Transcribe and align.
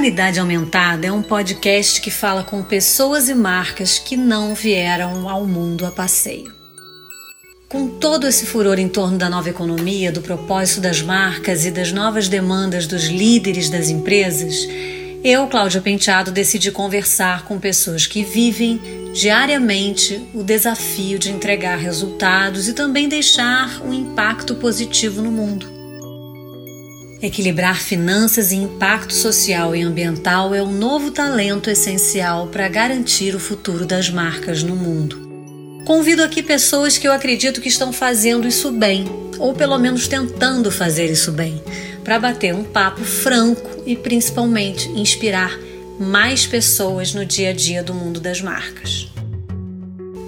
Humanidade 0.00 0.40
Aumentada 0.40 1.06
é 1.06 1.12
um 1.12 1.20
podcast 1.20 2.00
que 2.00 2.10
fala 2.10 2.42
com 2.42 2.62
pessoas 2.62 3.28
e 3.28 3.34
marcas 3.34 3.98
que 3.98 4.16
não 4.16 4.54
vieram 4.54 5.28
ao 5.28 5.44
mundo 5.46 5.84
a 5.84 5.90
passeio. 5.90 6.54
Com 7.68 7.86
todo 7.86 8.26
esse 8.26 8.46
furor 8.46 8.78
em 8.78 8.88
torno 8.88 9.18
da 9.18 9.28
nova 9.28 9.50
economia, 9.50 10.10
do 10.10 10.22
propósito 10.22 10.80
das 10.80 11.02
marcas 11.02 11.66
e 11.66 11.70
das 11.70 11.92
novas 11.92 12.28
demandas 12.28 12.86
dos 12.86 13.08
líderes 13.08 13.68
das 13.68 13.90
empresas, 13.90 14.66
eu, 15.22 15.46
Cláudia 15.48 15.82
Penteado, 15.82 16.32
decidi 16.32 16.72
conversar 16.72 17.44
com 17.44 17.60
pessoas 17.60 18.06
que 18.06 18.24
vivem 18.24 18.80
diariamente 19.12 20.18
o 20.32 20.42
desafio 20.42 21.18
de 21.18 21.30
entregar 21.30 21.76
resultados 21.76 22.68
e 22.68 22.72
também 22.72 23.06
deixar 23.06 23.82
um 23.82 23.92
impacto 23.92 24.54
positivo 24.54 25.20
no 25.20 25.30
mundo. 25.30 25.79
Equilibrar 27.22 27.82
finanças 27.82 28.50
e 28.50 28.56
impacto 28.56 29.12
social 29.12 29.76
e 29.76 29.82
ambiental 29.82 30.54
é 30.54 30.62
o 30.62 30.70
novo 30.70 31.10
talento 31.10 31.68
essencial 31.68 32.46
para 32.46 32.66
garantir 32.66 33.34
o 33.34 33.38
futuro 33.38 33.84
das 33.84 34.08
marcas 34.08 34.62
no 34.62 34.74
mundo. 34.74 35.28
Convido 35.84 36.22
aqui 36.22 36.42
pessoas 36.42 36.96
que 36.96 37.06
eu 37.06 37.12
acredito 37.12 37.60
que 37.60 37.68
estão 37.68 37.92
fazendo 37.92 38.48
isso 38.48 38.72
bem, 38.72 39.04
ou 39.38 39.52
pelo 39.52 39.78
menos 39.78 40.08
tentando 40.08 40.70
fazer 40.70 41.10
isso 41.10 41.30
bem, 41.30 41.62
para 42.02 42.18
bater 42.18 42.54
um 42.54 42.64
papo 42.64 43.04
franco 43.04 43.82
e 43.84 43.94
principalmente 43.94 44.88
inspirar 44.88 45.58
mais 45.98 46.46
pessoas 46.46 47.12
no 47.12 47.26
dia 47.26 47.50
a 47.50 47.52
dia 47.52 47.82
do 47.82 47.92
mundo 47.92 48.18
das 48.18 48.40
marcas. 48.40 49.08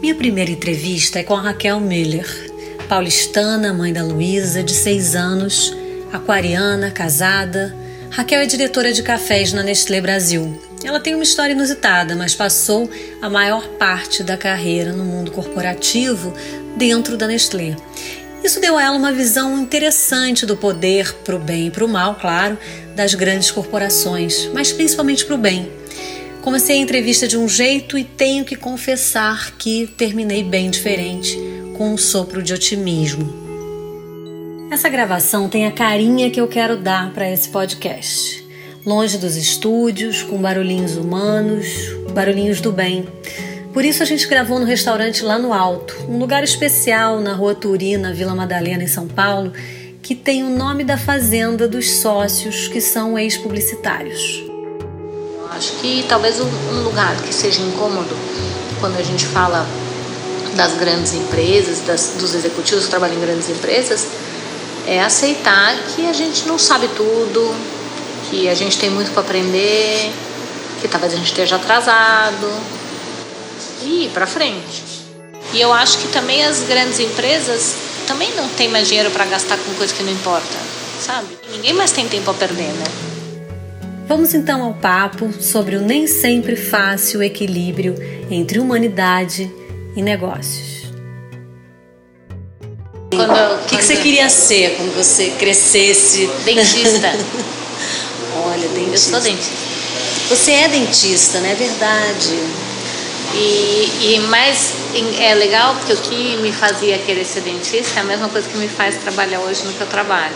Minha 0.02 0.14
primeira 0.14 0.50
entrevista 0.50 1.20
é 1.20 1.22
com 1.22 1.36
a 1.36 1.40
Raquel 1.40 1.80
Miller, 1.80 2.28
paulistana, 2.86 3.72
mãe 3.72 3.94
da 3.94 4.02
Luísa, 4.02 4.62
de 4.62 4.74
6 4.74 5.16
anos 5.16 5.81
aquariana, 6.12 6.90
casada. 6.90 7.74
Raquel 8.10 8.40
é 8.40 8.46
diretora 8.46 8.92
de 8.92 9.02
cafés 9.02 9.52
na 9.52 9.62
Nestlé 9.62 10.00
Brasil. 10.00 10.60
Ela 10.84 11.00
tem 11.00 11.14
uma 11.14 11.22
história 11.22 11.52
inusitada, 11.52 12.14
mas 12.14 12.34
passou 12.34 12.90
a 13.22 13.30
maior 13.30 13.66
parte 13.78 14.22
da 14.22 14.36
carreira 14.36 14.92
no 14.92 15.04
mundo 15.04 15.30
corporativo 15.30 16.34
dentro 16.76 17.16
da 17.16 17.26
Nestlé. 17.26 17.76
Isso 18.44 18.60
deu 18.60 18.76
a 18.76 18.82
ela 18.82 18.96
uma 18.96 19.12
visão 19.12 19.58
interessante 19.58 20.44
do 20.44 20.56
poder 20.56 21.14
para 21.24 21.36
o 21.36 21.38
bem 21.38 21.68
e 21.68 21.70
para 21.70 21.84
o 21.84 21.88
mal, 21.88 22.16
claro, 22.16 22.58
das 22.94 23.14
grandes 23.14 23.50
corporações, 23.50 24.50
mas 24.52 24.72
principalmente 24.72 25.24
para 25.24 25.36
o 25.36 25.38
bem. 25.38 25.70
Comecei 26.42 26.76
a 26.76 26.80
entrevista 26.80 27.28
de 27.28 27.38
um 27.38 27.48
jeito 27.48 27.96
e 27.96 28.02
tenho 28.02 28.44
que 28.44 28.56
confessar 28.56 29.52
que 29.52 29.86
terminei 29.96 30.42
bem 30.42 30.70
diferente, 30.70 31.38
com 31.76 31.94
um 31.94 31.96
sopro 31.96 32.42
de 32.42 32.52
otimismo. 32.52 33.41
Essa 34.72 34.88
gravação 34.88 35.50
tem 35.50 35.66
a 35.66 35.70
carinha 35.70 36.30
que 36.30 36.40
eu 36.40 36.48
quero 36.48 36.78
dar 36.78 37.12
para 37.12 37.30
esse 37.30 37.46
podcast. 37.50 38.42
Longe 38.86 39.18
dos 39.18 39.36
estúdios, 39.36 40.22
com 40.22 40.38
barulhinhos 40.38 40.96
humanos, 40.96 41.66
barulhinhos 42.14 42.58
do 42.58 42.72
bem. 42.72 43.06
Por 43.74 43.84
isso 43.84 44.02
a 44.02 44.06
gente 44.06 44.26
gravou 44.26 44.58
no 44.58 44.64
restaurante 44.64 45.22
lá 45.22 45.38
no 45.38 45.52
alto, 45.52 45.94
um 46.08 46.16
lugar 46.16 46.42
especial 46.42 47.20
na 47.20 47.34
Rua 47.34 47.54
Turina, 47.54 48.14
Vila 48.14 48.34
Madalena, 48.34 48.82
em 48.82 48.86
São 48.86 49.06
Paulo, 49.06 49.52
que 50.00 50.14
tem 50.14 50.42
o 50.42 50.48
nome 50.48 50.84
da 50.84 50.96
fazenda 50.96 51.68
dos 51.68 51.90
sócios 51.96 52.66
que 52.66 52.80
são 52.80 53.18
ex-publicitários. 53.18 54.42
Acho 55.50 55.72
que 55.82 56.02
talvez 56.08 56.40
um 56.40 56.82
lugar 56.82 57.14
que 57.20 57.34
seja 57.34 57.60
incômodo 57.60 58.16
quando 58.80 58.96
a 58.96 59.02
gente 59.02 59.26
fala 59.26 59.66
das 60.56 60.78
grandes 60.78 61.12
empresas, 61.12 61.80
das, 61.80 62.14
dos 62.18 62.34
executivos 62.34 62.84
que 62.84 62.90
trabalham 62.90 63.18
em 63.18 63.20
grandes 63.20 63.50
empresas, 63.50 64.31
é 64.86 65.00
aceitar 65.00 65.76
que 65.94 66.06
a 66.06 66.12
gente 66.12 66.46
não 66.46 66.58
sabe 66.58 66.88
tudo, 66.88 67.54
que 68.28 68.48
a 68.48 68.54
gente 68.54 68.78
tem 68.78 68.90
muito 68.90 69.10
para 69.12 69.22
aprender, 69.22 70.10
que 70.80 70.88
talvez 70.88 71.12
a 71.12 71.16
gente 71.16 71.26
esteja 71.26 71.56
atrasado 71.56 72.50
e 73.82 74.06
ir 74.06 74.10
para 74.10 74.26
frente. 74.26 74.82
E 75.52 75.60
eu 75.60 75.72
acho 75.72 75.98
que 75.98 76.08
também 76.08 76.44
as 76.44 76.60
grandes 76.62 76.98
empresas 76.98 77.74
também 78.06 78.34
não 78.34 78.48
têm 78.48 78.68
mais 78.68 78.88
dinheiro 78.88 79.10
para 79.10 79.24
gastar 79.26 79.58
com 79.58 79.74
coisa 79.74 79.94
que 79.94 80.02
não 80.02 80.12
importa, 80.12 80.56
sabe? 81.00 81.28
Ninguém 81.52 81.72
mais 81.74 81.92
tem 81.92 82.08
tempo 82.08 82.30
a 82.30 82.34
perder, 82.34 82.72
né? 82.72 82.84
Vamos 84.08 84.34
então 84.34 84.62
ao 84.62 84.74
papo 84.74 85.32
sobre 85.40 85.76
o 85.76 85.80
nem 85.80 86.06
sempre 86.06 86.56
fácil 86.56 87.22
equilíbrio 87.22 87.94
entre 88.30 88.58
humanidade 88.58 89.50
e 89.94 90.02
negócios. 90.02 90.71
Quando, 93.16 93.54
o 93.54 93.64
que, 93.66 93.76
que, 93.76 93.84
você 93.84 93.96
queria 93.96 94.28
ser 94.28 94.76
quando 94.76 94.94
você 94.94 95.30
crescesse? 95.38 96.30
Dentista. 96.44 97.12
Olha, 98.44 98.68
dentista. 98.68 98.92
Eu 98.92 98.98
sou 98.98 99.20
dentista. 99.20 99.72
Você 100.30 100.52
é 100.52 100.68
dentista, 100.68 101.38
não 101.38 101.46
né? 101.46 101.52
é 101.52 101.54
verdade? 101.54 102.38
E, 103.34 104.14
e 104.14 104.20
mais 104.28 104.72
é 105.20 105.34
legal 105.34 105.74
porque 105.74 105.92
o 105.92 105.96
que 105.96 106.36
me 106.38 106.52
fazia 106.52 106.98
querer 106.98 107.24
ser 107.24 107.40
dentista 107.40 108.00
é 108.00 108.02
a 108.02 108.04
mesma 108.04 108.28
coisa 108.28 108.48
que 108.48 108.56
me 108.56 108.68
faz 108.68 108.96
trabalhar 108.96 109.40
hoje 109.40 109.64
no 109.64 109.72
que 109.72 109.80
eu 109.80 109.86
trabalho, 109.86 110.34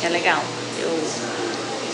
que 0.00 0.06
é 0.06 0.08
legal. 0.08 0.42
Eu 0.80 0.98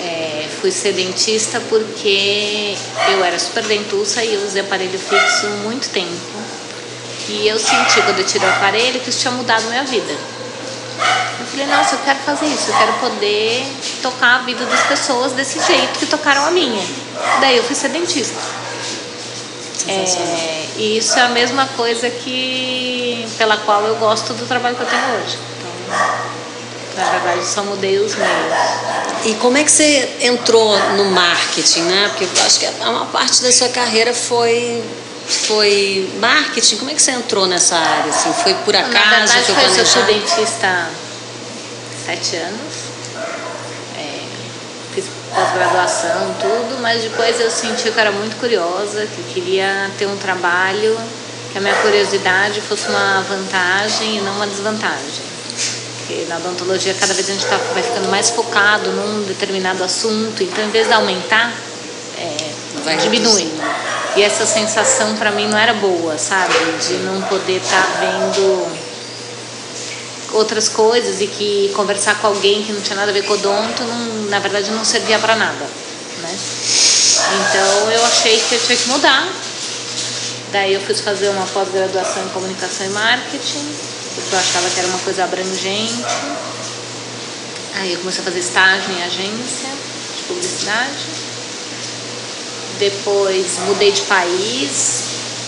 é, 0.00 0.46
fui 0.60 0.70
ser 0.70 0.92
dentista 0.92 1.60
porque 1.68 2.74
eu 3.12 3.24
era 3.24 3.38
super 3.38 3.64
dentuça 3.64 4.24
e 4.24 4.34
eu 4.34 4.44
usei 4.44 4.62
aparelho 4.62 4.98
fixo 4.98 5.46
muito 5.64 5.88
tempo 5.90 6.41
e 7.28 7.48
eu 7.48 7.58
senti 7.58 8.02
quando 8.02 8.18
eu 8.18 8.26
tirei 8.26 8.48
o 8.48 8.52
aparelho 8.52 9.00
que 9.00 9.10
isso 9.10 9.20
tinha 9.20 9.32
mudado 9.32 9.64
minha 9.64 9.84
vida. 9.84 10.12
Eu 11.40 11.46
falei, 11.46 11.66
nossa, 11.66 11.96
eu 11.96 11.98
quero 12.04 12.18
fazer 12.20 12.46
isso, 12.46 12.70
eu 12.70 12.76
quero 12.76 12.92
poder 12.94 13.66
tocar 14.02 14.36
a 14.36 14.38
vida 14.38 14.64
das 14.64 14.80
pessoas 14.86 15.32
desse 15.32 15.60
jeito 15.64 15.98
que 15.98 16.06
tocaram 16.06 16.46
a 16.46 16.50
minha. 16.50 16.84
Daí 17.40 17.56
eu 17.56 17.64
fui 17.64 17.74
ser 17.74 17.88
dentista. 17.88 18.38
É, 19.88 20.66
e 20.76 20.98
isso 20.98 21.18
é 21.18 21.22
a 21.22 21.28
mesma 21.28 21.66
coisa 21.76 22.08
que 22.08 23.26
pela 23.36 23.56
qual 23.58 23.84
eu 23.84 23.96
gosto 23.96 24.32
do 24.34 24.46
trabalho 24.46 24.76
que 24.76 24.82
eu 24.82 24.86
tenho 24.86 25.02
hoje. 25.16 25.38
Então, 26.92 27.04
na 27.04 27.10
verdade, 27.10 27.44
só 27.44 27.64
mudei 27.64 27.98
os 27.98 28.14
meios. 28.14 28.52
E 29.24 29.34
como 29.34 29.56
é 29.56 29.64
que 29.64 29.70
você 29.70 30.16
entrou 30.20 30.78
no 30.96 31.06
marketing, 31.06 31.82
né? 31.82 32.08
Porque 32.10 32.24
eu 32.24 32.46
acho 32.46 32.60
que 32.60 32.66
uma 32.84 33.06
parte 33.06 33.42
da 33.42 33.50
sua 33.50 33.68
carreira 33.68 34.14
foi 34.14 34.82
foi 35.34 36.10
marketing? 36.20 36.76
Como 36.76 36.90
é 36.90 36.94
que 36.94 37.02
você 37.02 37.10
entrou 37.12 37.46
nessa 37.46 37.76
área? 37.76 38.10
Assim, 38.10 38.32
foi 38.42 38.54
por 38.54 38.74
acaso? 38.74 38.94
Na 38.94 39.26
verdade, 39.26 39.44
foi, 39.44 39.54
foi 39.54 39.80
eu 39.80 39.86
sou 39.86 40.02
dentista 40.04 40.66
há 40.66 40.90
sete 42.06 42.36
anos. 42.36 42.74
É, 43.96 44.20
fiz 44.94 45.04
pós-graduação, 45.34 46.34
tudo, 46.40 46.80
mas 46.80 47.02
depois 47.02 47.40
eu 47.40 47.50
senti 47.50 47.84
que 47.84 47.88
eu 47.88 48.00
era 48.00 48.12
muito 48.12 48.36
curiosa, 48.36 49.06
que 49.06 49.18
eu 49.18 49.24
queria 49.34 49.90
ter 49.98 50.06
um 50.06 50.16
trabalho, 50.16 50.98
que 51.52 51.58
a 51.58 51.60
minha 51.60 51.74
curiosidade 51.76 52.60
fosse 52.60 52.88
uma 52.88 53.22
vantagem 53.22 54.18
e 54.18 54.20
não 54.20 54.32
uma 54.36 54.46
desvantagem. 54.46 55.32
Porque 55.98 56.26
na 56.28 56.36
odontologia 56.36 56.94
cada 56.94 57.14
vez 57.14 57.28
a 57.28 57.32
gente 57.32 57.46
tá, 57.46 57.56
vai 57.72 57.82
ficando 57.82 58.08
mais 58.08 58.30
focado 58.30 58.90
num 58.90 59.24
determinado 59.24 59.82
assunto, 59.84 60.42
então 60.42 60.64
em 60.64 60.70
vez 60.70 60.86
de 60.86 60.92
aumentar, 60.92 61.52
é, 62.18 62.96
diminui. 62.96 63.50
E 64.16 64.22
essa 64.22 64.44
sensação 64.44 65.16
para 65.16 65.30
mim 65.30 65.48
não 65.48 65.58
era 65.58 65.74
boa, 65.74 66.18
sabe? 66.18 66.54
De 66.86 66.94
não 67.04 67.22
poder 67.22 67.62
estar 67.62 67.82
tá 67.82 68.00
vendo 68.00 68.66
outras 70.32 70.68
coisas 70.68 71.20
e 71.20 71.26
que 71.26 71.70
conversar 71.74 72.18
com 72.20 72.26
alguém 72.26 72.62
que 72.62 72.72
não 72.72 72.80
tinha 72.80 72.96
nada 72.96 73.10
a 73.10 73.14
ver 73.14 73.22
com 73.22 73.34
odonto, 73.34 73.82
não, 73.84 74.30
na 74.30 74.38
verdade 74.38 74.70
não 74.70 74.84
servia 74.84 75.18
para 75.18 75.36
nada, 75.36 75.64
né? 76.22 76.38
Então 77.40 77.90
eu 77.90 78.04
achei 78.04 78.38
que 78.38 78.54
eu 78.54 78.60
tinha 78.60 78.76
que 78.76 78.88
mudar. 78.88 79.28
Daí 80.52 80.74
eu 80.74 80.80
fui 80.80 80.94
fazer 80.94 81.28
uma 81.30 81.46
pós-graduação 81.46 82.24
em 82.24 82.28
comunicação 82.28 82.86
e 82.86 82.90
marketing, 82.90 83.74
porque 84.14 84.34
eu 84.34 84.38
achava 84.38 84.68
que 84.68 84.78
era 84.80 84.88
uma 84.88 84.98
coisa 84.98 85.24
abrangente. 85.24 86.04
Aí 87.76 87.94
eu 87.94 87.98
comecei 88.00 88.20
a 88.20 88.24
fazer 88.24 88.40
estágio 88.40 88.92
em 88.92 89.02
agência 89.02 89.70
de 90.16 90.22
publicidade. 90.24 91.21
Depois 92.82 93.60
mudei 93.60 93.92
de 93.92 94.02
país 94.02 95.04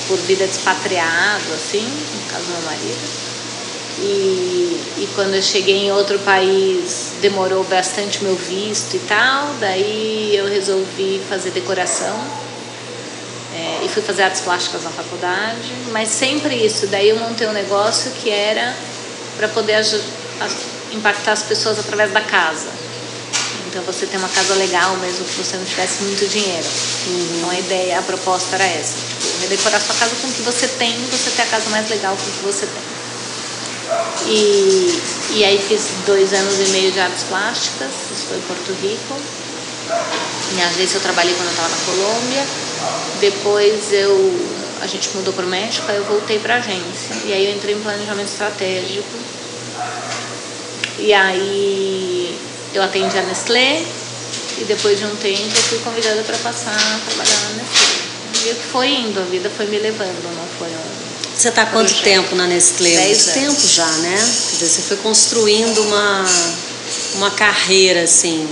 por 0.07 0.17
vida 0.19 0.47
despatriado, 0.47 1.53
assim, 1.53 1.83
no 1.83 2.31
caso 2.31 2.45
do 2.45 2.53
meu 2.53 2.63
marido. 2.63 3.25
E, 3.99 4.81
e 4.99 5.09
quando 5.17 5.35
eu 5.35 5.43
cheguei 5.43 5.87
em 5.87 5.91
outro 5.91 6.17
país 6.21 7.15
demorou 7.21 7.65
bastante 7.65 8.23
meu 8.23 8.37
visto 8.37 8.95
e 8.95 9.01
tal, 9.01 9.49
daí 9.59 10.37
eu 10.37 10.47
resolvi 10.49 11.21
fazer 11.29 11.51
decoração 11.51 12.17
é, 13.53 13.85
e 13.85 13.89
fui 13.89 14.01
fazer 14.03 14.23
artes 14.23 14.43
plásticas 14.43 14.85
na 14.85 14.91
faculdade, 14.91 15.73
mas 15.91 16.11
sempre 16.11 16.55
isso. 16.55 16.87
Daí 16.87 17.09
eu 17.09 17.17
montei 17.17 17.49
um 17.49 17.53
negócio 17.53 18.13
que 18.13 18.31
era 18.31 18.73
para 19.37 19.49
poder 19.49 19.85
impactar 20.93 21.33
as 21.33 21.43
pessoas 21.43 21.81
através 21.81 22.13
da 22.13 22.21
casa. 22.21 22.84
Então 23.75 23.83
você 23.83 24.07
tem 24.07 24.21
uma 24.21 24.29
casa 24.29 24.55
legal 24.55 24.97
mesmo 24.99 25.25
que 25.25 25.35
você 25.35 25.57
não 25.57 25.65
tivesse 25.65 26.05
muito 26.05 26.29
dinheiro. 26.29 26.65
Uhum. 27.09 27.39
Então 27.39 27.51
a 27.51 27.59
ideia, 27.59 27.99
a 27.99 28.03
proposta 28.03 28.55
era 28.55 28.63
essa. 28.63 28.95
Tipo, 29.19 29.41
redecorar 29.41 29.81
sua 29.81 29.97
casa 29.97 30.15
com 30.15 30.29
o 30.29 30.33
que 30.33 30.43
você 30.43 30.69
tem, 30.69 30.95
você 31.11 31.31
ter 31.31 31.43
a 31.43 31.47
casa 31.47 31.69
mais 31.71 31.91
legal 31.91 32.17
com 32.17 32.23
o 32.23 32.33
que 32.33 32.45
você 32.45 32.67
tem. 32.67 32.83
E, 34.29 35.03
e 35.39 35.45
aí 35.45 35.59
fiz 35.59 35.89
dois 36.07 36.33
anos 36.33 36.55
e 36.61 36.71
meio 36.71 36.93
de 36.93 37.01
artes 37.01 37.25
plásticas, 37.25 37.91
isso 38.13 38.27
foi 38.29 38.39
em 38.39 38.43
Porto 38.43 38.73
Rico. 38.81 39.17
Minha 40.53 40.69
agência 40.69 40.99
eu 40.99 41.03
trabalhei 41.03 41.35
quando 41.35 41.47
eu 41.47 41.51
estava 41.51 41.69
na 41.69 41.77
Colômbia. 41.85 42.47
Depois 43.21 43.93
eu 43.93 44.55
a 44.83 44.87
gente 44.87 45.09
mudou 45.17 45.35
para 45.35 45.47
o 45.47 45.49
México, 45.49 45.91
aí 45.91 45.97
eu 45.97 46.05
voltei 46.05 46.39
para 46.39 46.55
a 46.55 46.59
agência. 46.59 47.17
E 47.25 47.33
aí 47.33 47.47
eu 47.47 47.57
entrei 47.57 47.75
em 47.75 47.81
planejamento 47.81 48.29
estratégico. 48.29 49.19
E 51.01 51.13
aí 51.13 52.54
eu 52.75 52.83
atendi 52.83 53.17
a 53.17 53.23
Nestlé 53.23 53.83
e 54.59 54.65
depois 54.65 54.99
de 54.99 55.07
um 55.07 55.17
tempo 55.17 55.43
eu 55.43 55.63
fui 55.63 55.79
convidada 55.79 56.23
para 56.23 56.37
passar 56.39 56.75
a 56.75 57.01
trabalhar 57.09 57.41
na 57.41 57.63
Nestlé. 57.63 58.51
E 58.51 58.55
foi 58.71 58.89
indo, 58.89 59.21
a 59.21 59.25
vida 59.25 59.51
foi 59.57 59.67
me 59.67 59.79
levando, 59.79 60.23
não 60.37 60.47
foi 60.59 60.69
um 60.69 61.05
você 61.37 61.49
está 61.49 61.67
quanto 61.67 61.89
projeto. 61.89 62.05
tempo 62.05 62.37
na 62.37 62.47
Nestlé? 62.47 62.91
Dez 62.91 63.25
tempo 63.27 63.67
já, 63.67 63.87
né? 63.87 64.17
Quer 64.17 64.57
dizer, 64.57 64.69
você 64.69 64.83
foi 64.83 64.97
construindo 64.99 65.83
uma, 65.83 66.25
uma 67.17 67.31
carreira, 67.33 68.03
assim, 68.03 68.49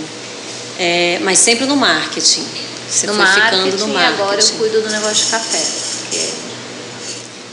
é, 0.78 1.18
mas 1.22 1.38
sempre 1.38 1.64
no 1.64 1.76
marketing. 1.76 2.44
Você 2.90 3.06
no 3.06 3.14
foi 3.14 3.24
marketing, 3.24 3.64
ficando 3.70 3.86
no 3.86 3.94
marketing. 3.94 4.18
E 4.18 4.22
agora 4.22 4.40
eu 4.40 4.48
cuido 4.54 4.82
do 4.82 4.90
negócio 4.90 5.24
de 5.24 5.30
café. 5.30 5.62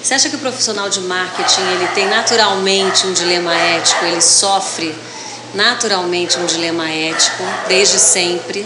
Você 0.02 0.14
acha 0.16 0.30
que 0.30 0.36
o 0.36 0.40
profissional 0.40 0.90
de 0.90 1.02
marketing 1.02 1.62
ele 1.74 1.88
tem 1.94 2.08
naturalmente 2.08 3.06
um 3.06 3.14
dilema 3.14 3.54
ético? 3.54 4.06
Ele 4.06 4.22
sofre 4.22 4.96
naturalmente 5.54 6.38
um 6.40 6.46
dilema 6.46 6.90
ético 6.90 7.44
desde 7.68 7.98
sempre, 8.00 8.66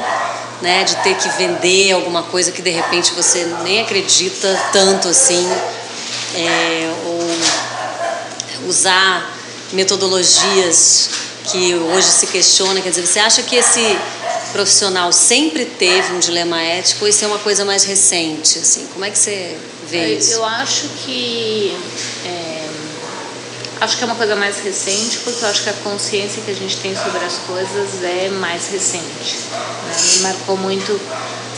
né? 0.62 0.84
De 0.84 0.96
ter 0.98 1.16
que 1.16 1.30
vender 1.30 1.92
alguma 1.92 2.24
coisa 2.24 2.52
que 2.52 2.62
de 2.62 2.70
repente 2.70 3.14
você 3.14 3.46
nem 3.64 3.82
acredita 3.82 4.60
tanto 4.72 5.08
assim, 5.08 5.48
é, 6.36 6.94
ou 7.06 8.70
usar 8.70 9.34
metodologias 9.72 11.10
que 11.46 11.76
hoje 11.76 12.08
se 12.08 12.28
questiona. 12.28 12.82
Quer 12.82 12.90
dizer, 12.90 13.06
você 13.06 13.20
acha 13.20 13.44
que 13.44 13.56
esse 13.56 13.98
profissional 14.52 15.12
sempre 15.12 15.66
teve 15.66 16.14
um 16.14 16.20
dilema 16.20 16.62
ético 16.62 17.06
ou 17.06 17.10
isso 17.10 17.26
é 17.26 17.28
uma 17.28 17.40
coisa 17.40 17.66
mais 17.66 17.84
recente? 17.84 18.60
Assim, 18.60 18.88
como 18.94 19.04
é 19.04 19.10
que 19.10 19.18
você 19.18 19.58
vê 19.90 20.16
isso? 20.16 20.34
Eu 20.34 20.46
acho 20.46 20.88
que 21.04 21.76
é, 22.26 22.43
acho 23.84 23.98
que 23.98 24.04
é 24.04 24.08
uma 24.08 24.16
coisa 24.16 24.36
mais 24.36 24.60
recente 24.60 25.20
porque 25.20 25.44
eu 25.44 25.50
acho 25.50 25.64
que 25.64 25.70
a 25.70 25.74
consciência 25.74 26.42
que 26.42 26.52
a 26.52 26.56
gente 26.56 26.78
tem 26.78 26.96
sobre 26.96 27.24
as 27.24 27.38
coisas 27.40 28.02
é 28.02 28.30
mais 28.30 28.70
recente. 28.70 29.38
Né? 29.52 29.96
Me 30.16 30.20
marcou 30.22 30.58
muito 30.58 31.00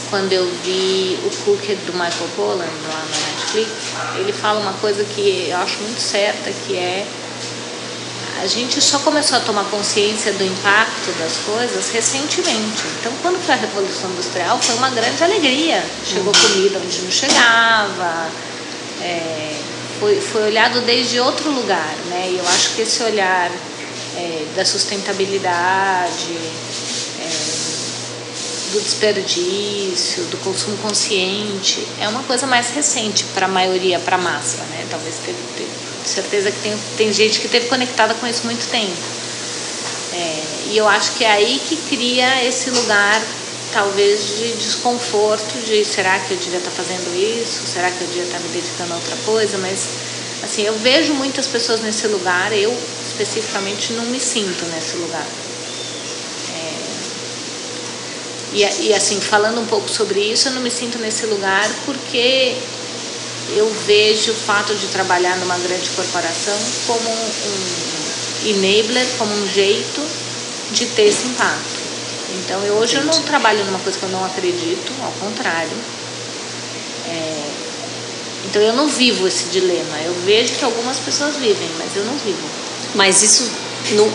quando 0.09 0.33
eu 0.33 0.45
vi 0.63 1.19
o 1.23 1.29
Cookie 1.43 1.75
do 1.75 1.93
Michael 1.93 2.29
Pollan 2.35 2.65
lá 2.65 3.05
na 3.11 3.31
Netflix. 3.31 3.69
Ele 4.17 4.33
fala 4.33 4.59
uma 4.59 4.73
coisa 4.73 5.03
que 5.03 5.49
eu 5.49 5.57
acho 5.57 5.77
muito 5.81 6.01
certa 6.01 6.51
que 6.65 6.75
é 6.75 7.05
a 8.41 8.47
gente 8.47 8.81
só 8.81 8.99
começou 8.99 9.37
a 9.37 9.41
tomar 9.41 9.63
consciência 9.65 10.33
do 10.33 10.43
impacto 10.43 11.11
das 11.17 11.37
coisas 11.45 11.89
recentemente. 11.89 12.83
Então, 12.99 13.11
quando 13.21 13.41
foi 13.43 13.55
a 13.55 13.57
Revolução 13.57 14.09
Industrial, 14.11 14.59
foi 14.61 14.75
uma 14.75 14.89
grande 14.89 15.23
alegria. 15.23 15.83
Chegou 16.05 16.33
uhum. 16.33 16.49
comida 16.49 16.79
onde 16.83 17.01
não 17.01 17.11
chegava, 17.11 18.29
é, 19.01 19.55
foi, 19.99 20.19
foi 20.19 20.43
olhado 20.43 20.81
desde 20.81 21.19
outro 21.19 21.51
lugar. 21.51 21.95
Né? 22.07 22.29
E 22.31 22.37
eu 22.37 22.47
acho 22.47 22.75
que 22.75 22.81
esse 22.81 23.03
olhar 23.03 23.51
é, 24.17 24.45
da 24.55 24.65
sustentabilidade, 24.65 26.37
é, 27.19 27.55
do 28.71 28.81
desperdício, 28.81 30.23
do 30.25 30.37
consumo 30.37 30.77
consciente, 30.77 31.85
é 31.99 32.07
uma 32.07 32.23
coisa 32.23 32.45
mais 32.45 32.69
recente 32.71 33.25
para 33.33 33.45
a 33.45 33.49
maioria, 33.49 33.99
para 33.99 34.15
a 34.15 34.19
massa. 34.19 34.57
Né? 34.69 34.85
Talvez 34.89 35.15
teve, 35.25 35.37
teve 35.57 35.69
certeza 36.05 36.51
que 36.51 36.59
tem, 36.59 36.77
tem 36.97 37.13
gente 37.13 37.39
que 37.39 37.47
esteve 37.47 37.67
conectada 37.67 38.13
com 38.15 38.27
isso 38.27 38.45
muito 38.45 38.69
tempo. 38.69 39.25
É, 40.13 40.43
e 40.71 40.77
eu 40.77 40.87
acho 40.87 41.13
que 41.13 41.23
é 41.23 41.31
aí 41.31 41.61
que 41.67 41.75
cria 41.75 42.45
esse 42.45 42.69
lugar, 42.69 43.21
talvez, 43.71 44.37
de 44.37 44.53
desconforto, 44.53 45.59
de 45.65 45.83
será 45.85 46.19
que 46.19 46.31
eu 46.31 46.37
devia 46.37 46.59
estar 46.59 46.71
fazendo 46.71 47.15
isso? 47.15 47.67
Será 47.67 47.91
que 47.91 48.01
eu 48.01 48.07
devia 48.07 48.23
estar 48.23 48.39
me 48.39 48.49
dedicando 48.49 48.93
a 48.93 48.95
outra 48.95 49.15
coisa? 49.25 49.57
Mas, 49.57 49.87
assim, 50.43 50.63
eu 50.63 50.77
vejo 50.79 51.13
muitas 51.13 51.47
pessoas 51.47 51.81
nesse 51.81 52.07
lugar, 52.07 52.51
eu 52.53 52.75
especificamente 53.07 53.93
não 53.93 54.05
me 54.05 54.19
sinto 54.19 54.65
nesse 54.65 54.97
lugar. 54.97 55.27
É, 56.53 56.73
e, 58.53 58.87
e 58.87 58.93
assim, 58.93 59.19
falando 59.19 59.61
um 59.61 59.65
pouco 59.65 59.89
sobre 59.89 60.19
isso, 60.19 60.49
eu 60.49 60.53
não 60.53 60.61
me 60.61 60.71
sinto 60.71 60.97
nesse 60.99 61.25
lugar 61.25 61.69
porque 61.85 62.55
eu 63.55 63.69
vejo 63.85 64.31
o 64.31 64.35
fato 64.35 64.73
de 64.75 64.87
trabalhar 64.87 65.37
numa 65.37 65.57
grande 65.59 65.89
corporação 65.91 66.57
como 66.87 67.09
um 67.09 68.49
enabler, 68.49 69.05
como 69.17 69.33
um 69.33 69.47
jeito 69.47 70.01
de 70.71 70.87
ter 70.87 71.03
esse 71.03 71.27
impacto. 71.27 71.74
Então, 72.43 72.61
eu, 72.63 72.75
hoje 72.75 72.95
eu 72.95 73.03
não 73.03 73.21
trabalho 73.23 73.63
numa 73.65 73.79
coisa 73.79 73.97
que 73.97 74.03
eu 74.03 74.09
não 74.09 74.23
acredito, 74.25 74.91
ao 75.03 75.11
contrário. 75.13 75.77
É, 77.07 77.43
então, 78.49 78.61
eu 78.61 78.73
não 78.73 78.87
vivo 78.87 79.27
esse 79.27 79.45
dilema. 79.45 79.97
Eu 80.05 80.13
vejo 80.25 80.53
que 80.53 80.65
algumas 80.65 80.97
pessoas 80.99 81.35
vivem, 81.35 81.69
mas 81.77 81.95
eu 81.95 82.03
não 82.05 82.15
vivo. 82.17 82.47
Mas 82.93 83.21
isso, 83.21 83.49
não, 83.91 84.09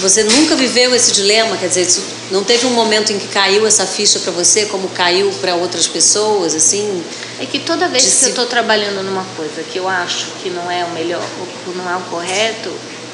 você 0.00 0.24
nunca 0.24 0.56
viveu 0.56 0.94
esse 0.94 1.12
dilema? 1.12 1.56
Quer 1.56 1.68
dizer, 1.68 1.82
isso, 1.82 2.02
não 2.30 2.42
teve 2.42 2.66
um 2.66 2.70
momento 2.70 3.12
em 3.12 3.18
que 3.18 3.28
caiu 3.28 3.66
essa 3.66 3.86
ficha 3.86 4.18
para 4.18 4.32
você, 4.32 4.66
como 4.66 4.88
caiu 4.88 5.30
para 5.40 5.54
outras 5.54 5.86
pessoas, 5.86 6.54
assim? 6.54 7.02
É 7.40 7.46
que 7.46 7.58
toda 7.58 7.88
vez 7.88 8.04
que 8.04 8.10
se... 8.10 8.24
eu 8.24 8.28
estou 8.30 8.46
trabalhando 8.46 9.02
numa 9.02 9.24
coisa 9.36 9.62
que 9.62 9.78
eu 9.78 9.88
acho 9.88 10.26
que 10.42 10.50
não 10.50 10.70
é 10.70 10.84
o 10.84 10.90
melhor, 10.90 11.24
ou 11.66 11.74
não 11.74 11.90
é 11.90 11.96
o 11.96 12.00
correto, 12.02 12.72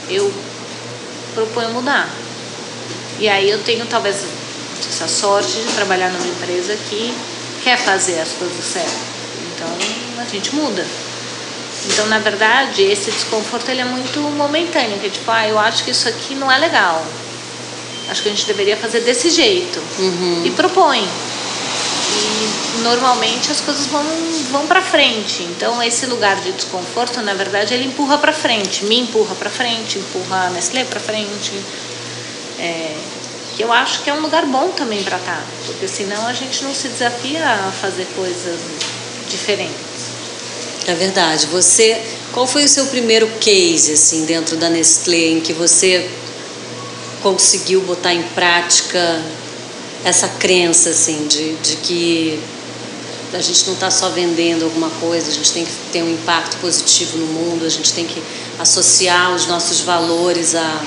eu 0.08 0.32
proponho 1.34 1.70
mudar. 1.70 2.08
E 3.18 3.28
aí 3.28 3.50
eu 3.50 3.62
tenho 3.62 3.84
talvez 3.86 4.16
essa 4.88 5.08
sorte 5.08 5.52
de 5.52 5.72
trabalhar 5.74 6.10
numa 6.10 6.26
empresa 6.26 6.76
que 6.88 7.14
quer 7.62 7.78
fazer 7.78 8.20
as 8.20 8.32
coisas 8.32 8.64
certas. 8.64 8.92
Então 9.54 9.68
a 10.18 10.24
gente 10.24 10.54
muda. 10.54 10.86
Então, 11.86 12.06
na 12.08 12.18
verdade, 12.18 12.82
esse 12.82 13.10
desconforto 13.10 13.70
ele 13.70 13.80
é 13.80 13.84
muito 13.84 14.20
momentâneo, 14.20 14.98
que 14.98 15.06
é 15.06 15.10
tipo, 15.10 15.30
ah, 15.30 15.48
eu 15.48 15.58
acho 15.58 15.84
que 15.84 15.90
isso 15.90 16.08
aqui 16.08 16.34
não 16.34 16.50
é 16.50 16.58
legal. 16.58 17.04
Acho 18.10 18.22
que 18.22 18.28
a 18.28 18.32
gente 18.32 18.46
deveria 18.46 18.76
fazer 18.76 19.00
desse 19.00 19.30
jeito. 19.30 19.80
Uhum. 19.98 20.42
E 20.44 20.50
propõe 20.50 21.08
e 22.10 22.82
normalmente 22.82 23.50
as 23.50 23.60
coisas 23.60 23.86
vão, 23.86 24.04
vão 24.50 24.66
para 24.66 24.82
frente. 24.82 25.42
Então 25.44 25.82
esse 25.82 26.06
lugar 26.06 26.36
de 26.40 26.52
desconforto, 26.52 27.20
na 27.22 27.34
verdade, 27.34 27.74
ele 27.74 27.84
empurra 27.84 28.18
para 28.18 28.32
frente, 28.32 28.84
me 28.84 29.00
empurra 29.00 29.34
para 29.34 29.50
frente, 29.50 29.98
empurra 29.98 30.46
a 30.46 30.50
Nestlé 30.50 30.84
para 30.84 31.00
frente. 31.00 31.52
É, 32.58 32.96
eu 33.60 33.72
acho 33.72 34.02
que 34.02 34.10
é 34.10 34.14
um 34.14 34.20
lugar 34.20 34.46
bom 34.46 34.68
também 34.70 35.02
para 35.02 35.16
estar, 35.18 35.36
tá, 35.36 35.44
porque 35.66 35.86
senão 35.86 36.26
a 36.26 36.32
gente 36.32 36.64
não 36.64 36.74
se 36.74 36.88
desafia 36.88 37.44
a 37.44 37.72
fazer 37.72 38.06
coisas 38.14 38.58
diferentes. 39.28 39.90
É 40.86 40.94
verdade. 40.94 41.46
Você, 41.46 42.00
qual 42.32 42.46
foi 42.46 42.64
o 42.64 42.68
seu 42.68 42.86
primeiro 42.86 43.28
case 43.40 43.92
assim 43.92 44.24
dentro 44.24 44.56
da 44.56 44.68
Nestlé 44.68 45.28
em 45.28 45.40
que 45.40 45.52
você 45.52 46.10
conseguiu 47.22 47.82
botar 47.82 48.14
em 48.14 48.22
prática 48.22 49.22
essa 50.04 50.26
crença 50.28 50.90
assim 50.90 51.26
de, 51.26 51.54
de 51.56 51.76
que 51.76 52.40
a 53.32 53.40
gente 53.40 53.66
não 53.66 53.74
está 53.74 53.90
só 53.90 54.08
vendendo 54.08 54.64
alguma 54.64 54.90
coisa, 54.90 55.30
a 55.30 55.32
gente 55.32 55.52
tem 55.52 55.64
que 55.64 55.72
ter 55.92 56.02
um 56.02 56.10
impacto 56.10 56.56
positivo 56.56 57.18
no 57.18 57.26
mundo, 57.26 57.64
a 57.64 57.68
gente 57.68 57.92
tem 57.92 58.04
que 58.04 58.20
associar 58.58 59.32
os 59.34 59.46
nossos 59.46 59.80
valores 59.80 60.54
a, 60.54 60.82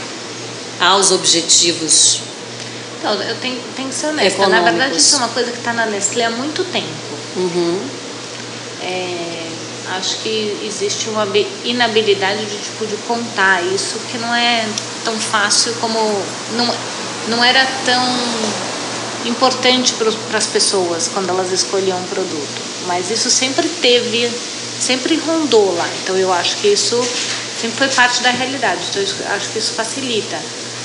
aos 0.79 1.11
objetivos. 1.11 2.19
Então, 3.03 3.21
eu 3.21 3.35
tenho, 3.35 3.61
tenho 3.75 3.89
que 3.89 3.95
ser 3.95 4.07
honesta. 4.07 4.41
Econômicos. 4.41 4.63
Na 4.63 4.71
verdade, 4.71 4.97
isso 4.97 5.15
é 5.15 5.17
uma 5.17 5.27
coisa 5.27 5.51
que 5.51 5.57
está 5.57 5.73
na 5.73 5.85
Nestlé 5.87 6.23
há 6.23 6.29
muito 6.29 6.63
tempo. 6.63 6.87
Uhum. 7.35 7.85
É, 8.81 9.45
acho 9.97 10.19
que 10.19 10.57
existe 10.63 11.09
uma 11.09 11.27
inabilidade 11.65 12.45
de, 12.45 12.57
tipo, 12.57 12.85
de 12.85 12.95
contar 13.05 13.61
isso, 13.61 13.99
que 14.09 14.17
não 14.17 14.33
é 14.33 14.65
tão 15.03 15.19
fácil 15.19 15.73
como. 15.81 15.99
Não, 16.55 16.73
não 17.27 17.43
era 17.43 17.67
tão 17.85 18.07
importante 19.25 19.93
para 20.29 20.37
as 20.37 20.47
pessoas 20.47 21.09
quando 21.09 21.27
elas 21.27 21.51
escolhiam 21.51 21.97
um 21.97 22.07
produto. 22.07 22.61
Mas 22.87 23.11
isso 23.11 23.29
sempre 23.29 23.67
teve, 23.67 24.31
sempre 24.79 25.17
rondou 25.17 25.75
lá. 25.75 25.89
Então 26.01 26.15
eu 26.15 26.31
acho 26.31 26.55
que 26.57 26.69
isso 26.69 27.01
sempre 27.59 27.79
foi 27.79 27.89
parte 27.89 28.21
da 28.21 28.29
realidade. 28.29 28.79
Então 28.89 29.01
eu 29.01 29.35
acho 29.35 29.49
que 29.49 29.59
isso 29.59 29.73
facilita. 29.73 30.39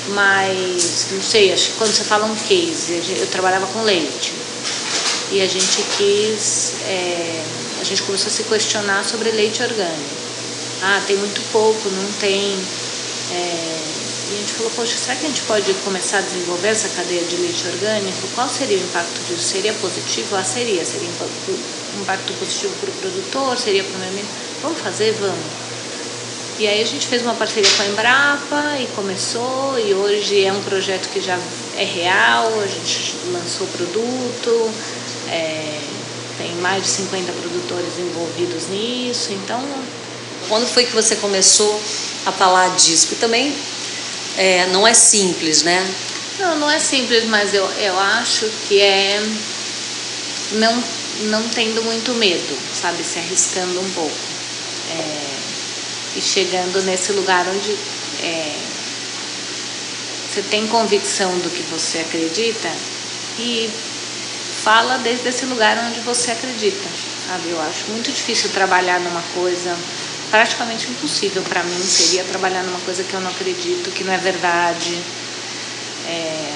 Mas, 0.09 1.09
não 1.13 1.21
sei, 1.21 1.53
acho 1.53 1.71
que 1.71 1.77
quando 1.77 1.93
você 1.93 2.05
fala 2.05 2.25
um 2.25 2.35
case, 2.35 3.03
eu 3.19 3.27
trabalhava 3.27 3.67
com 3.67 3.83
leite. 3.83 4.33
E 5.31 5.43
a 5.43 5.47
gente 5.47 5.83
quis, 5.97 6.75
é, 6.87 7.45
a 7.81 7.85
gente 7.85 8.03
começou 8.03 8.29
a 8.29 8.31
se 8.31 8.45
questionar 8.45 9.05
sobre 9.05 9.31
leite 9.31 9.63
orgânico. 9.63 10.17
Ah, 10.83 11.03
tem 11.07 11.17
muito 11.17 11.41
pouco, 11.53 11.91
não 11.91 12.13
tem. 12.21 12.59
É, 13.33 13.79
e 14.31 14.35
a 14.35 14.37
gente 14.39 14.53
falou, 14.55 14.73
poxa, 14.75 14.97
será 14.97 15.17
que 15.17 15.27
a 15.27 15.29
gente 15.29 15.43
pode 15.43 15.73
começar 15.85 16.19
a 16.19 16.21
desenvolver 16.23 16.69
essa 16.69 16.89
cadeia 16.89 17.23
de 17.25 17.37
leite 17.37 17.67
orgânico? 17.67 18.29
Qual 18.35 18.49
seria 18.49 18.79
o 18.79 18.81
impacto 18.81 19.21
disso? 19.29 19.43
Seria 19.43 19.73
positivo? 19.75 20.37
Ah, 20.37 20.45
seria. 20.45 20.85
Seria 20.85 21.09
um 21.09 22.03
impacto 22.03 22.33
positivo 22.35 22.73
para 22.81 22.91
o 22.91 22.93
produtor? 22.95 23.59
Seria 23.59 23.85
para 23.85 23.97
o 23.97 23.99
meio 23.99 24.13
ambiente? 24.13 24.31
Vamos 24.63 24.81
fazer? 24.81 25.13
Vamos. 25.21 25.68
E 26.59 26.67
aí 26.67 26.83
a 26.83 26.85
gente 26.85 27.07
fez 27.07 27.23
uma 27.23 27.35
parceria 27.35 27.71
com 27.77 27.83
a 27.83 27.87
Embrapa 27.87 28.79
e 28.81 28.87
começou, 28.97 29.79
e 29.79 29.95
hoje 29.95 30.45
é 30.45 30.53
um 30.53 30.61
projeto 30.65 31.09
que 31.11 31.21
já 31.21 31.39
é 31.77 31.85
real, 31.85 32.53
a 32.61 32.67
gente 32.67 33.15
lançou 33.33 33.65
produto, 33.69 34.71
é, 35.31 35.79
tem 36.37 36.53
mais 36.57 36.83
de 36.83 36.89
50 36.89 37.31
produtores 37.31 37.99
envolvidos 38.01 38.67
nisso, 38.71 39.33
então. 39.35 39.63
Quando 40.49 40.67
foi 40.67 40.85
que 40.85 40.93
você 40.93 41.15
começou 41.17 41.81
a 42.27 42.33
falar 42.33 42.75
disso? 42.75 43.07
Porque 43.07 43.21
também 43.21 43.55
é, 44.37 44.67
não 44.73 44.85
é 44.85 44.95
simples, 44.95 45.63
né? 45.63 45.95
Não, 46.41 46.59
não 46.59 46.71
é 46.71 46.81
simples, 46.81 47.25
mas 47.27 47.55
eu, 47.55 47.65
eu 47.79 47.97
acho 48.01 48.47
que 48.67 48.81
é 48.81 49.23
não, 50.53 50.83
não 51.31 51.49
tendo 51.51 51.85
muito 51.85 52.13
medo, 52.15 52.59
sabe? 52.75 53.05
Se 53.05 53.21
arriscando 53.21 53.81
um 53.81 53.91
pouco. 53.91 54.17
É, 54.91 55.28
e 56.19 56.21
chegando 56.21 56.83
nesse 56.83 57.13
lugar 57.13 57.47
onde 57.47 57.71
é, 58.23 58.57
você 60.29 60.43
tem 60.43 60.67
convicção 60.67 61.39
do 61.39 61.49
que 61.49 61.63
você 61.71 61.99
acredita 61.99 62.69
e 63.39 63.71
fala 64.65 64.99
desde 64.99 65.29
esse 65.29 65.47
lugar 65.47 65.79
onde 65.89 66.01
você 66.01 66.33
acredita, 66.33 66.89
sabe? 67.29 67.51
Eu 67.51 67.61
acho 67.63 67.91
muito 67.91 68.11
difícil 68.11 68.51
trabalhar 68.51 68.99
numa 69.01 69.23
coisa 69.33 69.77
praticamente 70.31 70.91
impossível 70.91 71.43
para 71.43 71.63
mim 71.63 71.79
seria 71.79 72.25
trabalhar 72.25 72.63
numa 72.65 72.81
coisa 72.81 73.03
que 73.05 73.15
eu 73.15 73.21
não 73.21 73.31
acredito, 73.31 73.91
que 73.91 74.03
não 74.03 74.13
é 74.13 74.19
verdade. 74.19 75.01
É, 76.07 76.53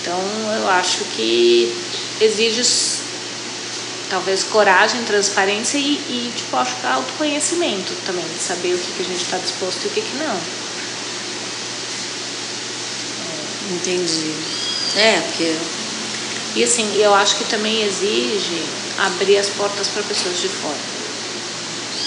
então 0.00 0.20
eu 0.58 0.68
acho 0.68 1.04
que 1.16 1.72
exige 2.20 2.62
talvez 4.08 4.44
coragem, 4.44 5.02
transparência 5.04 5.78
e, 5.78 5.94
e 6.08 6.32
tipo, 6.34 6.56
acho 6.56 6.76
que 6.76 6.86
autoconhecimento 6.86 7.92
também, 8.04 8.24
de 8.24 8.42
saber 8.42 8.74
o 8.74 8.78
que, 8.78 8.92
que 8.92 9.02
a 9.02 9.06
gente 9.06 9.22
está 9.22 9.38
disposto 9.38 9.84
e 9.84 9.86
o 9.88 9.90
que, 9.90 10.00
que 10.00 10.16
não. 10.16 10.36
É, 13.24 13.74
entendi. 13.74 14.34
É, 14.96 15.20
porque. 15.20 15.56
E 16.56 16.62
assim, 16.62 16.96
eu 16.96 17.12
acho 17.14 17.36
que 17.36 17.44
também 17.44 17.82
exige 17.82 18.62
abrir 18.98 19.38
as 19.38 19.48
portas 19.48 19.88
para 19.88 20.02
pessoas 20.04 20.40
de 20.40 20.48
fora. 20.48 20.78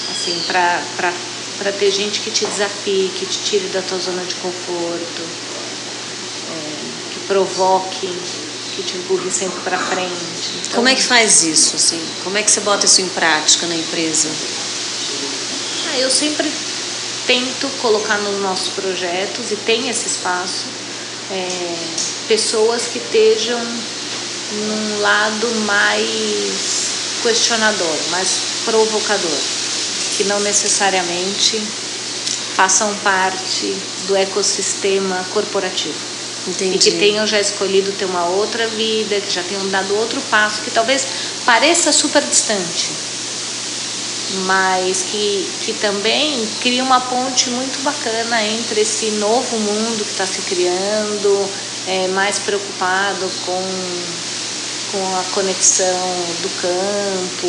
Assim, 0.09 0.41
para 0.47 1.71
ter 1.73 1.91
gente 1.91 2.21
que 2.21 2.31
te 2.31 2.45
desafie, 2.45 3.11
que 3.17 3.25
te 3.25 3.39
tire 3.39 3.67
da 3.67 3.81
tua 3.81 3.97
zona 3.97 4.23
de 4.23 4.35
conforto, 4.35 5.21
é, 6.49 7.13
que 7.13 7.19
provoque 7.27 8.07
que 8.77 8.83
te 8.83 8.95
empurre 8.95 9.31
sempre 9.31 9.59
para 9.61 9.79
frente. 9.79 10.13
Então, 10.61 10.75
Como 10.75 10.87
é 10.87 10.93
que 10.93 11.03
faz 11.03 11.43
isso, 11.43 11.75
assim? 11.75 11.99
Como 12.23 12.37
é 12.37 12.43
que 12.43 12.51
você 12.51 12.59
bota 12.59 12.85
isso 12.85 13.01
em 13.01 13.09
prática 13.09 13.65
na 13.65 13.75
empresa? 13.75 14.29
Ah, 15.89 15.97
eu 15.97 16.11
sempre 16.11 16.51
tento 17.25 17.67
colocar 17.81 18.19
nos 18.19 18.39
nossos 18.39 18.69
projetos 18.69 19.51
e 19.51 19.55
tem 19.55 19.89
esse 19.89 20.05
espaço 20.05 20.65
é, 21.31 21.75
pessoas 22.27 22.87
que 22.87 22.99
estejam 22.99 23.59
num 23.59 25.01
lado 25.01 25.47
mais 25.65 27.19
questionador, 27.23 27.97
mais 28.11 28.39
provocador, 28.63 29.39
que 30.15 30.23
não 30.25 30.39
necessariamente 30.41 31.59
façam 32.55 32.93
parte 32.97 33.75
do 34.07 34.15
ecossistema 34.15 35.25
corporativo. 35.33 36.16
Entendi. 36.47 36.75
E 36.75 36.79
que 36.79 36.91
tenham 36.91 37.27
já 37.27 37.39
escolhido 37.39 37.91
ter 37.93 38.05
uma 38.05 38.25
outra 38.25 38.67
vida, 38.67 39.19
que 39.19 39.33
já 39.33 39.43
tenham 39.43 39.67
dado 39.69 39.95
outro 39.95 40.21
passo, 40.29 40.61
que 40.61 40.71
talvez 40.71 41.05
pareça 41.45 41.91
super 41.91 42.23
distante, 42.23 42.91
mas 44.45 45.03
que, 45.03 45.47
que 45.61 45.73
também 45.73 46.47
cria 46.61 46.83
uma 46.83 47.01
ponte 47.01 47.49
muito 47.49 47.83
bacana 47.83 48.43
entre 48.43 48.81
esse 48.81 49.11
novo 49.11 49.59
mundo 49.59 50.05
que 50.05 50.11
está 50.11 50.25
se 50.25 50.41
criando, 50.41 51.49
é, 51.87 52.07
mais 52.09 52.39
preocupado 52.39 53.29
com, 53.45 53.61
com 54.91 55.17
a 55.17 55.23
conexão 55.33 56.25
do 56.41 56.49
campo, 56.61 57.47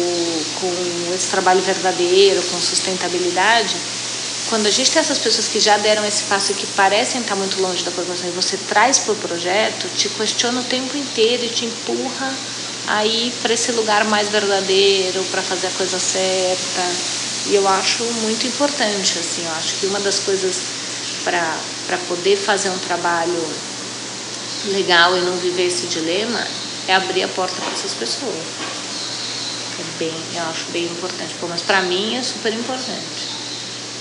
com 0.61 1.15
esse 1.15 1.29
trabalho 1.29 1.63
verdadeiro, 1.63 2.43
com 2.43 2.61
sustentabilidade 2.61 3.77
quando 4.49 4.67
a 4.67 4.71
gente 4.71 4.91
tem 4.91 5.01
essas 5.01 5.19
pessoas 5.19 5.49
que 5.49 5.61
já 5.61 5.77
deram 5.77 6.05
esse 6.05 6.25
passo 6.25 6.53
e 6.53 6.55
que 6.55 6.67
parecem 6.69 7.21
estar 7.21 7.37
muito 7.37 7.61
longe 7.61 7.85
da 7.85 7.91
corporação 7.91 8.29
e 8.29 8.33
você 8.33 8.57
traz 8.57 8.99
para 8.99 9.13
o 9.13 9.17
projeto, 9.17 9.89
te 9.95 10.09
questiona 10.09 10.61
o 10.61 10.65
tempo 10.65 10.97
inteiro 10.97 11.45
e 11.45 11.49
te 11.49 11.67
empurra 11.67 12.35
a 12.87 13.05
ir 13.05 13.33
para 13.43 13.53
esse 13.53 13.73
lugar 13.73 14.05
mais 14.05 14.29
verdadeiro, 14.29 15.23
para 15.31 15.43
fazer 15.43 15.67
a 15.67 15.71
coisa 15.71 15.99
certa. 15.99 16.83
E 17.49 17.55
eu 17.55 17.69
acho 17.69 18.05
muito 18.23 18.47
importante, 18.47 19.19
assim, 19.19 19.45
eu 19.45 19.53
acho 19.53 19.75
que 19.75 19.87
uma 19.87 20.01
das 20.01 20.21
coisas 20.21 20.63
para 21.25 21.99
poder 22.09 22.37
fazer 22.37 22.71
um 22.71 22.79
trabalho 22.79 23.47
legal 24.67 25.17
e 25.17 25.21
não 25.21 25.37
viver 25.37 25.67
esse 25.67 25.87
dilema 25.87 26.47
é 26.87 26.95
abrir 26.95 27.23
a 27.23 27.29
porta 27.29 27.61
para 27.61 27.73
essas 27.73 27.93
pessoas. 27.93 28.35
É 29.79 29.99
bem, 29.99 30.15
eu 30.35 30.43
acho 30.45 30.65
bem 30.73 30.85
importante. 30.85 31.35
Pô, 31.39 31.47
mas 31.47 31.61
para 31.61 31.83
mim 31.83 32.17
é 32.17 32.23
super 32.23 32.53
importante. 32.53 33.38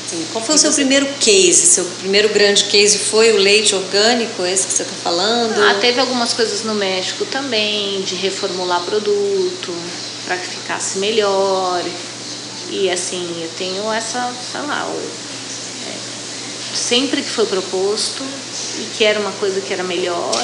Sim. 0.09 0.25
Qual 0.31 0.43
foi 0.43 0.55
o 0.55 0.57
seu 0.57 0.71
primeiro 0.71 1.05
case? 1.19 1.65
Seu 1.65 1.83
primeiro 1.99 2.29
grande 2.29 2.63
case 2.65 2.97
foi 2.97 3.33
o 3.33 3.37
leite 3.37 3.75
orgânico, 3.75 4.45
esse 4.45 4.65
que 4.65 4.73
você 4.73 4.83
está 4.83 4.95
falando? 4.95 5.61
Ah, 5.61 5.75
teve 5.81 5.99
algumas 5.99 6.31
coisas 6.31 6.63
no 6.63 6.73
México 6.75 7.25
também, 7.25 8.01
de 8.03 8.15
reformular 8.15 8.81
produto 8.83 9.75
para 10.25 10.37
que 10.37 10.47
ficasse 10.47 10.99
melhor. 10.99 11.83
E 12.69 12.89
assim, 12.89 13.25
eu 13.41 13.49
tenho 13.57 13.91
essa, 13.91 14.33
sei 14.51 14.61
lá, 14.61 14.89
é, 15.87 16.75
sempre 16.75 17.21
que 17.21 17.29
foi 17.29 17.45
proposto 17.45 18.23
e 18.79 18.87
que 18.97 19.03
era 19.03 19.19
uma 19.19 19.31
coisa 19.33 19.59
que 19.59 19.73
era 19.73 19.83
melhor, 19.83 20.35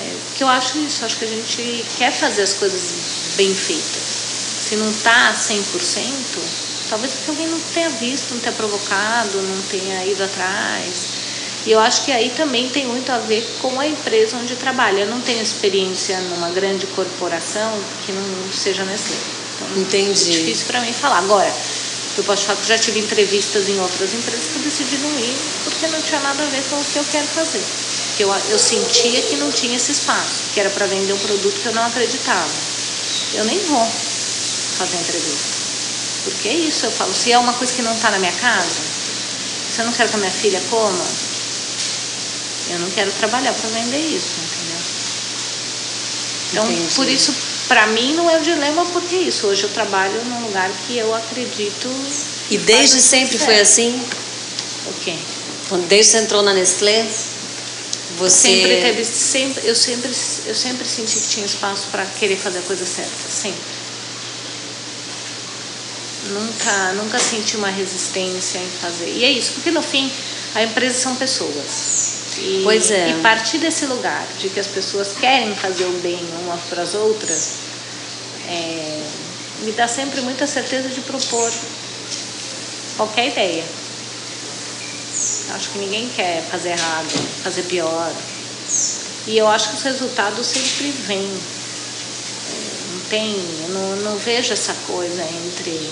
é, 0.00 0.14
que 0.36 0.44
eu 0.44 0.48
acho 0.48 0.78
isso, 0.78 1.04
acho 1.04 1.16
que 1.16 1.24
a 1.24 1.28
gente 1.28 1.84
quer 1.98 2.12
fazer 2.12 2.42
as 2.42 2.54
coisas 2.54 3.34
bem 3.36 3.52
feitas. 3.52 4.16
Se 4.68 4.76
não 4.76 4.90
está 4.90 5.32
100%, 5.32 6.65
Talvez 6.88 7.12
porque 7.14 7.30
alguém 7.30 7.48
não 7.48 7.60
tenha 7.74 7.90
visto, 7.90 8.34
não 8.34 8.40
tenha 8.40 8.54
provocado, 8.54 9.42
não 9.42 9.62
tenha 9.62 10.04
ido 10.06 10.22
atrás. 10.22 11.26
E 11.66 11.72
eu 11.72 11.80
acho 11.80 12.04
que 12.04 12.12
aí 12.12 12.30
também 12.30 12.68
tem 12.68 12.86
muito 12.86 13.10
a 13.10 13.18
ver 13.18 13.44
com 13.60 13.80
a 13.80 13.86
empresa 13.86 14.36
onde 14.36 14.54
trabalha. 14.54 15.00
Eu 15.00 15.08
não 15.08 15.20
tenho 15.20 15.42
experiência 15.42 16.16
numa 16.20 16.48
grande 16.50 16.86
corporação 16.86 17.72
que 18.04 18.12
não 18.12 18.52
seja 18.52 18.84
Nestlé. 18.84 19.16
Então, 19.56 19.82
Entendi. 19.82 20.30
É 20.30 20.38
difícil 20.38 20.66
para 20.66 20.80
mim 20.80 20.92
falar. 20.92 21.18
Agora, 21.18 21.52
eu 22.16 22.22
posso 22.22 22.46
falar 22.46 22.60
que 22.60 22.68
já 22.68 22.78
tive 22.78 23.00
entrevistas 23.00 23.68
em 23.68 23.80
outras 23.80 24.14
empresas 24.14 24.46
que 24.46 24.56
eu 24.56 24.62
decidi 24.62 24.96
não 24.98 25.18
ir 25.18 25.36
porque 25.64 25.86
não 25.88 26.00
tinha 26.00 26.20
nada 26.20 26.40
a 26.40 26.46
ver 26.46 26.62
com 26.70 26.76
o 26.76 26.84
que 26.84 26.98
eu 26.98 27.04
quero 27.10 27.26
fazer. 27.26 27.64
Porque 28.08 28.22
eu, 28.22 28.32
eu 28.50 28.58
sentia 28.58 29.20
que 29.22 29.36
não 29.36 29.50
tinha 29.50 29.76
esse 29.76 29.90
espaço, 29.90 30.44
que 30.54 30.60
era 30.60 30.70
para 30.70 30.86
vender 30.86 31.12
um 31.12 31.18
produto 31.18 31.60
que 31.60 31.66
eu 31.66 31.74
não 31.74 31.84
acreditava. 31.84 32.48
Eu 33.34 33.44
nem 33.44 33.58
vou 33.64 33.84
fazer 34.78 34.96
entrevista. 34.98 35.55
Porque 36.26 36.48
é 36.48 36.54
isso, 36.54 36.86
eu 36.86 36.90
falo, 36.90 37.14
se 37.14 37.30
é 37.30 37.38
uma 37.38 37.52
coisa 37.52 37.72
que 37.72 37.82
não 37.82 37.94
está 37.94 38.10
na 38.10 38.18
minha 38.18 38.32
casa, 38.32 38.80
se 39.70 39.80
eu 39.80 39.84
não 39.84 39.92
quero 39.92 40.08
que 40.08 40.16
a 40.16 40.18
minha 40.18 40.32
filha 40.32 40.60
coma, 40.68 41.04
eu 42.70 42.80
não 42.80 42.90
quero 42.90 43.12
trabalhar 43.12 43.52
para 43.52 43.70
vender 43.70 44.00
isso, 44.00 44.34
entendeu? 44.42 44.76
Então, 46.50 46.72
Entendi. 46.72 46.94
por 46.96 47.08
isso, 47.08 47.32
para 47.68 47.86
mim 47.86 48.14
não 48.14 48.28
é 48.28 48.38
um 48.38 48.42
dilema, 48.42 48.84
porque 48.86 49.14
é 49.14 49.18
isso. 49.20 49.46
Hoje 49.46 49.62
eu 49.62 49.68
trabalho 49.68 50.20
num 50.24 50.46
lugar 50.46 50.68
que 50.86 50.96
eu 50.96 51.14
acredito. 51.14 51.88
E 52.50 52.58
desde 52.58 53.00
sempre 53.00 53.38
foi 53.38 53.60
assim? 53.60 54.00
O 54.86 54.92
quê? 55.04 55.14
Desde 55.88 56.12
que 56.12 56.18
você 56.18 56.24
entrou 56.24 56.42
na 56.42 56.52
Nestlé, 56.52 57.06
você 58.18 58.48
sempre 58.48 58.80
teve, 58.80 59.04
sempre, 59.04 59.66
eu 59.66 59.76
sempre, 59.76 60.10
eu 60.46 60.54
sempre 60.54 60.88
senti 60.88 61.20
que 61.20 61.28
tinha 61.28 61.46
espaço 61.46 61.86
para 61.92 62.04
querer 62.04 62.36
fazer 62.36 62.58
a 62.58 62.62
coisa 62.62 62.84
certa, 62.84 63.10
sempre. 63.28 63.75
Nunca, 66.30 66.92
nunca 66.94 67.18
senti 67.18 67.56
uma 67.56 67.70
resistência 67.70 68.58
em 68.58 68.68
fazer. 68.80 69.08
E 69.08 69.24
é 69.24 69.30
isso, 69.30 69.52
porque 69.52 69.70
no 69.70 69.82
fim 69.82 70.10
a 70.54 70.62
empresa 70.62 70.98
são 70.98 71.14
pessoas. 71.16 72.38
E, 72.38 72.60
pois 72.64 72.90
é. 72.90 73.10
E 73.10 73.22
partir 73.22 73.58
desse 73.58 73.86
lugar 73.86 74.26
de 74.38 74.48
que 74.48 74.60
as 74.60 74.66
pessoas 74.66 75.14
querem 75.18 75.54
fazer 75.54 75.84
o 75.84 75.92
bem 76.00 76.18
umas 76.42 76.60
para 76.62 76.82
as 76.82 76.94
outras, 76.94 77.52
é, 78.48 79.02
me 79.62 79.72
dá 79.72 79.88
sempre 79.88 80.20
muita 80.20 80.46
certeza 80.46 80.88
de 80.88 81.00
propor 81.00 81.52
qualquer 82.96 83.28
ideia. 83.28 83.64
Acho 85.54 85.70
que 85.70 85.78
ninguém 85.78 86.08
quer 86.14 86.42
fazer 86.50 86.70
errado, 86.70 87.08
fazer 87.42 87.62
pior. 87.62 88.12
E 89.26 89.36
eu 89.36 89.48
acho 89.48 89.70
que 89.70 89.76
os 89.76 89.82
resultados 89.82 90.46
sempre 90.46 90.90
vêm. 91.06 91.40
Não 92.92 93.00
tem, 93.10 93.32
eu 93.62 93.68
não, 93.70 93.96
não 93.96 94.18
vejo 94.18 94.52
essa 94.52 94.74
coisa 94.86 95.22
entre 95.22 95.90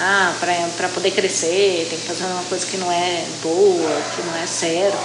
ah, 0.00 0.34
para 0.76 0.88
poder 0.88 1.10
crescer, 1.10 1.86
tem 1.90 1.98
que 1.98 2.06
fazer 2.06 2.24
uma 2.24 2.42
coisa 2.44 2.64
que 2.64 2.78
não 2.78 2.90
é 2.90 3.22
boa, 3.42 4.02
que 4.16 4.22
não 4.22 4.34
é 4.34 4.46
certa. 4.46 4.96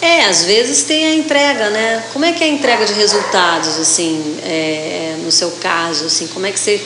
É, 0.00 0.24
às 0.24 0.44
vezes 0.44 0.82
tem 0.82 1.04
a 1.04 1.14
entrega, 1.14 1.70
né? 1.70 2.02
Como 2.12 2.24
é 2.24 2.32
que 2.32 2.42
é 2.42 2.46
a 2.46 2.50
entrega 2.50 2.86
de 2.86 2.94
resultados, 2.94 3.78
assim, 3.78 4.38
é, 4.42 5.16
no 5.22 5.30
seu 5.30 5.50
caso, 5.52 6.06
assim, 6.06 6.26
como 6.28 6.46
é 6.46 6.50
que 6.50 6.58
você 6.58 6.82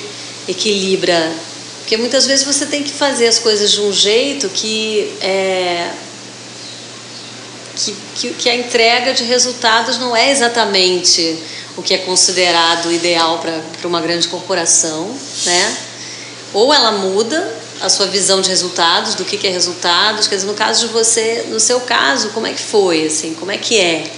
equilibra 0.49 1.33
Porque 1.80 1.97
muitas 1.97 2.26
vezes 2.26 2.45
você 2.45 2.66
tem 2.66 2.83
que 2.83 2.92
fazer 2.92 3.28
as 3.28 3.38
coisas 3.38 3.71
de 3.71 3.80
um 3.80 3.92
jeito 3.92 4.49
que 4.49 5.16
é, 5.21 5.90
que, 7.76 7.97
que, 8.16 8.30
que, 8.35 8.49
a 8.49 8.54
entrega 8.56 9.14
de 9.14 9.23
resultados 9.23 9.97
não 9.99 10.16
é 10.16 10.30
exatamente 10.30 11.38
o 11.76 11.83
que 11.83 11.95
é 11.95 11.99
considerado 11.99 12.92
ideal 12.92 13.38
para 13.38 13.87
uma 13.87 14.00
grande 14.00 14.26
corporação, 14.28 15.09
né? 15.45 15.76
Ou 16.52 16.72
ela 16.72 16.92
muda 16.92 17.54
a 17.80 17.88
sua 17.88 18.06
visão 18.06 18.40
de 18.40 18.48
resultados, 18.48 19.14
do 19.14 19.24
que, 19.24 19.36
que 19.36 19.46
é 19.46 19.50
resultados, 19.50 20.26
quer 20.26 20.36
dizer, 20.36 20.46
no 20.46 20.54
caso 20.54 20.86
de 20.86 20.92
você, 20.92 21.46
no 21.50 21.60
seu 21.60 21.80
caso, 21.80 22.30
como 22.30 22.46
é 22.46 22.52
que 22.52 22.62
foi, 22.62 23.06
assim, 23.06 23.34
como 23.34 23.50
é 23.50 23.58
que 23.58 23.78
é? 23.78 24.10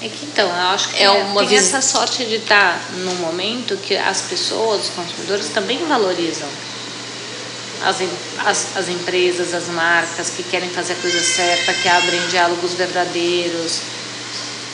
É 0.00 0.08
que 0.08 0.26
então, 0.26 0.48
eu 0.48 0.54
acho 0.54 0.88
que 0.88 1.02
é 1.02 1.10
uma 1.10 1.40
tem 1.40 1.48
vis... 1.48 1.60
essa 1.60 1.80
sorte 1.80 2.24
de 2.24 2.36
estar 2.36 2.80
num 2.98 3.14
momento 3.16 3.76
que 3.76 3.96
as 3.96 4.22
pessoas, 4.22 4.84
os 4.84 4.90
consumidores 4.90 5.48
também 5.48 5.78
valorizam 5.86 6.48
as, 7.84 7.96
as, 8.44 8.76
as 8.76 8.88
empresas, 8.88 9.54
as 9.54 9.68
marcas 9.68 10.30
que 10.30 10.42
querem 10.42 10.68
fazer 10.70 10.94
a 10.94 10.96
coisa 10.96 11.22
certa, 11.22 11.72
que 11.74 11.88
abrem 11.88 12.20
diálogos 12.28 12.74
verdadeiros. 12.74 13.80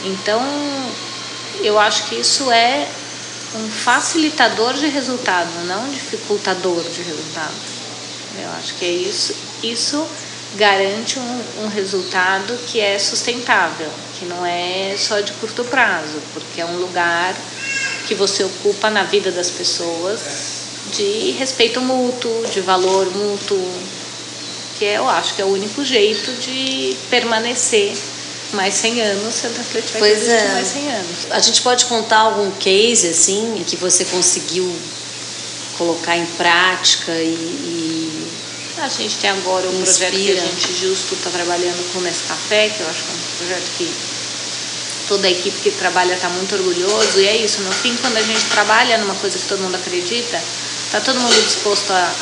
Então, 0.04 0.40
eu 1.62 1.78
acho 1.78 2.04
que 2.04 2.16
isso 2.16 2.50
é 2.50 2.88
um 3.54 3.68
facilitador 3.68 4.74
de 4.74 4.86
resultado, 4.86 5.50
não 5.66 5.84
um 5.84 5.90
dificultador 5.90 6.82
de 6.82 7.02
resultado. 7.02 7.54
Eu 8.40 8.48
acho 8.58 8.74
que 8.74 8.84
é 8.84 8.90
isso. 8.90 9.34
Isso 9.62 10.06
garante 10.56 11.18
um, 11.18 11.64
um 11.64 11.68
resultado 11.68 12.56
que 12.66 12.80
é 12.80 12.98
sustentável, 12.98 13.90
que 14.18 14.24
não 14.24 14.44
é 14.44 14.94
só 14.96 15.20
de 15.20 15.32
curto 15.34 15.64
prazo, 15.64 16.20
porque 16.32 16.60
é 16.60 16.64
um 16.64 16.76
lugar 16.78 17.34
que 18.06 18.14
você 18.14 18.44
ocupa 18.44 18.90
na 18.90 19.04
vida 19.04 19.30
das 19.30 19.50
pessoas 19.50 20.20
de 20.92 21.32
respeito 21.32 21.80
mútuo, 21.80 22.46
de 22.52 22.60
valor 22.60 23.06
mútuo, 23.14 23.72
que 24.78 24.84
é, 24.84 24.98
eu 24.98 25.08
acho 25.08 25.34
que 25.34 25.42
é 25.42 25.44
o 25.44 25.48
único 25.48 25.84
jeito 25.84 26.32
de 26.40 26.96
permanecer 27.10 27.96
mais 28.52 28.74
100 28.74 29.00
anos 29.00 29.34
se 29.34 29.46
a 29.46 29.50
Nestlé 29.50 29.80
tiver 29.82 29.98
pois 29.98 30.28
é. 30.28 30.48
mais 30.52 30.68
100 30.68 30.92
anos. 30.92 31.26
A 31.30 31.40
gente 31.40 31.62
pode 31.62 31.84
contar 31.86 32.18
algum 32.18 32.50
case 32.52 33.08
assim 33.08 33.62
que 33.66 33.76
você 33.76 34.04
conseguiu 34.04 34.70
colocar 35.78 36.16
em 36.16 36.26
prática 36.26 37.12
e, 37.12 37.34
e 37.34 38.26
a 38.78 38.88
gente 38.88 39.16
tem 39.16 39.30
agora 39.30 39.68
um 39.68 39.82
projeto 39.82 40.12
que 40.12 40.32
a 40.32 40.40
gente 40.40 40.72
justo 40.74 41.14
está 41.14 41.30
trabalhando 41.30 41.92
com 41.92 41.98
o 41.98 42.02
Nescafé, 42.02 42.68
que 42.70 42.80
eu 42.80 42.88
acho 42.88 43.02
que 43.02 43.10
é 43.10 43.14
um 43.14 43.36
projeto 43.38 43.70
que 43.76 43.90
toda 45.08 45.26
a 45.26 45.30
equipe 45.30 45.60
que 45.60 45.70
trabalha 45.72 46.14
está 46.14 46.28
muito 46.28 46.54
orgulhoso 46.54 47.20
e 47.20 47.26
é 47.26 47.36
isso, 47.36 47.62
no 47.62 47.72
fim 47.72 47.94
quando 47.96 48.16
a 48.16 48.22
gente 48.22 48.44
trabalha 48.46 48.98
numa 48.98 49.14
coisa 49.16 49.38
que 49.38 49.44
todo 49.46 49.60
mundo 49.60 49.74
acredita, 49.74 50.40
Tá 50.90 51.00
todo 51.00 51.20
mundo 51.20 51.32
disposto 51.46 51.92
a, 51.92 52.12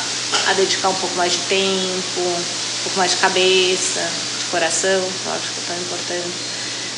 a 0.48 0.52
dedicar 0.52 0.90
um 0.90 0.94
pouco 0.94 1.16
mais 1.16 1.32
de 1.32 1.38
tempo, 1.38 2.20
um 2.20 2.82
pouco 2.84 2.98
mais 2.98 3.12
de 3.12 3.16
cabeça, 3.16 4.06
coração, 4.50 4.90
eu 4.90 5.32
acho 5.32 5.50
que 5.52 5.60
é 5.60 5.64
tão 5.66 5.76
importante. 5.76 6.34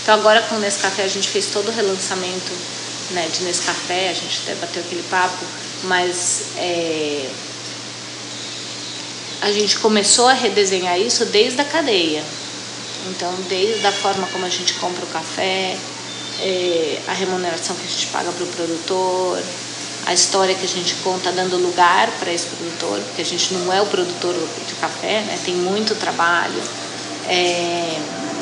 Então 0.03 0.15
agora 0.15 0.43
com 0.43 0.57
o 0.57 0.59
Nescafé 0.59 1.05
a 1.05 1.09
gente 1.09 1.29
fez 1.29 1.47
todo 1.47 1.69
o 1.69 1.73
relançamento 1.73 2.53
né, 3.11 3.29
de 3.33 3.45
Nescafé, 3.45 4.11
a 4.11 4.15
gente 4.15 4.41
até 4.43 4.55
bateu 4.55 4.83
aquele 4.83 5.03
papo, 5.05 5.45
mas 5.85 6.43
é, 6.57 7.29
a 9.43 9.51
gente 9.53 9.79
começou 9.79 10.27
a 10.27 10.33
redesenhar 10.33 10.99
isso 10.99 11.25
desde 11.27 11.61
a 11.61 11.65
cadeia. 11.65 12.23
Então, 13.09 13.33
desde 13.49 13.87
a 13.87 13.93
forma 13.93 14.27
como 14.29 14.45
a 14.45 14.49
gente 14.49 14.75
compra 14.75 15.05
o 15.05 15.09
café, 15.09 15.77
é, 16.41 16.99
a 17.09 17.13
remuneração 17.13 17.75
que 17.77 17.87
a 17.87 17.91
gente 17.91 18.07
paga 18.09 18.31
para 18.31 18.45
o 18.45 18.47
produtor, 18.47 19.43
a 20.07 20.13
história 20.13 20.55
que 20.55 20.65
a 20.65 20.69
gente 20.69 20.95
conta 20.97 21.33
dando 21.33 21.57
lugar 21.57 22.11
para 22.19 22.33
esse 22.33 22.47
produtor, 22.47 23.01
porque 23.01 23.23
a 23.23 23.25
gente 23.25 23.55
não 23.55 23.73
é 23.73 23.81
o 23.81 23.87
produtor 23.87 24.35
de 24.67 24.75
café, 24.75 25.21
né? 25.23 25.39
tem 25.45 25.55
muito 25.55 25.95
trabalho, 25.95 26.63
é, 27.29 27.97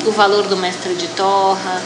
o 0.05 0.11
valor 0.11 0.47
do 0.47 0.57
mestre 0.57 0.93
de 0.95 1.07
torra, 1.09 1.81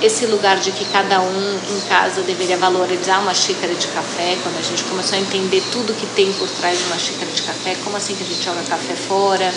esse 0.00 0.26
lugar 0.26 0.58
de 0.58 0.70
que 0.70 0.84
cada 0.86 1.20
um 1.20 1.60
em 1.70 1.80
casa 1.88 2.22
deveria 2.22 2.56
valorizar 2.56 3.18
uma 3.18 3.34
xícara 3.34 3.74
de 3.74 3.88
café, 3.88 4.36
quando 4.42 4.58
a 4.58 4.62
gente 4.62 4.84
começou 4.84 5.18
a 5.18 5.20
entender 5.20 5.62
tudo 5.72 5.92
que 5.92 6.06
tem 6.14 6.32
por 6.34 6.48
trás 6.48 6.78
de 6.78 6.84
uma 6.84 6.98
xícara 6.98 7.30
de 7.30 7.42
café, 7.42 7.76
como 7.82 7.96
assim 7.96 8.14
que 8.14 8.22
a 8.22 8.26
gente 8.26 8.44
joga 8.44 8.62
café 8.62 8.94
fora, 8.94 9.52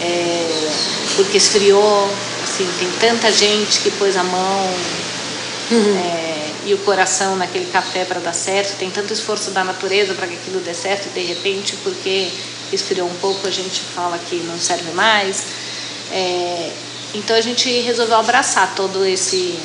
é, 0.00 0.70
porque 1.16 1.38
esfriou, 1.38 2.10
assim, 2.44 2.68
tem 2.78 2.90
tanta 3.00 3.32
gente 3.32 3.80
que 3.80 3.90
pôs 3.92 4.16
a 4.16 4.22
mão. 4.22 4.70
Uhum. 5.70 5.98
É, 5.98 6.28
e 6.68 6.74
o 6.74 6.78
coração 6.78 7.36
naquele 7.36 7.66
café 7.66 8.04
para 8.04 8.20
dar 8.20 8.34
certo. 8.34 8.76
Tem 8.78 8.90
tanto 8.90 9.12
esforço 9.12 9.50
da 9.50 9.64
natureza 9.64 10.14
para 10.14 10.26
que 10.26 10.34
aquilo 10.34 10.60
dê 10.60 10.74
certo 10.74 11.08
e 11.08 11.18
de 11.18 11.26
repente, 11.26 11.74
porque 11.82 12.30
esfriou 12.72 13.08
um 13.08 13.14
pouco, 13.14 13.46
a 13.46 13.50
gente 13.50 13.80
fala 13.80 14.18
que 14.18 14.36
não 14.36 14.58
serve 14.58 14.90
mais. 14.92 15.46
É, 16.10 16.70
então 17.14 17.36
a 17.36 17.40
gente 17.40 17.70
resolveu 17.80 18.16
abraçar 18.16 18.74
todo 18.74 19.04
esse 19.04 19.58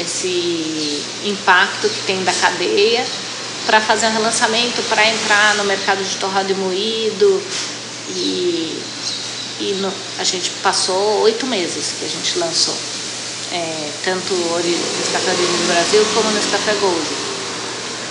esse 0.00 1.02
impacto 1.24 1.88
que 1.88 2.02
tem 2.06 2.24
da 2.24 2.32
cadeia 2.32 3.04
para 3.66 3.80
fazer 3.80 4.06
um 4.06 4.12
relançamento, 4.12 4.82
para 4.88 5.06
entrar 5.06 5.54
no 5.56 5.64
mercado 5.64 6.02
de 6.02 6.16
torrado 6.16 6.50
e 6.50 6.54
moído 6.54 7.42
e, 8.10 8.82
e 9.60 9.76
no, 9.80 9.92
a 10.18 10.24
gente 10.24 10.50
passou 10.62 11.20
oito 11.20 11.46
meses 11.46 11.94
que 11.98 12.04
a 12.04 12.08
gente 12.08 12.38
lançou 12.38 12.74
é, 13.52 13.90
tanto 14.02 14.34
Nescafé 14.34 15.32
do 15.32 15.66
Brasil 15.66 16.04
como 16.14 16.30
Nescafé 16.30 16.74
Gold. 16.80 17.06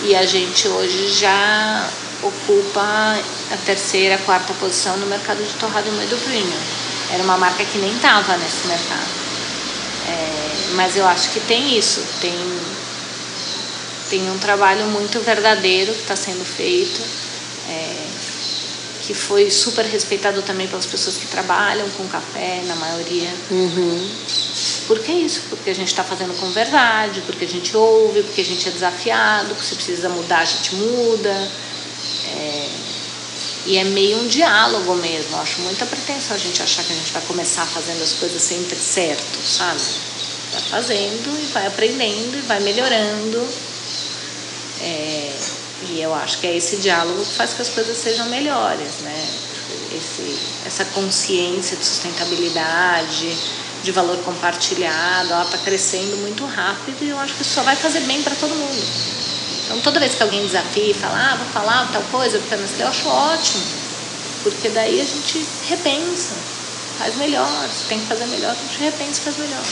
E 0.04 0.16
a 0.16 0.26
gente 0.26 0.68
hoje 0.68 1.10
já 1.10 1.90
ocupa 2.24 3.20
a 3.52 3.58
terceira, 3.66 4.18
quarta 4.20 4.54
posição 4.54 4.98
no 4.98 5.08
mercado 5.08 5.44
de 5.44 5.54
torrado 5.54 5.88
e 5.88 5.92
moído 5.92 6.18
premium. 6.18 6.60
Era 7.12 7.24
uma 7.24 7.38
marca 7.38 7.64
que 7.66 7.78
nem 7.78 7.94
estava 7.94 8.38
nesse 8.38 8.68
mercado. 8.68 9.10
É, 10.08 10.74
mas 10.76 10.96
eu 10.96 11.08
acho 11.08 11.30
que 11.32 11.40
tem 11.42 11.78
isso, 11.78 12.04
tem, 12.20 12.34
tem 14.10 14.32
um 14.32 14.38
trabalho 14.38 14.86
muito 14.88 15.20
verdadeiro 15.20 15.94
que 15.94 16.02
está 16.02 16.16
sendo 16.16 16.44
feito, 16.46 17.02
é, 17.70 18.08
que 19.02 19.14
foi 19.14 19.50
super 19.50 19.86
respeitado 19.86 20.42
também 20.42 20.68
pelas 20.68 20.86
pessoas 20.86 21.18
que 21.18 21.28
trabalham 21.28 21.90
com 21.92 22.08
café, 22.08 22.62
na 22.66 22.76
maioria. 22.76 23.30
Uhum. 23.50 24.10
Por 24.88 25.00
que 25.00 25.12
isso? 25.12 25.44
Porque 25.50 25.70
a 25.70 25.76
gente 25.76 25.88
está 25.88 26.04
fazendo 26.04 26.38
com 26.40 26.50
verdade, 26.52 27.22
porque 27.26 27.46
a 27.46 27.48
gente 27.48 27.76
ouve, 27.76 28.24
porque 28.24 28.42
a 28.42 28.46
gente 28.46 28.68
é 28.68 28.72
desafiado, 28.72 29.50
porque 29.50 29.64
se 29.64 29.76
precisa 29.76 30.10
mudar, 30.10 30.40
a 30.40 30.46
gente 30.46 30.76
muda. 30.76 31.52
É... 32.28 32.70
E 33.66 33.78
é 33.78 33.84
meio 33.84 34.18
um 34.18 34.28
diálogo 34.28 34.96
mesmo. 34.96 35.36
Eu 35.36 35.42
acho 35.42 35.62
muita 35.62 35.86
pretensão 35.86 36.36
a 36.36 36.40
gente 36.40 36.62
achar 36.62 36.84
que 36.84 36.94
a 36.94 36.96
gente 36.96 37.12
vai 37.12 37.22
começar 37.24 37.66
fazendo 37.66 38.02
as 38.02 38.14
coisas 38.14 38.42
sempre 38.42 38.76
certo, 38.76 39.38
sabe? 39.46 39.82
Vai 40.52 40.62
fazendo 40.62 41.40
e 41.40 41.52
vai 41.54 41.68
aprendendo 41.68 42.38
e 42.38 42.42
vai 42.42 42.60
melhorando. 42.60 43.48
É... 44.82 45.32
E 45.90 46.02
eu 46.02 46.14
acho 46.14 46.40
que 46.40 46.48
é 46.48 46.56
esse 46.56 46.78
diálogo 46.78 47.24
que 47.24 47.34
faz 47.34 47.54
que 47.54 47.62
as 47.62 47.70
coisas 47.70 47.98
sejam 47.98 48.28
melhores, 48.30 49.00
né? 49.02 49.30
Esse, 49.92 50.40
essa 50.66 50.86
consciência 50.86 51.76
de 51.76 51.86
sustentabilidade 51.86 53.36
de 53.84 53.92
valor 53.92 54.18
compartilhado, 54.20 55.34
ela 55.34 55.44
está 55.44 55.58
crescendo 55.58 56.18
muito 56.18 56.46
rápido 56.46 57.04
e 57.04 57.10
eu 57.10 57.20
acho 57.20 57.34
que 57.34 57.42
isso 57.42 57.56
só 57.56 57.64
vai 57.64 57.76
fazer 57.76 58.02
bem 58.02 58.22
para 58.22 58.36
todo 58.36 58.54
mundo. 58.54 59.31
Então, 59.72 59.80
toda 59.84 60.02
vez 60.02 60.16
que 60.16 60.22
alguém 60.22 60.46
desafia 60.46 60.92
e 60.92 60.94
fala, 60.94 61.32
ah, 61.32 61.36
vou 61.38 61.48
falar 61.48 61.90
tal 61.94 62.04
coisa, 62.12 62.38
porque 62.40 62.82
eu 62.84 62.88
acho 62.90 63.08
ótimo, 63.08 63.64
porque 64.44 64.68
daí 64.68 65.00
a 65.00 65.06
gente 65.06 65.46
repensa, 65.70 66.36
faz 67.00 67.16
melhor, 67.16 67.70
se 67.72 67.86
tem 67.86 67.98
que 67.98 68.06
fazer 68.06 68.26
melhor, 68.26 68.52
a 68.52 68.54
gente 68.54 68.78
repensa 68.84 69.22
e 69.22 69.24
faz 69.24 69.38
melhor. 69.38 69.64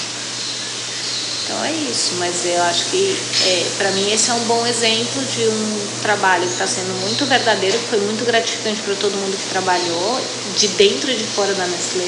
Então 1.43 1.65
é 1.65 1.71
isso, 1.91 2.13
mas 2.17 2.45
eu 2.45 2.63
acho 2.63 2.85
que 2.85 3.17
é, 3.45 3.65
para 3.77 3.91
mim 3.91 4.09
esse 4.09 4.29
é 4.31 4.33
um 4.35 4.45
bom 4.45 4.65
exemplo 4.65 5.21
de 5.25 5.43
um 5.49 5.88
trabalho 6.01 6.43
que 6.43 6.53
está 6.53 6.65
sendo 6.65 6.93
muito 7.01 7.25
verdadeiro, 7.25 7.77
que 7.77 7.88
foi 7.88 7.99
muito 7.99 8.23
gratificante 8.23 8.81
para 8.81 8.95
todo 8.95 9.17
mundo 9.17 9.35
que 9.35 9.49
trabalhou, 9.49 10.21
de 10.55 10.69
dentro 10.69 11.12
e 11.12 11.15
de 11.15 11.25
fora 11.25 11.53
da 11.55 11.67
Nestlé 11.67 12.07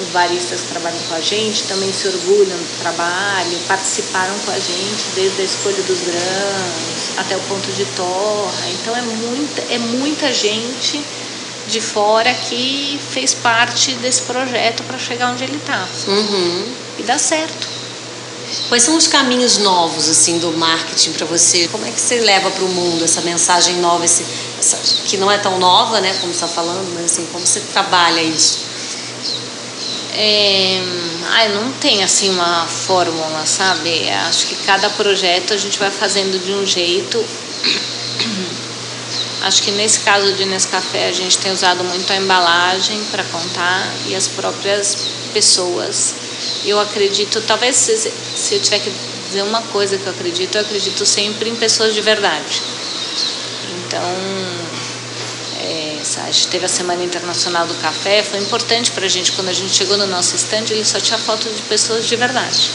os 0.00 0.08
baristas 0.08 0.60
que 0.60 0.68
trabalham 0.68 0.98
com 1.08 1.14
a 1.14 1.20
gente 1.20 1.64
também 1.64 1.92
se 1.92 2.08
orgulham 2.08 2.56
do 2.56 2.80
trabalho, 2.80 3.58
participaram 3.66 4.34
com 4.44 4.50
a 4.50 4.58
gente 4.58 5.04
desde 5.14 5.42
a 5.42 5.44
escolha 5.44 5.82
dos 5.82 6.00
grãos 6.00 7.18
até 7.18 7.36
o 7.36 7.40
ponto 7.40 7.70
de 7.72 7.84
torra. 7.96 8.68
Então 8.80 8.96
é 8.96 9.02
muita, 9.02 9.62
é 9.70 9.78
muita 9.78 10.32
gente 10.32 11.02
de 11.66 11.80
fora 11.80 12.32
que 12.32 13.00
fez 13.10 13.34
parte 13.34 13.92
desse 13.94 14.22
projeto 14.22 14.82
para 14.84 14.98
chegar 14.98 15.32
onde 15.32 15.44
ele 15.44 15.56
está. 15.56 15.86
Uhum. 16.06 16.64
E 16.98 17.02
dá 17.02 17.18
certo. 17.18 17.76
Quais 18.68 18.84
são 18.84 18.96
os 18.96 19.08
caminhos 19.08 19.58
novos 19.58 20.08
assim 20.08 20.38
do 20.38 20.52
marketing 20.52 21.12
para 21.12 21.26
você? 21.26 21.68
Como 21.68 21.84
é 21.84 21.90
que 21.90 22.00
você 22.00 22.20
leva 22.20 22.50
para 22.50 22.64
o 22.64 22.68
mundo 22.68 23.04
essa 23.04 23.20
mensagem 23.22 23.76
nova, 23.76 24.04
esse, 24.04 24.24
essa, 24.58 24.76
que 25.04 25.16
não 25.16 25.30
é 25.30 25.38
tão 25.38 25.58
nova, 25.58 26.00
né, 26.00 26.16
como 26.20 26.32
está 26.32 26.46
falando, 26.46 26.94
mas 26.94 27.06
assim 27.06 27.26
como 27.32 27.44
você 27.44 27.60
trabalha 27.72 28.22
isso? 28.22 28.65
É, 30.18 30.80
ah, 31.28 31.48
não 31.50 31.70
tem 31.72 32.02
assim 32.02 32.30
uma 32.30 32.66
fórmula, 32.66 33.44
sabe? 33.44 34.08
Acho 34.08 34.46
que 34.46 34.54
cada 34.64 34.88
projeto 34.88 35.52
a 35.52 35.58
gente 35.58 35.78
vai 35.78 35.90
fazendo 35.90 36.42
de 36.42 36.52
um 36.52 36.64
jeito. 36.64 37.22
Acho 39.42 39.62
que 39.62 39.70
nesse 39.72 40.00
caso 40.00 40.32
de 40.32 40.46
Nescafé 40.46 41.08
a 41.08 41.12
gente 41.12 41.36
tem 41.38 41.52
usado 41.52 41.84
muito 41.84 42.10
a 42.10 42.16
embalagem 42.16 42.98
para 43.10 43.22
contar 43.24 43.92
e 44.06 44.14
as 44.14 44.26
próprias 44.26 44.96
pessoas. 45.34 46.14
Eu 46.64 46.80
acredito, 46.80 47.42
talvez 47.42 47.76
se, 47.76 48.10
se 48.34 48.54
eu 48.54 48.60
tiver 48.60 48.80
que 48.80 48.90
dizer 49.26 49.42
uma 49.42 49.60
coisa 49.62 49.98
que 49.98 50.06
eu 50.06 50.12
acredito, 50.12 50.56
eu 50.56 50.62
acredito 50.62 51.04
sempre 51.04 51.50
em 51.50 51.54
pessoas 51.54 51.94
de 51.94 52.00
verdade. 52.00 52.62
Então, 53.86 54.02
a 56.18 56.30
gente 56.30 56.48
teve 56.48 56.64
a 56.64 56.68
Semana 56.68 57.02
Internacional 57.02 57.66
do 57.66 57.74
Café, 57.74 58.22
foi 58.22 58.38
importante 58.40 58.90
para 58.92 59.06
a 59.06 59.08
gente, 59.08 59.32
quando 59.32 59.48
a 59.48 59.52
gente 59.52 59.74
chegou 59.74 59.96
no 59.96 60.06
nosso 60.06 60.36
stand, 60.36 60.64
ele 60.70 60.84
só 60.84 61.00
tinha 61.00 61.18
foto 61.18 61.48
de 61.48 61.62
pessoas 61.62 62.06
de 62.06 62.16
verdade, 62.16 62.70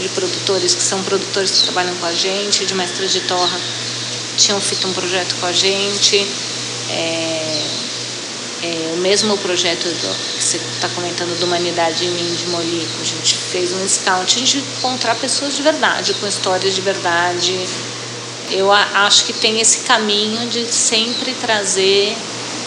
de 0.00 0.08
produtores 0.10 0.74
que 0.74 0.82
são 0.82 1.02
produtores 1.02 1.50
que 1.50 1.62
trabalham 1.64 1.94
com 1.96 2.06
a 2.06 2.12
gente, 2.12 2.66
de 2.66 2.74
mestres 2.74 3.12
de 3.12 3.20
torra 3.20 3.58
tinham 4.36 4.60
feito 4.60 4.86
um 4.86 4.92
projeto 4.92 5.34
com 5.40 5.46
a 5.46 5.52
gente. 5.52 6.16
É, 6.90 7.62
é, 8.62 8.92
o 8.94 8.98
mesmo 8.98 9.36
projeto 9.38 9.84
do, 9.84 10.36
que 10.36 10.42
você 10.42 10.56
está 10.56 10.88
comentando 10.90 11.38
do 11.38 11.46
Humanidade 11.46 12.04
em 12.04 12.10
mim, 12.10 12.34
de 12.34 12.46
Molico, 12.46 13.00
a 13.00 13.04
gente 13.04 13.36
fez 13.36 13.72
um 13.72 13.88
scout 13.88 14.42
de 14.42 14.58
encontrar 14.58 15.14
pessoas 15.16 15.56
de 15.56 15.62
verdade, 15.62 16.14
com 16.14 16.26
histórias 16.26 16.74
de 16.74 16.80
verdade. 16.80 17.52
Eu 18.50 18.70
acho 18.70 19.24
que 19.24 19.32
tem 19.32 19.60
esse 19.60 19.80
caminho 19.80 20.48
de 20.48 20.72
sempre 20.72 21.34
trazer 21.34 22.16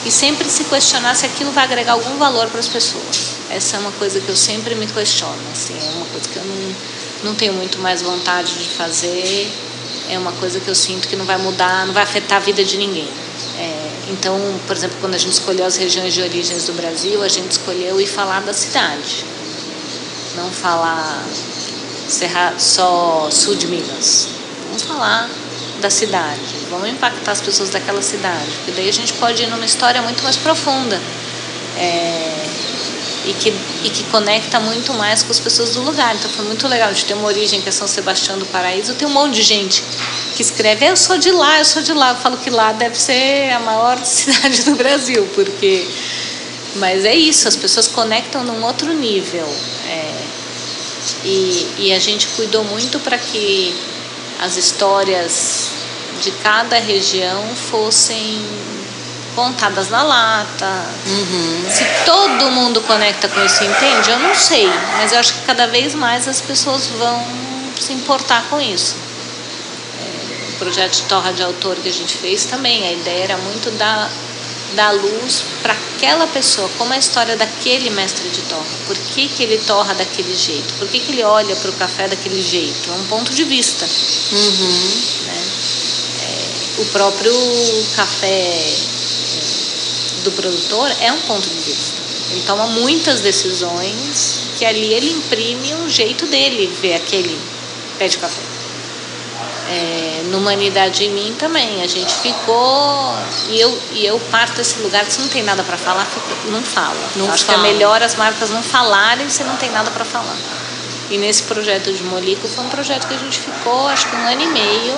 e 0.05 0.11
sempre 0.11 0.49
se 0.49 0.63
questionar 0.65 1.15
se 1.15 1.25
aquilo 1.25 1.51
vai 1.51 1.65
agregar 1.65 1.93
algum 1.93 2.17
valor 2.17 2.47
para 2.47 2.59
as 2.59 2.67
pessoas. 2.67 3.35
Essa 3.49 3.77
é 3.77 3.79
uma 3.79 3.91
coisa 3.93 4.19
que 4.19 4.29
eu 4.29 4.35
sempre 4.35 4.75
me 4.75 4.87
questiono, 4.87 5.39
assim, 5.51 5.77
é 5.77 5.91
uma 5.97 6.05
coisa 6.05 6.29
que 6.29 6.37
eu 6.37 6.45
não, 6.45 6.75
não 7.25 7.35
tenho 7.35 7.53
muito 7.53 7.79
mais 7.79 8.01
vontade 8.01 8.53
de 8.53 8.69
fazer 8.69 9.51
é 10.09 10.17
uma 10.17 10.31
coisa 10.33 10.59
que 10.59 10.67
eu 10.67 10.75
sinto 10.75 11.07
que 11.07 11.15
não 11.15 11.23
vai 11.23 11.37
mudar, 11.37 11.85
não 11.85 11.93
vai 11.93 12.03
afetar 12.03 12.37
a 12.37 12.41
vida 12.41 12.63
de 12.63 12.77
ninguém. 12.77 13.07
É, 13.57 13.89
então, 14.09 14.39
por 14.65 14.75
exemplo, 14.75 14.97
quando 14.99 15.13
a 15.13 15.17
gente 15.17 15.33
escolheu 15.33 15.65
as 15.65 15.75
regiões 15.75 16.13
de 16.13 16.21
origens 16.21 16.65
do 16.65 16.73
Brasil, 16.73 17.21
a 17.21 17.27
gente 17.27 17.51
escolheu 17.51 18.01
ir 18.01 18.07
falar 18.07 18.41
da 18.41 18.53
cidade, 18.53 19.23
não 20.35 20.49
falar 20.51 21.23
serra, 22.07 22.55
só 22.57 23.29
sul 23.31 23.55
de 23.55 23.67
Minas. 23.67 24.29
Vamos 24.67 24.81
falar 24.81 25.29
da 25.79 25.89
cidade, 25.89 26.39
vamos 26.69 26.89
impactar 26.89 27.31
as 27.31 27.41
pessoas 27.41 27.69
daquela 27.69 28.01
cidade, 28.01 28.51
porque 28.57 28.71
daí 28.71 28.89
a 28.89 28.93
gente 28.93 29.13
pode 29.13 29.43
ir 29.43 29.47
numa 29.47 29.65
história 29.65 30.01
muito 30.01 30.23
mais 30.23 30.37
profunda. 30.37 30.99
É, 31.77 32.49
e 33.25 33.33
que, 33.33 33.49
e 33.83 33.89
que 33.89 34.03
conecta 34.05 34.59
muito 34.59 34.93
mais 34.93 35.23
com 35.23 35.31
as 35.31 35.39
pessoas 35.39 35.71
do 35.71 35.81
lugar. 35.81 36.15
Então 36.15 36.29
foi 36.31 36.45
muito 36.45 36.67
legal 36.67 36.91
de 36.93 37.05
ter 37.05 37.13
uma 37.13 37.27
origem 37.27 37.61
que 37.61 37.69
é 37.69 37.71
São 37.71 37.87
Sebastião 37.87 38.37
do 38.39 38.45
Paraíso. 38.45 38.95
Tem 38.95 39.07
um 39.07 39.11
monte 39.11 39.35
de 39.35 39.43
gente 39.43 39.83
que 40.35 40.41
escreve, 40.41 40.85
eu 40.85 40.97
sou 40.97 41.17
de 41.17 41.31
lá, 41.31 41.59
eu 41.59 41.65
sou 41.65 41.81
de 41.81 41.93
lá. 41.93 42.09
Eu 42.09 42.15
falo 42.15 42.37
que 42.37 42.49
lá 42.49 42.71
deve 42.71 42.99
ser 42.99 43.51
a 43.51 43.59
maior 43.59 43.97
cidade 44.03 44.63
do 44.63 44.75
Brasil, 44.75 45.27
porque. 45.35 45.87
Mas 46.75 47.03
é 47.03 47.15
isso, 47.15 47.47
as 47.47 47.55
pessoas 47.55 47.87
conectam 47.87 48.43
num 48.43 48.63
outro 48.63 48.93
nível. 48.93 49.47
É, 49.87 50.15
e, 51.23 51.67
e 51.79 51.93
a 51.93 51.99
gente 51.99 52.27
cuidou 52.29 52.63
muito 52.63 52.99
para 52.99 53.17
que 53.17 53.75
as 54.39 54.55
histórias 54.55 55.71
de 56.21 56.31
cada 56.31 56.79
região 56.79 57.43
fossem 57.69 58.45
contadas 59.35 59.89
na 59.89 60.03
lata. 60.03 60.85
Uhum. 61.05 61.65
Se 61.69 61.85
todo 62.05 62.51
mundo 62.51 62.81
conecta 62.81 63.27
com 63.27 63.43
isso, 63.45 63.63
entende? 63.63 64.09
Eu 64.09 64.19
não 64.19 64.35
sei, 64.35 64.67
mas 64.97 65.11
eu 65.11 65.19
acho 65.19 65.33
que 65.33 65.41
cada 65.41 65.67
vez 65.67 65.93
mais 65.93 66.27
as 66.27 66.41
pessoas 66.41 66.87
vão 66.87 67.25
se 67.79 67.93
importar 67.93 68.43
com 68.49 68.59
isso. 68.59 68.95
É, 70.01 70.49
o 70.49 70.57
projeto 70.57 70.93
de 70.93 71.01
torra 71.03 71.31
de 71.31 71.43
autor 71.43 71.75
que 71.77 71.89
a 71.89 71.93
gente 71.93 72.17
fez 72.17 72.45
também, 72.45 72.87
a 72.87 72.91
ideia 72.91 73.23
era 73.23 73.37
muito 73.37 73.71
dar, 73.77 74.09
dar 74.75 74.91
luz 74.91 75.43
para 75.61 75.73
aquela 75.73 76.27
pessoa, 76.27 76.69
como 76.77 76.93
é 76.93 76.97
a 76.97 76.99
história 76.99 77.35
daquele 77.35 77.89
mestre 77.89 78.29
de 78.29 78.41
torra. 78.43 78.65
Por 78.85 78.97
que, 78.97 79.27
que 79.27 79.43
ele 79.43 79.57
torra 79.59 79.93
daquele 79.93 80.35
jeito? 80.35 80.73
Por 80.75 80.87
que, 80.87 80.99
que 80.99 81.11
ele 81.11 81.23
olha 81.23 81.55
para 81.55 81.69
o 81.69 81.73
café 81.73 82.07
daquele 82.07 82.41
jeito? 82.41 82.89
É 82.89 82.93
um 82.93 83.05
ponto 83.07 83.33
de 83.33 83.43
vista. 83.43 83.85
Uhum. 83.85 84.91
Né? 85.25 85.43
É, 86.21 86.81
o 86.81 86.85
próprio 86.85 87.33
café 87.95 88.75
do 90.23 90.31
produtor 90.31 90.91
é 91.01 91.11
um 91.11 91.21
ponto 91.21 91.47
de 91.49 91.59
vista. 91.59 91.99
Ele 92.31 92.43
toma 92.45 92.67
muitas 92.67 93.21
decisões 93.21 94.41
que 94.57 94.65
ali 94.65 94.93
ele 94.93 95.11
imprime 95.11 95.73
um 95.75 95.89
jeito 95.89 96.25
dele 96.27 96.71
ver 96.81 96.95
aquele 96.95 97.39
pé 97.97 98.07
de 98.07 98.17
café. 98.17 98.58
É, 99.71 100.23
no 100.31 100.39
Humanidade 100.39 101.03
em 101.05 101.11
Mim 101.11 101.35
também, 101.37 101.83
a 101.83 101.87
gente 101.87 102.11
ficou. 102.15 103.13
E 103.49 103.59
eu, 103.59 103.79
e 103.93 104.05
eu 104.05 104.19
parto 104.31 104.55
desse 104.55 104.79
lugar 104.79 105.05
que 105.05 105.13
se 105.13 105.21
não 105.21 105.27
tem 105.27 105.43
nada 105.43 105.63
para 105.63 105.77
falar, 105.77 106.07
não 106.45 106.61
fala. 106.63 106.97
Não 107.15 107.31
acho 107.31 107.45
fala. 107.45 107.59
que 107.59 107.67
é 107.67 107.71
melhor 107.71 108.01
as 108.01 108.15
marcas 108.15 108.49
não 108.49 108.63
falarem 108.63 109.29
se 109.29 109.43
não 109.43 109.55
tem 109.57 109.69
nada 109.69 109.91
para 109.91 110.03
falar. 110.03 110.35
E 111.11 111.17
nesse 111.17 111.43
projeto 111.43 111.93
de 111.93 112.03
Molico 112.03 112.47
foi 112.47 112.65
um 112.65 112.69
projeto 112.69 113.07
que 113.07 113.13
a 113.13 113.17
gente 113.17 113.39
ficou, 113.39 113.87
acho 113.87 114.07
que 114.09 114.15
um 114.15 114.27
ano 114.27 114.41
e 114.41 114.47
meio 114.47 114.97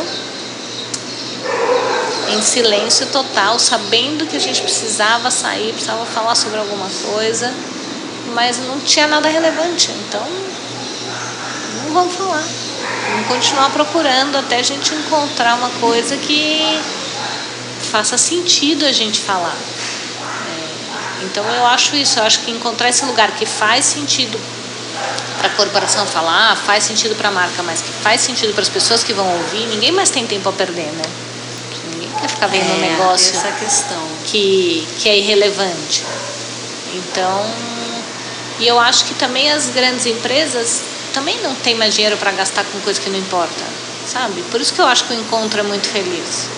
em 2.30 2.42
silêncio 2.42 3.08
total, 3.08 3.60
sabendo 3.60 4.26
que 4.26 4.36
a 4.36 4.40
gente 4.40 4.62
precisava 4.62 5.30
sair, 5.30 5.74
precisava 5.74 6.06
falar 6.06 6.36
sobre 6.36 6.60
alguma 6.60 6.88
coisa, 7.12 7.54
mas 8.34 8.58
não 8.60 8.80
tinha 8.80 9.08
nada 9.08 9.28
relevante. 9.28 9.92
Então, 9.92 10.26
não 11.84 11.94
vamos 11.94 12.16
falar. 12.16 12.44
Vamos 13.10 13.28
continuar 13.28 13.70
procurando 13.72 14.38
até 14.38 14.60
a 14.60 14.64
gente 14.64 14.94
encontrar 14.94 15.56
uma 15.56 15.70
coisa 15.80 16.18
que 16.18 16.80
faça 17.92 18.18
sentido 18.18 18.86
a 18.86 18.92
gente 18.92 19.20
falar. 19.20 19.56
É, 19.56 21.24
então, 21.24 21.44
eu 21.50 21.66
acho 21.66 21.96
isso. 21.96 22.20
Eu 22.20 22.24
acho 22.24 22.40
que 22.42 22.52
encontrar 22.52 22.90
esse 22.90 23.06
lugar 23.06 23.32
que 23.32 23.46
faz 23.46 23.86
sentido 23.86 24.40
para 25.38 25.48
a 25.48 25.52
corporação 25.52 26.06
falar, 26.06 26.56
faz 26.56 26.84
sentido 26.84 27.16
para 27.16 27.30
a 27.30 27.32
marca, 27.32 27.64
mas 27.64 27.82
que 27.82 27.92
faz 27.92 28.22
sentido 28.22 28.54
para 28.54 28.62
as 28.62 28.70
pessoas 28.70 29.04
que 29.04 29.12
vão 29.12 29.28
ouvir, 29.28 29.66
ninguém 29.68 29.92
mais 29.92 30.12
tem 30.12 30.28
tempo 30.28 30.48
a 30.48 30.54
perder, 30.54 30.92
né? 30.92 31.02
quer 32.22 32.30
ficar 32.30 32.48
vendo 32.48 32.70
é, 32.70 32.74
um 32.74 32.80
negócio 32.80 33.36
essa 33.36 33.52
questão. 33.52 34.02
Que, 34.26 34.88
que 35.00 35.10
é 35.10 35.18
irrelevante. 35.18 36.04
Então, 36.94 37.46
e 38.60 38.68
eu 38.68 38.80
acho 38.80 39.06
que 39.06 39.16
também 39.16 39.52
as 39.52 39.70
grandes 39.70 40.06
empresas 40.06 40.82
também 41.14 41.42
não 41.42 41.56
têm 41.56 41.76
mais 41.76 41.94
dinheiro 41.94 42.18
para 42.18 42.32
gastar 42.32 42.64
com 42.66 42.80
coisa 42.82 43.00
que 43.00 43.10
não 43.10 43.20
importa, 43.20 43.64
sabe? 44.08 44.42
Por 44.52 44.62
isso 44.62 44.74
que 44.74 44.82
eu 44.82 44.86
acho 44.86 45.06
que 45.06 45.14
o 45.14 45.20
encontro 45.20 45.60
é 45.60 45.64
muito 45.64 45.88
feliz. 45.88 46.50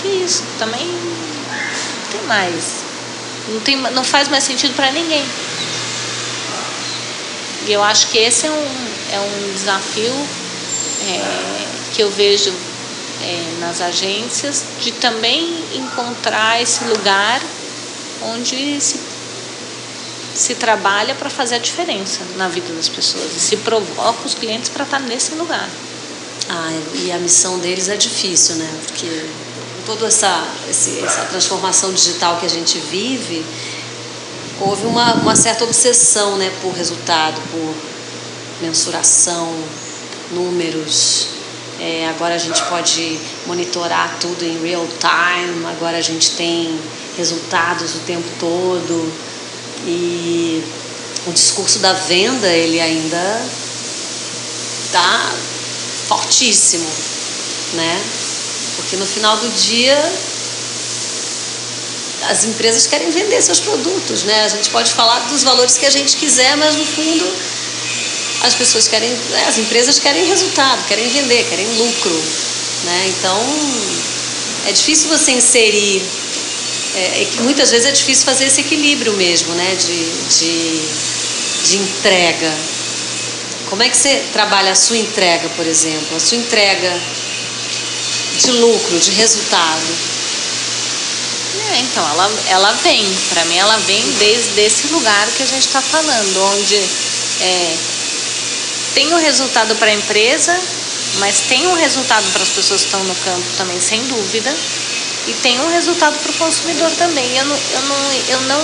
Que 0.00 0.08
isso, 0.08 0.44
também 0.58 0.86
não 0.86 2.10
tem 2.10 2.22
mais. 2.22 2.84
Não, 3.48 3.60
tem, 3.60 3.76
não 3.76 4.04
faz 4.04 4.28
mais 4.28 4.44
sentido 4.44 4.74
para 4.74 4.90
ninguém. 4.90 5.24
E 7.66 7.72
eu 7.72 7.82
acho 7.82 8.08
que 8.08 8.18
esse 8.18 8.46
é 8.46 8.50
um, 8.50 8.86
é 9.12 9.20
um 9.20 9.52
desafio 9.52 10.14
é, 11.08 11.66
que 11.92 12.02
eu 12.02 12.10
vejo 12.10 12.52
é, 13.22 13.60
nas 13.60 13.80
agências, 13.80 14.64
de 14.80 14.92
também 14.92 15.64
encontrar 15.74 16.60
esse 16.60 16.84
lugar 16.84 17.40
onde 18.22 18.80
se, 18.80 19.00
se 20.36 20.54
trabalha 20.54 21.14
para 21.14 21.30
fazer 21.30 21.56
a 21.56 21.58
diferença 21.58 22.20
na 22.36 22.48
vida 22.48 22.72
das 22.74 22.88
pessoas 22.88 23.34
e 23.34 23.40
se 23.40 23.56
provoca 23.58 24.26
os 24.26 24.34
clientes 24.34 24.68
para 24.68 24.84
estar 24.84 25.00
nesse 25.00 25.34
lugar. 25.34 25.68
Ah, 26.48 26.70
e 26.94 27.10
a 27.10 27.18
missão 27.18 27.58
deles 27.58 27.88
é 27.88 27.96
difícil, 27.96 28.56
né? 28.56 28.70
Porque 28.86 29.26
toda 29.84 30.06
essa, 30.06 30.46
essa 30.68 31.22
transformação 31.30 31.92
digital 31.92 32.38
que 32.38 32.46
a 32.46 32.50
gente 32.50 32.78
vive, 32.78 33.44
houve 34.60 34.86
uma, 34.86 35.14
uma 35.14 35.34
certa 35.34 35.64
obsessão 35.64 36.36
né, 36.36 36.52
por 36.60 36.72
resultado, 36.72 37.40
por 37.50 37.74
mensuração, 38.60 39.52
números, 40.32 41.28
é, 41.78 42.08
agora 42.08 42.34
a 42.34 42.38
gente 42.38 42.62
pode 42.64 43.18
monitorar 43.46 44.16
tudo 44.18 44.44
em 44.44 44.58
real 44.62 44.86
time, 44.98 45.66
agora 45.66 45.98
a 45.98 46.00
gente 46.00 46.30
tem 46.32 46.78
resultados 47.16 47.94
o 47.94 47.98
tempo 48.00 48.26
todo 48.38 49.12
e 49.86 50.62
o 51.26 51.32
discurso 51.32 51.78
da 51.78 51.92
venda 51.92 52.48
ele 52.48 52.80
ainda 52.80 53.42
está 54.84 55.32
fortíssimo, 56.08 56.88
né? 57.74 58.04
Porque 58.76 58.96
no 58.96 59.06
final 59.06 59.36
do 59.38 59.48
dia 59.50 59.96
as 62.28 62.44
empresas 62.44 62.86
querem 62.86 63.10
vender 63.10 63.40
seus 63.40 63.60
produtos, 63.60 64.24
né? 64.24 64.44
A 64.44 64.48
gente 64.48 64.70
pode 64.70 64.92
falar 64.92 65.20
dos 65.28 65.44
valores 65.44 65.78
que 65.78 65.86
a 65.86 65.90
gente 65.90 66.16
quiser, 66.16 66.56
mas 66.56 66.74
no 66.76 66.84
fundo 66.84 67.24
as 68.42 68.54
pessoas 68.54 68.86
querem, 68.88 69.10
né, 69.10 69.44
as 69.48 69.58
empresas 69.58 69.98
querem 69.98 70.24
resultado, 70.26 70.86
querem 70.86 71.08
vender, 71.08 71.44
querem 71.48 71.66
lucro. 71.78 72.22
Né? 72.84 73.06
Então, 73.08 73.40
é 74.66 74.72
difícil 74.72 75.08
você 75.08 75.32
inserir, 75.32 76.02
é, 76.96 77.22
é, 77.22 77.42
muitas 77.42 77.70
vezes 77.70 77.86
é 77.86 77.92
difícil 77.92 78.24
fazer 78.24 78.46
esse 78.46 78.62
equilíbrio 78.62 79.12
mesmo 79.12 79.54
né? 79.54 79.74
de, 79.74 80.12
de, 80.38 80.80
de 81.68 81.76
entrega. 81.76 82.52
Como 83.68 83.82
é 83.82 83.88
que 83.90 83.96
você 83.96 84.24
trabalha 84.32 84.72
a 84.72 84.74
sua 84.74 84.96
entrega, 84.96 85.46
por 85.50 85.66
exemplo? 85.66 86.16
A 86.16 86.20
sua 86.20 86.38
entrega 86.38 86.98
de 88.38 88.50
lucro, 88.52 88.98
de 88.98 89.10
resultado? 89.10 90.16
É, 91.72 91.80
então, 91.80 92.08
ela, 92.08 92.30
ela 92.48 92.72
vem, 92.82 93.04
para 93.28 93.44
mim 93.44 93.58
ela 93.58 93.76
vem 93.78 94.02
desde 94.18 94.60
esse 94.62 94.86
lugar 94.86 95.26
que 95.36 95.42
a 95.42 95.46
gente 95.46 95.66
está 95.66 95.82
falando, 95.82 96.44
onde 96.54 96.76
é, 96.76 97.76
tem 98.94 99.12
o 99.12 99.16
um 99.16 99.20
resultado 99.20 99.74
para 99.76 99.90
a 99.90 99.94
empresa, 99.94 100.58
mas 101.18 101.40
tem 101.40 101.66
um 101.66 101.74
resultado 101.74 102.24
para 102.32 102.42
as 102.42 102.48
pessoas 102.48 102.82
que 102.82 102.86
estão 102.86 103.04
no 103.04 103.14
campo 103.16 103.46
também, 103.58 103.80
sem 103.80 104.02
dúvida, 104.06 104.54
e 105.26 105.34
tem 105.42 105.60
um 105.60 105.68
resultado 105.68 106.16
para 106.18 106.30
o 106.30 106.34
consumidor 106.34 106.90
também. 106.92 107.36
Eu 107.36 107.44
não, 107.44 107.56
eu 107.56 107.82
não, 107.82 108.12
eu 108.28 108.40
não 108.42 108.60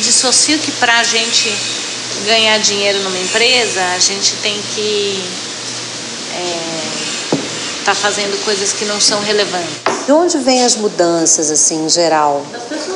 dissocio 0.00 0.58
que 0.58 0.72
para 0.72 0.98
a 0.98 1.04
gente 1.04 1.54
ganhar 2.24 2.58
dinheiro 2.58 2.98
numa 3.00 3.18
empresa, 3.18 3.80
a 3.94 3.98
gente 3.98 4.34
tem 4.36 4.60
que 4.74 5.22
estar 6.30 6.38
é, 6.38 7.84
tá 7.84 7.94
fazendo 7.94 8.42
coisas 8.44 8.72
que 8.72 8.84
não 8.84 9.00
são 9.00 9.20
relevantes. 9.20 10.06
De 10.06 10.12
onde 10.12 10.38
vêm 10.38 10.64
as 10.64 10.76
mudanças, 10.76 11.50
assim, 11.50 11.84
em 11.84 11.88
geral? 11.88 12.44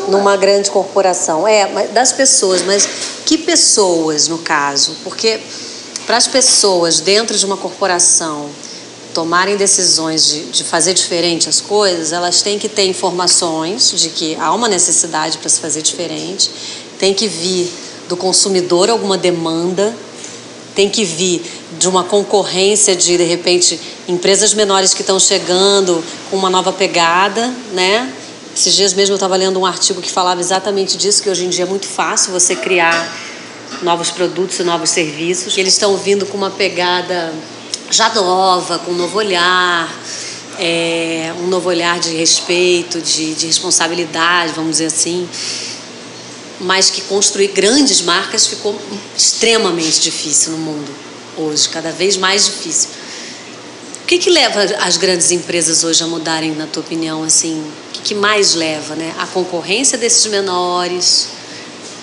Numa 0.09 0.37
grande 0.37 0.71
corporação. 0.71 1.47
É, 1.47 1.89
das 1.89 2.13
pessoas, 2.13 2.63
mas 2.63 2.89
que 3.25 3.39
pessoas, 3.39 4.29
no 4.29 4.39
caso? 4.39 4.97
Porque 5.05 5.41
para 6.07 6.17
as 6.17 6.27
pessoas 6.27 7.01
dentro 7.01 7.37
de 7.37 7.47
uma 7.47 7.57
corporação 7.57 8.51
tomarem 9.14 9.57
decisões 9.57 10.27
de, 10.27 10.44
de 10.46 10.64
fazer 10.64 10.94
diferente 10.94 11.49
as 11.49 11.61
coisas, 11.61 12.12
elas 12.12 12.42
têm 12.42 12.59
que 12.59 12.68
ter 12.68 12.87
informações 12.87 13.92
de 13.96 14.09
que 14.11 14.37
há 14.37 14.53
uma 14.55 14.68
necessidade 14.68 15.38
para 15.38 15.49
se 15.49 15.61
fazer 15.61 15.83
diferente, 15.83 16.51
tem 16.99 17.14
que 17.14 17.27
vir 17.27 17.73
do 18.09 18.16
consumidor 18.16 18.90
alguma 18.90 19.16
demanda, 19.16 19.94
tem 20.75 20.88
que 20.88 21.05
vir 21.05 21.42
de 21.79 21.88
uma 21.88 22.05
concorrência 22.05 22.96
de, 22.96 23.16
de 23.16 23.25
repente, 23.25 23.81
empresas 24.09 24.55
menores 24.55 24.94
que 24.94 25.03
estão 25.03 25.18
chegando 25.18 26.03
com 26.31 26.37
uma 26.37 26.51
nova 26.51 26.73
pegada, 26.73 27.53
né? 27.73 28.12
Esses 28.55 28.75
dias 28.75 28.92
mesmo 28.92 29.12
eu 29.12 29.16
estava 29.16 29.37
lendo 29.37 29.61
um 29.61 29.66
artigo 29.66 30.03
que 30.03 30.11
falava 30.11 30.40
exatamente 30.40 30.96
disso, 30.96 31.23
que 31.23 31.31
hoje 31.31 31.44
em 31.44 31.49
dia 31.49 31.64
é 31.64 31.68
muito 31.68 31.87
fácil 31.87 32.33
você 32.33 32.57
criar 32.57 33.11
novos 33.83 34.11
produtos 34.11 34.59
e 34.59 34.64
novos 34.64 34.90
serviços. 34.90 35.57
Eles 35.57 35.75
estão 35.75 35.96
vindo 35.96 36.27
com 36.27 36.37
uma 36.37 36.51
pegada 36.51 37.33
já 37.90 38.12
nova, 38.14 38.79
com 38.79 38.92
um 38.92 38.96
novo 38.96 39.18
olhar, 39.18 39.92
é, 40.59 41.33
um 41.40 41.46
novo 41.46 41.68
olhar 41.68 41.98
de 41.98 42.14
respeito, 42.16 43.00
de, 43.00 43.35
de 43.35 43.46
responsabilidade, 43.46 44.53
vamos 44.55 44.72
dizer 44.72 44.87
assim 44.87 45.29
mas 46.61 46.90
que 46.90 47.00
construir 47.03 47.48
grandes 47.48 48.03
marcas 48.03 48.46
ficou 48.46 48.79
extremamente 49.16 50.00
difícil 50.00 50.53
no 50.53 50.59
mundo 50.59 50.94
hoje, 51.37 51.68
cada 51.68 51.90
vez 51.90 52.16
mais 52.16 52.44
difícil. 52.44 52.90
O 54.03 54.07
que, 54.07 54.18
que 54.18 54.31
leva 54.31 54.61
as 54.81 54.96
grandes 54.96 55.31
empresas 55.31 55.85
hoje 55.85 56.03
a 56.03 56.07
mudarem, 56.07 56.55
na 56.55 56.66
tua 56.66 56.83
opinião, 56.83 57.22
assim? 57.22 57.61
O 57.61 57.92
que, 57.92 58.00
que 58.03 58.14
mais 58.14 58.55
leva, 58.55 58.94
né? 58.94 59.14
A 59.18 59.26
concorrência 59.26 59.96
desses 59.96 60.26
menores, 60.26 61.29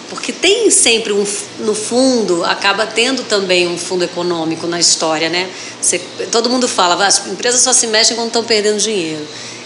porque 0.10 0.32
tem 0.32 0.70
sempre 0.72 1.12
um 1.12 1.26
no 1.60 1.76
fundo 1.76 2.43
acaba 2.46 2.86
tendo 2.86 3.24
também 3.24 3.67
um 3.67 3.78
fundo 3.78 4.04
econômico 4.04 4.65
na 4.65 4.80
história, 4.80 5.30
né? 5.30 5.50
Você, 5.82 6.00
todo 6.32 6.50
mundo 6.50 6.67
fala, 6.67 7.06
as 7.06 7.26
empresas 7.28 7.62
só 7.62 7.74
se 7.74 7.88
mexem 7.88 8.15
quando 8.15 8.28
estão 8.28 8.43
perdendo 8.43 8.80
dinheiro. 8.80 9.26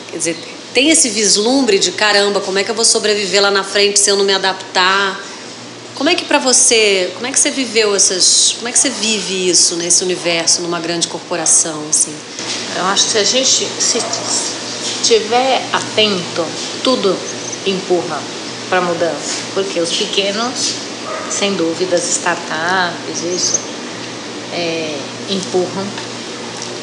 Quer 0.09 0.17
dizer, 0.17 0.37
tem 0.73 0.89
esse 0.89 1.09
vislumbre 1.09 1.77
de 1.77 1.91
caramba, 1.91 2.39
como 2.41 2.57
é 2.57 2.63
que 2.63 2.71
eu 2.71 2.75
vou 2.75 2.85
sobreviver 2.85 3.41
lá 3.41 3.51
na 3.51 3.63
frente 3.63 3.99
se 3.99 4.09
eu 4.09 4.15
não 4.15 4.25
me 4.25 4.33
adaptar? 4.33 5.21
Como 5.93 6.09
é 6.09 6.15
que 6.15 6.25
para 6.25 6.39
você, 6.39 7.11
como 7.13 7.27
é 7.27 7.31
que 7.31 7.39
você 7.39 7.51
viveu 7.51 7.95
essas, 7.95 8.55
como 8.57 8.67
é 8.67 8.71
que 8.71 8.79
você 8.79 8.89
vive 8.89 9.49
isso 9.49 9.75
nesse 9.75 10.03
universo 10.03 10.61
numa 10.61 10.79
grande 10.79 11.07
corporação 11.07 11.83
assim? 11.89 12.13
Eu 12.75 12.85
acho 12.85 13.05
que 13.05 13.11
se 13.11 13.17
a 13.19 13.23
gente 13.23 13.67
se 13.79 13.99
tiver 15.03 15.61
atento, 15.71 16.45
tudo 16.83 17.15
empurra 17.67 18.40
para 18.71 18.81
mudança, 18.81 19.43
porque 19.53 19.79
os 19.79 19.91
pequenos, 19.91 20.77
sem 21.29 21.53
dúvidas, 21.53 22.09
startups, 22.09 23.21
isso 23.21 23.59
é, 24.51 24.97
empurram. 25.29 25.85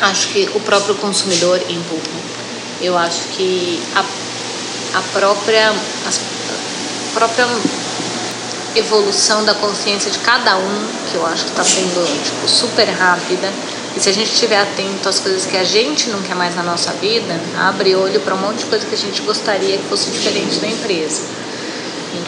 Acho 0.01 0.29
que 0.29 0.49
o 0.55 0.61
próprio 0.61 0.95
consumidor 0.95 1.61
empurra 1.69 2.29
eu 2.81 2.97
acho 2.97 3.23
que 3.37 3.81
a, 3.95 4.05
a 4.99 5.03
própria 5.13 5.71
a 5.71 7.15
própria 7.15 7.47
evolução 8.77 9.45
da 9.45 9.55
consciência 9.55 10.11
de 10.11 10.19
cada 10.21 10.57
um, 10.57 10.89
que 11.11 11.17
eu 11.17 11.27
acho 11.27 11.45
que 11.45 11.51
está 11.51 11.65
sendo 11.65 12.23
tipo, 12.23 12.49
super 12.49 12.89
rápida, 12.91 13.51
e 13.97 14.01
se 14.01 14.09
a 14.09 14.13
gente 14.13 14.33
estiver 14.33 14.61
atento 14.61 15.09
às 15.09 15.19
coisas 15.19 15.45
que 15.45 15.57
a 15.57 15.65
gente 15.65 16.11
não 16.11 16.23
quer 16.23 16.37
mais 16.37 16.55
na 16.55 16.63
nossa 16.63 16.93
vida, 16.93 17.41
abre 17.59 17.97
olho 17.97 18.21
para 18.21 18.35
um 18.35 18.39
monte 18.39 18.59
de 18.59 18.67
coisa 18.67 18.87
que 18.87 18.95
a 18.95 18.99
gente 18.99 19.23
gostaria 19.23 19.77
que 19.77 19.85
fosse 19.89 20.11
diferente 20.11 20.61
da 20.61 20.69
empresa. 20.69 21.23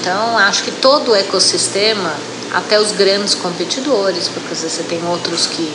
Então, 0.01 0.39
acho 0.39 0.65
que 0.65 0.71
todo 0.73 1.11
o 1.11 1.15
ecossistema, 1.15 2.15
até 2.53 2.81
os 2.81 2.91
grandes 2.93 3.35
competidores, 3.35 4.29
porque 4.29 4.55
você 4.55 4.83
tem 4.85 4.99
outros 5.07 5.47
que 5.47 5.71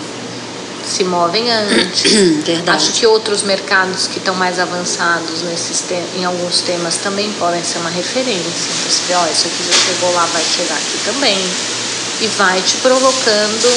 se 0.86 1.04
movem 1.04 1.52
antes. 1.52 2.12
Verdade. 2.46 2.78
Acho 2.78 2.92
que 2.94 3.06
outros 3.06 3.44
mercados 3.44 4.08
que 4.08 4.18
estão 4.18 4.34
mais 4.36 4.60
avançados 4.60 5.44
nesses 5.44 5.84
em 6.18 6.26
alguns 6.26 6.62
temas 6.62 6.98
também 6.98 7.32
podem 7.34 7.64
ser 7.64 7.78
uma 7.80 7.90
referência. 7.90 8.42
Então, 8.42 8.92
você 8.92 9.02
vê, 9.08 9.14
ó, 9.14 9.26
isso 9.28 9.48
aqui 9.48 9.64
já 9.64 9.94
chegou 9.94 10.14
lá, 10.14 10.26
vai 10.26 10.44
chegar 10.44 10.76
aqui 10.76 11.00
também. 11.06 11.38
E 12.22 12.28
vai 12.28 12.62
te 12.62 12.78
provocando 12.78 13.70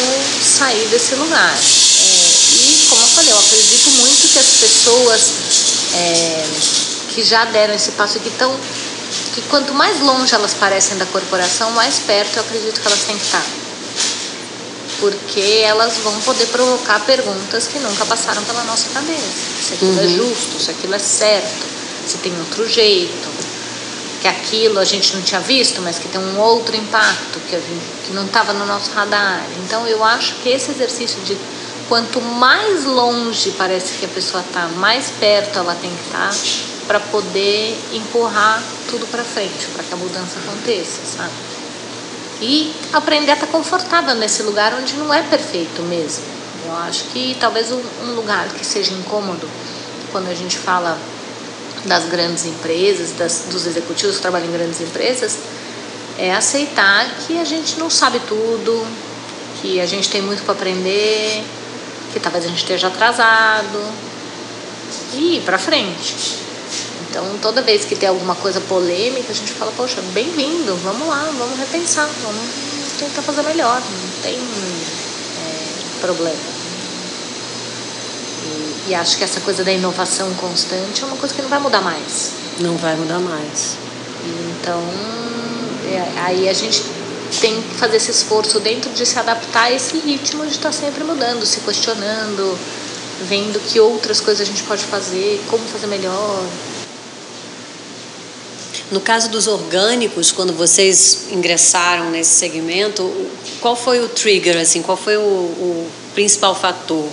sair 0.42 0.86
desse 0.88 1.14
lugar. 1.16 1.54
É, 1.54 2.28
e, 2.54 2.86
como 2.88 3.02
eu 3.02 3.08
falei, 3.08 3.32
eu 3.32 3.38
acredito 3.38 3.90
muito 3.98 4.28
que 4.28 4.38
as 4.38 4.46
pessoas 4.46 5.32
é, 5.94 6.44
que 7.08 7.22
já 7.22 7.44
deram 7.46 7.74
esse 7.74 7.92
passo 7.92 8.20
que 8.20 8.28
estão. 8.28 8.54
Que 9.34 9.42
quanto 9.42 9.72
mais 9.74 10.00
longe 10.00 10.34
elas 10.34 10.54
parecem 10.54 10.98
da 10.98 11.06
corporação, 11.06 11.70
mais 11.72 11.98
perto 12.00 12.36
eu 12.36 12.42
acredito 12.42 12.80
que 12.80 12.86
elas 12.86 13.02
têm 13.04 13.16
que 13.16 13.24
estar 13.24 13.44
porque 15.00 15.62
elas 15.64 15.98
vão 15.98 16.20
poder 16.22 16.46
provocar 16.46 17.00
perguntas 17.00 17.68
que 17.68 17.78
nunca 17.78 18.04
passaram 18.04 18.42
pela 18.44 18.64
nossa 18.64 18.88
cabeça. 18.90 19.22
Se 19.62 19.74
aquilo 19.74 19.98
é 19.98 20.02
uhum. 20.02 20.10
é 20.10 20.16
justo, 20.16 20.60
se 20.60 20.70
aquilo 20.70 20.94
é 20.94 20.98
certo, 20.98 21.66
se 22.06 22.18
tem 22.18 22.36
outro 22.38 22.68
jeito, 22.68 23.28
que 24.20 24.26
aquilo 24.26 24.78
a 24.78 24.84
gente 24.84 25.14
não 25.14 25.22
tinha 25.22 25.40
visto, 25.40 25.80
mas 25.82 25.98
que 25.98 26.08
tem 26.08 26.20
um 26.20 26.38
outro 26.40 26.76
impacto 26.76 27.38
que, 27.48 27.56
que 28.06 28.12
não 28.12 28.26
estava 28.26 28.52
no 28.52 28.66
nosso 28.66 28.90
radar. 28.90 29.44
Então 29.64 29.86
eu 29.86 30.02
acho 30.02 30.34
que 30.36 30.48
esse 30.48 30.72
exercício 30.72 31.20
de 31.22 31.36
quanto 31.88 32.20
mais 32.20 32.84
longe 32.84 33.52
parece 33.52 33.94
que 33.94 34.04
a 34.04 34.08
pessoa 34.08 34.42
está, 34.46 34.66
mais 34.76 35.10
perto 35.20 35.58
ela 35.58 35.76
tem 35.80 35.90
que 35.90 36.04
estar 36.06 36.28
tá 36.28 36.77
para 36.88 36.98
poder 36.98 37.78
empurrar 37.92 38.60
tudo 38.90 39.06
para 39.06 39.22
frente, 39.22 39.66
para 39.74 39.84
que 39.84 39.94
a 39.94 39.96
mudança 39.96 40.38
aconteça, 40.40 41.00
sabe? 41.16 41.32
e 42.40 42.72
aprender 42.92 43.32
a 43.32 43.34
estar 43.34 43.46
confortável 43.48 44.14
nesse 44.14 44.42
lugar 44.42 44.72
onde 44.74 44.94
não 44.94 45.12
é 45.12 45.22
perfeito 45.22 45.82
mesmo. 45.82 46.24
Eu 46.66 46.74
acho 46.76 47.04
que 47.04 47.36
talvez 47.40 47.72
um 47.72 48.14
lugar 48.14 48.48
que 48.48 48.64
seja 48.64 48.92
incômodo 48.92 49.48
quando 50.12 50.28
a 50.28 50.34
gente 50.34 50.58
fala 50.58 50.98
das 51.84 52.04
grandes 52.06 52.44
empresas, 52.44 53.12
das, 53.12 53.46
dos 53.50 53.66
executivos 53.66 54.16
que 54.16 54.22
trabalham 54.22 54.48
em 54.48 54.52
grandes 54.52 54.80
empresas, 54.80 55.38
é 56.18 56.34
aceitar 56.34 57.08
que 57.26 57.38
a 57.38 57.44
gente 57.44 57.78
não 57.78 57.88
sabe 57.88 58.20
tudo, 58.28 58.86
que 59.60 59.80
a 59.80 59.86
gente 59.86 60.08
tem 60.08 60.20
muito 60.20 60.42
para 60.42 60.54
aprender, 60.54 61.44
que 62.12 62.20
talvez 62.20 62.44
a 62.44 62.48
gente 62.48 62.58
esteja 62.58 62.88
atrasado 62.88 63.92
e 65.14 65.36
ir 65.36 65.42
para 65.42 65.58
frente. 65.58 66.47
Então, 67.10 67.24
toda 67.40 67.62
vez 67.62 67.84
que 67.84 67.96
tem 67.96 68.08
alguma 68.08 68.34
coisa 68.34 68.60
polêmica, 68.60 69.32
a 69.32 69.34
gente 69.34 69.52
fala, 69.52 69.72
poxa, 69.76 70.02
bem-vindo, 70.12 70.74
vamos 70.76 71.08
lá, 71.08 71.30
vamos 71.38 71.58
repensar, 71.58 72.08
vamos 72.22 72.44
tentar 72.98 73.22
fazer 73.22 73.42
melhor, 73.42 73.80
não 73.80 74.22
tem 74.22 74.34
é, 74.34 76.00
problema. 76.00 76.36
E, 78.44 78.90
e, 78.90 78.94
acho 78.94 79.16
que 79.16 79.24
essa 79.24 79.40
coisa 79.40 79.64
da 79.64 79.72
inovação 79.72 80.32
constante 80.34 81.02
é 81.02 81.06
uma 81.06 81.16
coisa 81.16 81.34
que 81.34 81.40
não 81.40 81.48
vai 81.48 81.58
mudar 81.58 81.80
mais. 81.80 82.32
Não 82.60 82.76
vai 82.76 82.94
mudar 82.94 83.20
mais. 83.20 83.76
Então, 84.60 84.82
é, 85.86 86.20
aí 86.20 86.48
a 86.48 86.52
gente 86.52 86.82
tem 87.40 87.62
que 87.62 87.74
fazer 87.74 87.96
esse 87.96 88.10
esforço 88.10 88.60
dentro 88.60 88.90
de 88.90 89.06
se 89.06 89.18
adaptar 89.18 89.64
a 89.64 89.72
esse 89.72 89.96
ritmo 89.98 90.44
de 90.44 90.52
estar 90.52 90.72
sempre 90.72 91.04
mudando, 91.04 91.46
se 91.46 91.60
questionando, 91.60 92.58
vendo 93.26 93.58
que 93.60 93.80
outras 93.80 94.20
coisas 94.20 94.46
a 94.46 94.50
gente 94.50 94.62
pode 94.64 94.84
fazer, 94.84 95.42
como 95.48 95.64
fazer 95.64 95.86
melhor. 95.86 96.42
No 98.90 99.00
caso 99.00 99.28
dos 99.28 99.46
orgânicos, 99.46 100.32
quando 100.32 100.54
vocês 100.54 101.26
ingressaram 101.30 102.10
nesse 102.10 102.30
segmento, 102.30 103.10
qual 103.60 103.76
foi 103.76 104.00
o 104.00 104.08
trigger, 104.08 104.56
assim, 104.56 104.80
qual 104.80 104.96
foi 104.96 105.16
o, 105.16 105.20
o 105.20 105.90
principal 106.14 106.54
fator? 106.54 107.08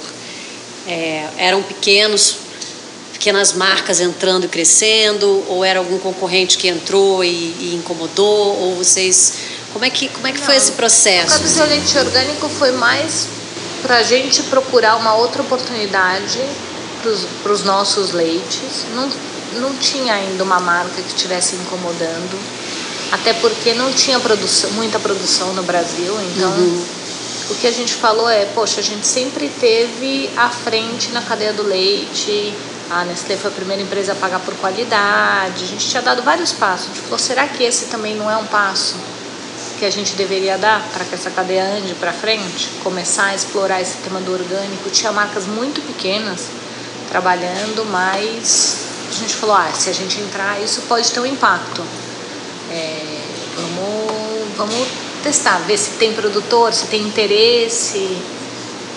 É, 0.88 1.28
eram 1.38 1.62
pequenos, 1.64 2.38
pequenas 3.12 3.54
marcas 3.54 4.00
entrando 4.00 4.46
e 4.46 4.48
crescendo, 4.48 5.44
ou 5.50 5.66
era 5.66 5.80
algum 5.80 6.00
concorrente 6.00 6.58
que 6.58 6.70
entrou 6.70 7.24
e, 7.24 7.28
e 7.28 7.76
incomodou, 7.76 8.58
ou 8.58 8.76
vocês, 8.76 9.34
como 9.74 9.84
é 9.84 9.90
que 9.90 10.08
como 10.08 10.28
é 10.28 10.32
que 10.32 10.40
Não, 10.40 10.46
foi 10.46 10.56
esse 10.56 10.72
processo? 10.74 11.38
O 11.38 11.42
caso 11.42 11.60
do 11.60 11.70
leite 11.70 11.98
orgânico 11.98 12.48
foi 12.48 12.72
mais 12.72 13.28
para 13.82 13.98
a 13.98 14.04
gente 14.04 14.42
procurar 14.44 14.96
uma 14.96 15.14
outra 15.16 15.42
oportunidade 15.42 16.40
para 17.44 17.52
os 17.52 17.64
nossos 17.64 18.12
leites. 18.12 18.86
Não, 18.96 19.12
não 19.56 19.76
tinha 19.76 20.14
ainda 20.14 20.44
uma 20.44 20.60
marca 20.60 21.02
que 21.02 21.08
estivesse 21.08 21.56
incomodando, 21.56 22.40
até 23.12 23.34
porque 23.34 23.74
não 23.74 23.92
tinha 23.94 24.20
produção, 24.20 24.72
muita 24.72 25.00
produção 25.00 25.54
no 25.54 25.64
Brasil, 25.64 26.14
então 26.32 26.50
uhum. 26.50 26.86
o 27.50 27.56
que 27.56 27.68
a 27.68 27.72
gente 27.72 27.94
falou 27.94 28.30
é, 28.30 28.46
poxa, 28.46 28.80
a 28.80 28.84
gente 28.84 29.06
sempre 29.06 29.50
teve 29.60 30.30
à 30.36 30.50
frente 30.50 31.12
na 31.12 31.22
cadeia 31.22 31.54
do 31.54 31.64
leite, 31.64 32.54
a 32.90 33.04
Nestlé 33.04 33.36
foi 33.36 33.50
a 33.50 33.54
primeira 33.54 33.82
empresa 33.82 34.12
a 34.12 34.16
pagar 34.16 34.40
por 34.40 34.54
qualidade, 34.56 35.64
a 35.64 35.68
gente 35.68 35.88
tinha 35.88 36.02
dado 36.02 36.22
vários 36.22 36.52
passos. 36.52 36.86
A 36.86 36.94
gente 36.94 37.02
falou, 37.02 37.18
será 37.20 37.48
que 37.48 37.64
esse 37.64 37.86
também 37.86 38.16
não 38.16 38.30
é 38.30 38.38
um 38.38 38.46
passo 38.46 38.96
que 39.80 39.86
a 39.86 39.90
gente 39.90 40.14
deveria 40.16 40.58
dar 40.58 40.88
para 40.94 41.04
que 41.04 41.16
essa 41.16 41.32
cadeia 41.32 41.64
ande 41.64 41.96
para 41.96 42.14
frente? 42.14 42.70
Começar 42.84 43.26
a 43.26 43.36
explorar 43.36 43.82
esse 43.82 43.98
tema 43.98 44.20
do 44.20 44.32
orgânico. 44.32 44.90
Tinha 44.92 45.12
marcas 45.12 45.48
muito 45.48 45.82
pequenas 45.82 46.48
trabalhando, 47.10 47.86
mas 47.86 48.86
a 49.08 49.14
gente 49.14 49.36
falou, 49.36 49.56
ah, 49.56 49.72
se 49.74 49.90
a 49.90 49.94
gente 49.94 50.20
entrar, 50.20 50.62
isso 50.62 50.82
pode 50.84 51.12
ter 51.12 51.20
um 51.20 51.26
impacto. 51.26 51.84
É, 52.72 53.22
vamos, 53.56 54.58
vamos 54.58 54.88
testar, 55.24 55.60
ver 55.60 55.78
se 55.78 55.92
tem 55.92 56.14
produtor, 56.14 56.74
se 56.74 56.88
tem 56.88 57.02
interesse. 57.02 58.00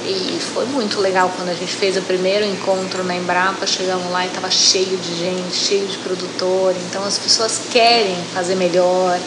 E 0.04 0.38
foi 0.54 0.64
muito 0.66 1.00
legal 1.00 1.30
quando 1.36 1.50
a 1.50 1.54
gente 1.54 1.74
fez 1.74 1.96
o 1.96 2.02
primeiro 2.02 2.44
encontro 2.44 3.04
na 3.04 3.14
Embrapa, 3.14 3.66
chegamos 3.66 4.10
lá 4.10 4.24
e 4.24 4.28
estava 4.28 4.50
cheio 4.50 4.96
de 4.96 5.18
gente, 5.18 5.54
cheio 5.54 5.86
de 5.86 5.98
produtor. 5.98 6.74
Então 6.88 7.04
as 7.04 7.18
pessoas 7.18 7.60
querem 7.70 8.16
fazer 8.32 8.54
melhor. 8.54 9.18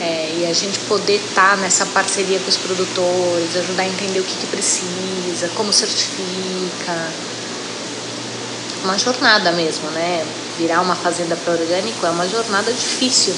É, 0.00 0.32
e 0.38 0.46
a 0.48 0.52
gente 0.52 0.78
poder 0.80 1.16
estar 1.16 1.50
tá 1.50 1.56
nessa 1.56 1.84
parceria 1.86 2.38
com 2.38 2.48
os 2.48 2.56
produtores, 2.56 3.56
ajudar 3.56 3.82
a 3.82 3.86
entender 3.88 4.20
o 4.20 4.22
que, 4.22 4.36
que 4.36 4.46
precisa, 4.46 5.48
como 5.56 5.72
certifica. 5.72 6.94
Uma 8.84 8.98
jornada 8.98 9.52
mesmo, 9.52 9.90
né? 9.90 10.24
Virar 10.58 10.80
uma 10.80 10.94
fazenda 10.94 11.36
para 11.36 11.54
orgânico 11.54 12.06
é 12.06 12.10
uma 12.10 12.28
jornada 12.28 12.72
difícil. 12.72 13.34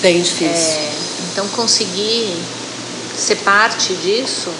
Bem 0.00 0.22
difícil. 0.22 0.78
É, 0.78 0.92
então 1.32 1.48
conseguir 1.48 2.36
ser 3.16 3.36
parte 3.36 3.94
disso 3.94 4.50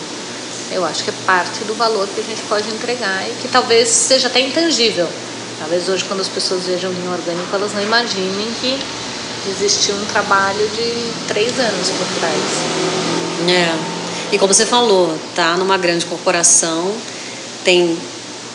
eu 0.71 0.85
acho 0.85 1.05
que 1.05 1.11
é 1.11 1.15
parte 1.27 1.63
do 1.65 1.75
valor 1.75 2.09
que 2.09 2.21
a 2.21 2.25
gente 2.25 2.43
pode 2.43 2.69
entregar 2.69 3.29
e 3.29 3.35
que 3.41 3.49
talvez 3.49 3.89
seja 3.89 4.29
até 4.29 4.41
intangível. 4.41 5.09
Talvez 5.59 5.89
hoje, 5.89 6.05
quando 6.05 6.21
as 6.21 6.29
pessoas 6.29 6.67
vejam 6.67 6.91
vinho 6.91 7.13
orgânico, 7.13 7.55
elas 7.55 7.73
não 7.73 7.83
imaginem 7.83 8.49
que 8.61 8.79
existiu 9.49 9.95
um 9.95 10.05
trabalho 10.07 10.69
de 10.71 11.27
três 11.29 11.59
anos 11.59 11.91
por 11.91 12.07
trás. 12.19 12.35
É. 13.49 14.35
E 14.35 14.39
como 14.39 14.53
você 14.53 14.67
falou, 14.67 15.17
tá 15.35 15.57
numa 15.57 15.77
grande 15.77 16.07
corporação, 16.07 16.93
tem 17.63 17.97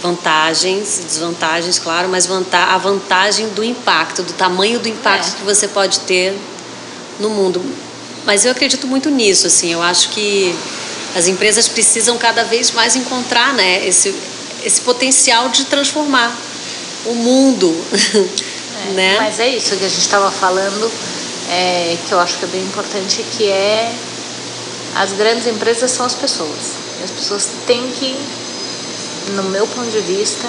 vantagens, 0.02 1.02
desvantagens, 1.06 1.78
claro, 1.78 2.08
mas 2.10 2.28
a 2.52 2.78
vantagem 2.78 3.50
do 3.50 3.64
impacto, 3.64 4.24
do 4.24 4.34
tamanho 4.34 4.80
do 4.80 4.88
impacto 4.88 5.34
é. 5.34 5.38
que 5.38 5.44
você 5.44 5.68
pode 5.68 6.00
ter 6.02 6.34
no 7.20 7.30
mundo. 7.30 7.62
Mas 8.26 8.46
eu 8.46 8.52
acredito 8.52 8.88
muito 8.88 9.10
nisso, 9.10 9.48
assim, 9.48 9.72
eu 9.74 9.82
acho 9.82 10.10
que 10.10 10.56
as 11.16 11.28
empresas 11.28 11.68
precisam 11.68 12.18
cada 12.18 12.44
vez 12.44 12.72
mais 12.72 12.96
encontrar 12.96 13.54
né, 13.54 13.86
esse, 13.88 14.14
esse 14.64 14.82
potencial 14.82 15.50
de 15.50 15.66
transformar 15.66 16.36
o 17.06 17.14
mundo. 17.14 17.76
É, 18.80 18.92
né? 18.94 19.18
Mas 19.20 19.42
é 19.42 19.50
isso 19.50 19.76
que 19.76 19.84
a 19.84 19.90
gente 19.90 20.00
estava 20.00 20.32
falando, 20.32 20.90
é, 21.50 21.98
que 22.08 22.14
eu 22.14 22.20
acho 22.20 22.38
que 22.38 22.46
é 22.46 22.48
bem 22.48 22.62
importante, 22.62 23.26
que 23.30 23.44
é 23.44 23.94
as 24.96 25.12
grandes 25.14 25.48
empresas 25.48 25.92
são 25.92 26.06
as 26.06 26.16
pessoas. 26.16 26.76
E 27.02 27.04
as 27.04 27.12
pessoas 27.12 27.50
têm 27.68 27.92
que, 27.92 28.16
no 29.36 29.44
meu 29.44 29.68
ponto 29.68 29.90
de 29.90 30.00
vista, 30.02 30.48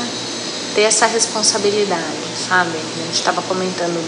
ter 0.75 0.83
essa 0.83 1.07
responsabilidade, 1.07 2.37
sabe? 2.49 2.77
A 2.77 3.07
gente 3.07 3.15
estava 3.15 3.43
comentando 3.43 4.01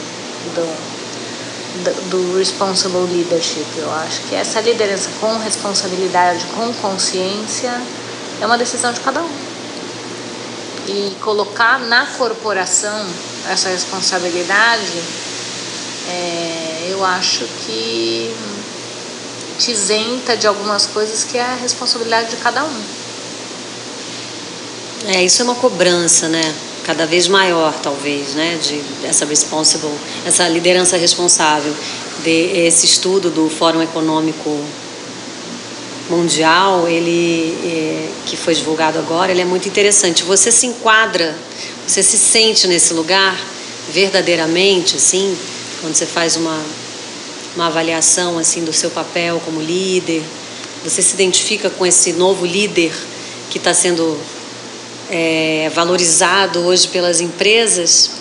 do, 0.55 2.11
do 2.11 2.39
responsible 2.39 3.07
leadership. 3.11 3.67
Eu 3.77 3.91
acho 3.93 4.23
que 4.23 4.35
essa 4.35 4.61
liderança 4.61 5.11
com 5.21 5.37
responsabilidade, 5.39 6.45
com 6.55 6.73
consciência, 6.75 7.73
é 8.41 8.47
uma 8.47 8.59
decisão 8.59 8.93
de 8.93 9.01
cada 9.01 9.23
um. 9.23 9.31
E 10.89 11.17
colocar 11.21 11.79
na 11.79 12.07
corporação 12.07 13.07
essa 13.49 13.69
responsabilidade, 13.69 15.03
é, 16.09 16.89
eu 16.91 17.05
acho 17.05 17.45
que 17.65 18.35
te 19.59 19.71
isenta 19.71 20.37
de 20.37 20.47
algumas 20.47 20.87
coisas 20.87 21.25
que 21.25 21.39
é 21.39 21.43
a 21.43 21.55
responsabilidade 21.55 22.31
de 22.31 22.37
cada 22.37 22.65
um. 22.65 23.02
É, 25.07 25.25
isso 25.25 25.43
é 25.43 25.45
uma 25.45 25.55
cobrança, 25.55 26.29
né? 26.29 26.55
cada 26.85 27.07
vez 27.07 27.29
maior, 27.29 27.73
talvez, 27.83 28.35
né, 28.35 28.59
de 28.61 28.83
essa 29.07 29.25
responsible, 29.25 29.91
essa 30.27 30.49
liderança 30.49 30.97
responsável. 30.97 31.73
De 32.23 32.67
esse 32.67 32.87
estudo 32.87 33.31
do 33.31 33.49
Fórum 33.49 33.83
Econômico 33.83 34.61
Mundial, 36.11 36.87
ele 36.87 37.57
é, 37.65 38.09
que 38.27 38.37
foi 38.37 38.55
divulgado 38.55 38.99
agora, 38.99 39.33
ele 39.33 39.41
é 39.41 39.45
muito 39.45 39.69
interessante. 39.69 40.23
Você 40.25 40.53
se 40.53 40.67
enquadra, 40.67 41.37
você 41.87 42.03
se 42.03 42.19
sente 42.19 42.67
nesse 42.67 42.93
lugar 42.93 43.37
verdadeiramente, 43.93 44.97
assim, 44.97 45.37
quando 45.81 45.95
você 45.95 46.07
faz 46.07 46.37
uma 46.37 46.61
uma 47.55 47.67
avaliação 47.67 48.39
assim 48.39 48.65
do 48.65 48.73
seu 48.73 48.91
papel 48.91 49.39
como 49.45 49.61
líder, 49.61 50.23
você 50.83 51.03
se 51.03 51.13
identifica 51.13 51.69
com 51.69 51.85
esse 51.85 52.15
novo 52.15 52.47
líder 52.47 52.93
que 53.51 53.59
está 53.59 53.75
sendo 53.75 54.19
é, 55.13 55.71
valorizado 55.75 56.61
hoje 56.61 56.89
pelas 56.89 57.21
empresas? 57.21 58.13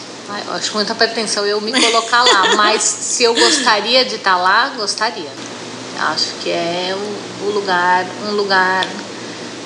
Eu 0.45 0.53
acho 0.53 0.73
muita 0.73 0.93
pretensão 0.93 1.45
eu 1.45 1.61
me 1.61 1.71
colocar 1.71 2.23
lá, 2.23 2.55
mas 2.55 2.83
se 2.83 3.23
eu 3.23 3.33
gostaria 3.33 4.03
de 4.03 4.15
estar 4.15 4.35
lá, 4.35 4.73
gostaria. 4.75 5.31
Acho 5.97 6.33
que 6.41 6.49
é 6.49 6.93
o, 6.93 7.47
o 7.47 7.51
lugar, 7.51 8.05
um 8.27 8.31
lugar 8.31 8.85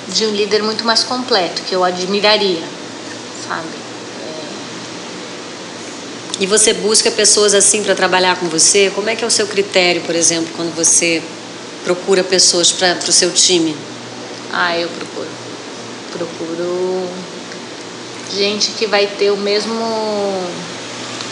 de 0.08 0.26
um 0.26 0.30
líder 0.30 0.62
muito 0.62 0.84
mais 0.84 1.02
completo, 1.02 1.62
que 1.62 1.74
eu 1.74 1.82
admiraria, 1.82 2.62
sabe? 3.48 3.66
É... 6.38 6.42
E 6.42 6.46
você 6.46 6.72
busca 6.72 7.10
pessoas 7.10 7.54
assim 7.54 7.82
para 7.82 7.94
trabalhar 7.94 8.38
com 8.38 8.46
você? 8.46 8.90
Como 8.94 9.10
é 9.10 9.16
que 9.16 9.24
é 9.24 9.26
o 9.26 9.30
seu 9.30 9.48
critério, 9.48 10.02
por 10.02 10.14
exemplo, 10.14 10.52
quando 10.56 10.74
você 10.76 11.22
procura 11.84 12.22
pessoas 12.22 12.70
para 12.70 12.96
o 13.08 13.12
seu 13.12 13.32
time? 13.32 13.76
Ah, 14.52 14.78
eu 14.78 14.88
procuro. 14.88 15.28
Procuro 16.12 16.95
gente 18.36 18.72
que 18.72 18.86
vai 18.86 19.06
ter 19.06 19.30
o 19.30 19.36
mesmo 19.36 19.74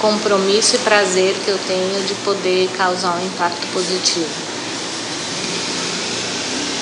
compromisso 0.01 0.77
e 0.77 0.79
prazer 0.79 1.35
que 1.45 1.51
eu 1.51 1.59
tenho 1.67 2.03
de 2.05 2.15
poder 2.17 2.69
causar 2.77 3.17
um 3.17 3.27
impacto 3.27 3.67
positivo. 3.73 4.29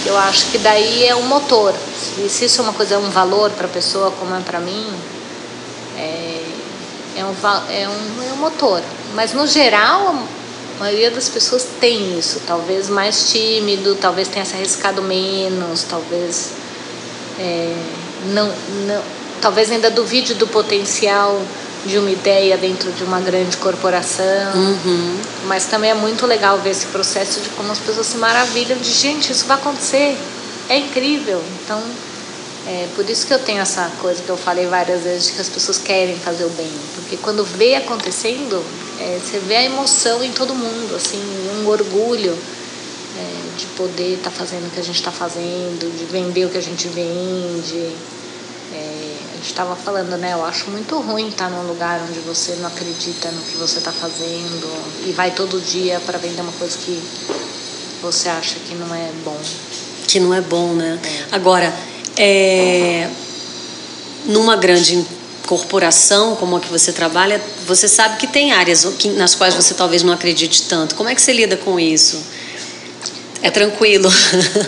Eu 0.07 0.17
acho 0.19 0.47
que 0.47 0.59
daí 0.59 1.07
é 1.07 1.15
um 1.15 1.23
motor. 1.23 1.75
Se 2.29 2.45
isso 2.45 2.61
é 2.61 2.65
uma 2.65 2.73
coisa, 2.73 2.95
é 2.95 2.99
um 2.99 3.11
valor 3.11 3.51
para 3.51 3.67
a 3.67 3.71
pessoa, 3.71 4.11
como 4.13 4.35
é 4.35 4.41
para 4.41 4.59
mim, 4.59 4.87
é, 5.97 6.43
é, 7.17 7.25
um, 7.25 7.35
é, 7.71 7.89
um, 7.89 8.31
é 8.31 8.33
um 8.33 8.37
motor. 8.37 8.83
Mas 9.15 9.33
no 9.33 9.47
geral, 9.47 10.17
a 10.77 10.81
maioria 10.81 11.11
das 11.11 11.29
pessoas 11.29 11.67
tem 11.81 12.19
isso. 12.19 12.41
Talvez 12.47 12.89
mais 12.89 13.31
tímido, 13.31 13.95
talvez 13.95 14.27
tenha 14.27 14.45
se 14.45 14.55
arriscado 14.55 15.03
menos, 15.03 15.85
talvez 15.85 16.51
é, 17.39 17.77
não, 18.33 18.53
não 18.87 19.22
talvez 19.43 19.71
ainda 19.71 19.91
duvide 19.91 20.35
do 20.35 20.47
potencial 20.47 21.43
de 21.85 21.99
uma 21.99 22.11
ideia 22.11 22.57
dentro 22.57 22.93
de 22.93 23.03
uma 23.03 23.21
grande 23.21 23.57
corporação. 23.57 24.55
Uhum. 24.55 25.21
Mas 25.47 25.67
também 25.67 25.91
é 25.91 25.95
muito 25.95 26.25
legal 26.27 26.59
ver 26.59 26.71
esse 26.71 26.87
processo 26.87 27.41
de 27.41 27.49
como 27.51 27.73
as 27.73 27.81
pessoas 27.81 28.07
se 28.07 28.17
maravilham 28.17 28.79
de 28.79 28.91
gente, 28.91 29.33
isso 29.33 29.45
vai 29.47 29.57
acontecer. 29.57 30.17
É 30.69 30.79
incrível. 30.79 31.43
Então, 31.65 31.83
é 32.69 32.87
por 32.95 33.09
isso 33.11 33.27
que 33.27 33.35
eu 33.35 33.41
tenho 33.41 33.61
essa 33.61 33.91
coisa 34.01 34.23
que 34.23 34.29
eu 34.29 34.37
falei 34.37 34.67
várias 34.67 35.03
vezes 35.03 35.27
de 35.27 35.33
que 35.33 35.41
as 35.41 35.49
pessoas 35.49 35.79
querem 35.79 36.17
fazer 36.17 36.45
o 36.45 36.51
bem. 36.51 36.71
Porque 36.95 37.17
quando 37.17 37.45
vê 37.45 37.75
acontecendo, 37.75 38.65
é, 39.01 39.19
você 39.19 39.41
vê 39.41 39.57
a 39.57 39.65
emoção 39.65 40.23
em 40.23 40.31
todo 40.31 40.55
mundo, 40.55 40.95
assim, 40.95 41.21
um 41.59 41.67
orgulho 41.67 42.39
é, 43.19 43.59
de 43.59 43.67
poder 43.77 44.19
estar 44.19 44.31
tá 44.31 44.37
fazendo 44.37 44.69
o 44.69 44.71
que 44.71 44.79
a 44.79 44.85
gente 44.85 44.95
está 44.95 45.11
fazendo, 45.11 45.99
de 45.99 46.05
vender 46.05 46.47
o 46.47 46.49
que 46.49 46.59
a 46.59 46.63
gente 46.63 46.87
vende 46.87 47.93
gente 49.43 49.51
estava 49.51 49.75
falando, 49.75 50.17
né? 50.19 50.33
Eu 50.33 50.45
acho 50.45 50.71
muito 50.71 50.97
ruim 51.01 51.29
estar 51.29 51.51
num 51.51 51.67
lugar 51.67 52.01
onde 52.09 52.21
você 52.21 52.55
não 52.61 52.69
acredita 52.69 53.29
no 53.33 53.43
que 53.43 53.57
você 53.57 53.79
está 53.79 53.91
fazendo 53.91 54.71
e 55.05 55.11
vai 55.11 55.33
todo 55.33 55.61
dia 55.61 56.01
para 56.07 56.17
vender 56.17 56.41
uma 56.43 56.53
coisa 56.53 56.79
que 56.79 57.03
você 58.01 58.29
acha 58.29 58.55
que 58.61 58.75
não 58.77 58.95
é 58.95 59.11
bom. 59.25 59.37
Que 60.07 60.21
não 60.21 60.33
é 60.33 60.41
bom, 60.41 60.73
né? 60.75 60.99
É. 61.03 61.35
Agora, 61.35 61.75
é, 62.17 63.11
numa 64.27 64.55
grande 64.55 65.05
corporação 65.45 66.37
como 66.37 66.57
a 66.57 66.61
que 66.61 66.71
você 66.71 66.93
trabalha, 66.93 67.43
você 67.67 67.89
sabe 67.89 68.19
que 68.19 68.29
tem 68.29 68.53
áreas 68.53 68.87
nas 69.17 69.35
quais 69.35 69.55
você 69.55 69.75
talvez 69.75 70.05
não 70.05 70.13
acredite 70.13 70.63
tanto. 70.69 70.95
Como 70.95 71.09
é 71.09 71.17
que 71.17 71.21
você 71.21 71.33
lida 71.33 71.57
com 71.57 71.81
isso? 71.81 72.23
É 73.43 73.51
tranquilo. 73.51 74.09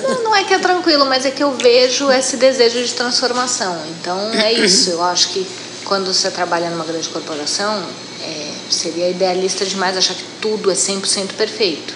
Não, 0.02 0.24
não 0.24 0.36
é 0.36 0.42
que 0.44 0.52
é 0.52 0.58
tranquilo, 0.58 1.06
mas 1.06 1.24
é 1.24 1.30
que 1.30 1.42
eu 1.42 1.52
vejo 1.52 2.10
esse 2.10 2.36
desejo 2.36 2.82
de 2.82 2.92
transformação. 2.92 3.80
Então 3.90 4.18
é 4.34 4.52
isso. 4.58 4.90
Eu 4.90 5.02
acho 5.02 5.28
que 5.28 5.46
quando 5.84 6.12
você 6.12 6.30
trabalha 6.30 6.68
numa 6.70 6.84
grande 6.84 7.08
corporação, 7.08 7.84
é, 8.20 8.50
seria 8.68 9.08
idealista 9.08 9.64
demais 9.64 9.96
achar 9.96 10.14
que 10.14 10.24
tudo 10.40 10.70
é 10.70 10.74
100% 10.74 11.34
perfeito. 11.36 11.94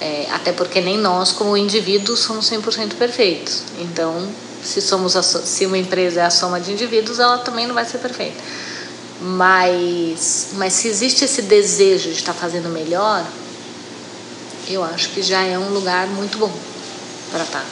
É, 0.00 0.26
até 0.32 0.52
porque 0.52 0.80
nem 0.80 0.98
nós, 0.98 1.32
como 1.32 1.56
indivíduos, 1.56 2.20
somos 2.20 2.50
100% 2.50 2.94
perfeitos. 2.94 3.62
Então, 3.78 4.28
se, 4.62 4.80
somos 4.80 5.16
a, 5.16 5.22
se 5.22 5.66
uma 5.66 5.78
empresa 5.78 6.20
é 6.20 6.24
a 6.24 6.30
soma 6.30 6.60
de 6.60 6.72
indivíduos, 6.72 7.18
ela 7.18 7.38
também 7.38 7.66
não 7.66 7.74
vai 7.74 7.84
ser 7.84 7.98
perfeita. 7.98 8.40
Mas, 9.20 10.48
mas 10.54 10.72
se 10.72 10.88
existe 10.88 11.24
esse 11.24 11.42
desejo 11.42 12.08
de 12.08 12.16
estar 12.16 12.32
fazendo 12.32 12.70
melhor, 12.70 13.24
eu 14.68 14.82
acho 14.84 15.10
que 15.10 15.22
já 15.22 15.42
é 15.42 15.58
um 15.58 15.70
lugar 15.70 16.06
muito 16.06 16.38
bom 16.38 16.52
para 17.30 17.44
estar. 17.44 17.66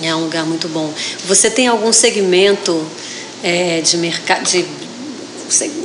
É 0.00 0.14
um 0.14 0.24
lugar 0.24 0.44
muito 0.46 0.68
bom. 0.68 0.92
Você 1.26 1.50
tem 1.50 1.66
algum 1.66 1.92
segmento 1.92 2.86
é, 3.42 3.80
de 3.80 3.96
mercado, 3.96 4.44
de, 4.44 4.64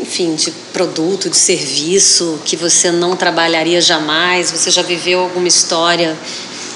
enfim, 0.01 0.35
de 0.35 0.51
produto, 0.71 1.29
de 1.29 1.37
serviço 1.37 2.39
que 2.45 2.55
você 2.55 2.91
não 2.91 3.15
trabalharia 3.15 3.81
jamais? 3.81 4.51
Você 4.51 4.69
já 4.69 4.81
viveu 4.83 5.19
alguma 5.19 5.47
história 5.47 6.17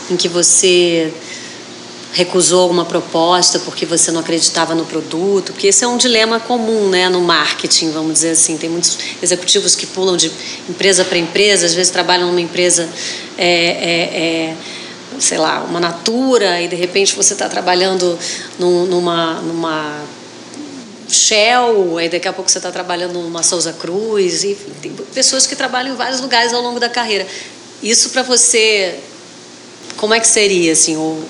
em 0.10 0.16
que 0.16 0.28
você 0.28 1.14
recusou 2.14 2.62
alguma 2.62 2.86
proposta 2.86 3.60
porque 3.60 3.86
você 3.86 4.12
não 4.12 4.22
acreditava 4.22 4.74
no 4.74 4.86
produto, 4.86 5.52
porque 5.52 5.68
esse 5.68 5.84
é 5.84 5.88
um 5.88 5.98
dilema 5.98 6.40
comum 6.40 6.90
né, 6.90 7.10
no 7.10 7.22
marketing, 7.22 7.92
vamos 7.92 8.14
dizer 8.14 8.32
assim. 8.32 8.58
Tem 8.58 8.70
muitos 8.70 8.98
executivos 9.22 9.76
que 9.76 9.86
pulam 9.86 10.16
de 10.16 10.32
empresa 10.70 11.04
para 11.04 11.18
empresa, 11.18 11.66
às 11.66 11.74
vezes 11.74 11.92
trabalham 11.92 12.28
numa 12.28 12.42
empresa, 12.42 12.90
é, 13.38 13.48
é, 13.48 14.00
é, 14.24 14.56
sei 15.20 15.38
lá, 15.38 15.62
uma 15.62 15.80
natura, 15.80 16.62
e 16.62 16.68
de 16.68 16.76
repente 16.76 17.16
você 17.16 17.34
está 17.34 17.50
trabalhando 17.50 18.18
num, 18.58 18.86
numa, 18.86 19.42
numa 19.42 20.04
Shell, 21.10 21.98
aí 21.98 22.10
daqui 22.10 22.28
a 22.28 22.34
pouco 22.34 22.50
você 22.50 22.58
está 22.58 22.72
trabalhando 22.72 23.14
numa 23.14 23.44
Souza 23.44 23.74
Cruz, 23.74 24.44
e 24.44 24.56
tem 24.82 24.92
pessoas 25.14 25.46
que 25.46 25.56
trabalham 25.56 25.94
em 25.94 25.98
vários 25.98 26.22
lugares 26.22 26.54
ao 26.54 26.62
longo 26.62 26.80
da 26.80 26.90
carreira. 26.90 27.28
Isso 27.82 28.10
para 28.10 28.24
você, 28.24 28.96
como 29.98 30.14
é 30.14 30.20
que 30.20 30.28
seria, 30.28 30.74
assim, 30.74 30.98
ou 30.98 31.24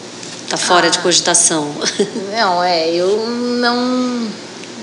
Está 0.47 0.55
fora 0.55 0.87
ah, 0.87 0.89
de 0.89 0.99
cogitação. 0.99 1.75
Não, 2.31 2.63
é, 2.63 2.89
eu 2.89 3.27
não, 3.27 4.31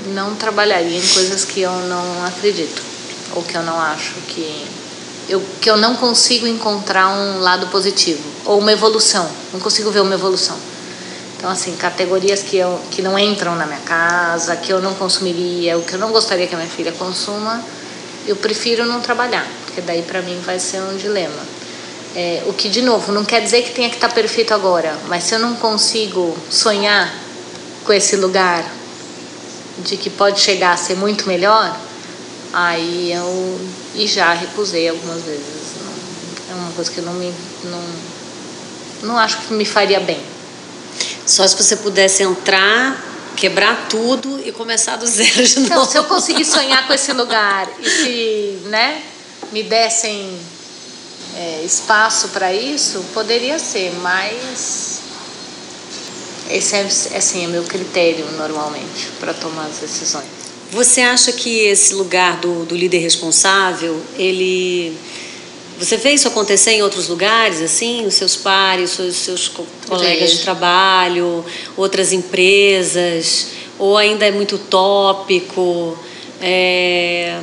não 0.09 0.35
trabalharia 0.35 0.99
em 0.99 1.09
coisas 1.09 1.47
que 1.47 1.62
eu 1.62 1.73
não 1.73 2.27
acredito, 2.27 2.83
ou 3.35 3.43
que 3.43 3.57
eu 3.57 3.62
não 3.62 3.81
acho 3.81 4.12
que. 4.29 4.67
Eu, 5.27 5.43
que 5.62 5.71
eu 5.71 5.79
não 5.79 5.97
consigo 5.97 6.47
encontrar 6.47 7.09
um 7.09 7.41
lado 7.41 7.69
positivo, 7.69 8.23
ou 8.45 8.59
uma 8.59 8.73
evolução, 8.73 9.27
não 9.55 9.59
consigo 9.59 9.91
ver 9.91 10.01
uma 10.01 10.12
evolução. 10.12 10.59
Então, 11.39 11.49
assim, 11.51 11.75
categorias 11.77 12.43
que, 12.43 12.59
eu, 12.59 12.79
que 12.91 13.01
não 13.01 13.19
entram 13.19 13.57
na 13.57 13.65
minha 13.65 13.81
casa, 13.81 14.57
que 14.57 14.71
eu 14.71 14.83
não 14.83 14.93
consumiria, 14.93 15.79
o 15.79 15.83
que 15.83 15.95
eu 15.95 15.99
não 15.99 16.11
gostaria 16.11 16.47
que 16.47 16.55
a 16.55 16.59
minha 16.59 16.69
filha 16.69 16.93
consuma, 16.93 17.65
eu 18.27 18.37
prefiro 18.37 18.85
não 18.85 19.01
trabalhar, 19.01 19.47
porque 19.65 19.81
daí 19.81 20.03
para 20.03 20.21
mim 20.21 20.39
vai 20.45 20.59
ser 20.59 20.83
um 20.83 20.95
dilema. 20.99 21.54
É, 22.15 22.45
o 22.47 22.53
que, 22.53 22.69
de 22.69 22.81
novo, 22.81 23.11
não 23.11 23.25
quer 23.25 23.43
dizer 23.43 23.62
que 23.62 23.73
tenha 23.73 23.89
que 23.89 23.97
estar 23.97 24.09
perfeito 24.09 24.55
agora, 24.55 24.97
mas 25.09 25.25
se 25.25 25.35
eu 25.35 25.41
não 25.41 25.57
consigo 25.57 26.37
sonhar 26.49 27.12
com 27.85 27.93
esse 27.93 28.15
lugar 28.17 28.65
de 29.79 29.97
que 29.97 30.09
pode 30.09 30.41
chegar 30.41 30.73
a 30.73 30.77
ser 30.77 30.97
muito 30.97 31.27
melhor, 31.27 31.77
aí 32.53 33.12
eu. 33.12 33.61
E 33.95 34.07
já 34.07 34.33
recusei 34.33 34.89
algumas 34.89 35.23
vezes. 35.23 35.75
É 36.51 36.55
uma 36.55 36.71
coisa 36.73 36.91
que 36.91 36.99
eu 36.99 37.05
não 37.05 37.15
me. 37.15 37.33
Não, 37.65 37.85
não 39.03 39.19
acho 39.19 39.39
que 39.39 39.53
me 39.53 39.65
faria 39.65 40.01
bem. 40.01 40.21
Só 41.27 41.47
se 41.47 41.57
você 41.57 41.77
pudesse 41.77 42.23
entrar, 42.23 43.03
quebrar 43.37 43.89
tudo 43.89 44.41
e 44.45 44.53
começar 44.53 44.97
do 44.97 45.07
zero 45.09 45.45
de 45.45 45.61
então, 45.61 45.79
novo. 45.79 45.91
se 45.91 45.99
eu 45.99 46.05
conseguir 46.05 46.45
sonhar 46.45 46.87
com 46.87 46.93
esse 46.93 47.12
lugar 47.12 47.69
e 47.81 47.91
se 47.91 48.69
né, 48.69 49.03
me 49.51 49.62
dessem 49.62 50.39
é, 51.37 51.62
espaço 51.64 52.28
para 52.28 52.53
isso, 52.53 53.05
poderia 53.12 53.59
ser, 53.59 53.93
mas 54.01 55.01
esse 56.51 56.76
é 56.76 57.16
assim, 57.16 57.45
é 57.45 57.49
meu 57.49 57.64
critério 57.64 58.24
normalmente 58.37 59.09
para 59.18 59.32
tomar 59.35 59.66
as 59.66 59.78
decisões. 59.78 60.26
Você 60.70 61.01
acha 61.01 61.32
que 61.32 61.66
esse 61.66 61.95
lugar 61.95 62.39
do, 62.39 62.64
do 62.64 62.76
líder 62.76 62.99
responsável, 62.99 64.01
ele 64.16 64.97
você 65.78 65.97
vê 65.97 66.11
isso 66.11 66.28
acontecer 66.28 66.72
em 66.72 66.82
outros 66.82 67.09
lugares, 67.09 67.61
assim, 67.61 68.07
os 68.07 68.14
seus 68.14 68.37
pares, 68.37 68.93
os 68.93 69.16
seus, 69.16 69.16
seus 69.16 69.53
colegas 69.89 70.30
de 70.30 70.39
trabalho, 70.39 71.45
outras 71.76 72.12
empresas, 72.12 73.49
ou 73.78 73.99
ainda 73.99 74.24
é 74.24 74.30
muito 74.30 74.57
tópico? 74.57 75.99
É... 76.41 77.41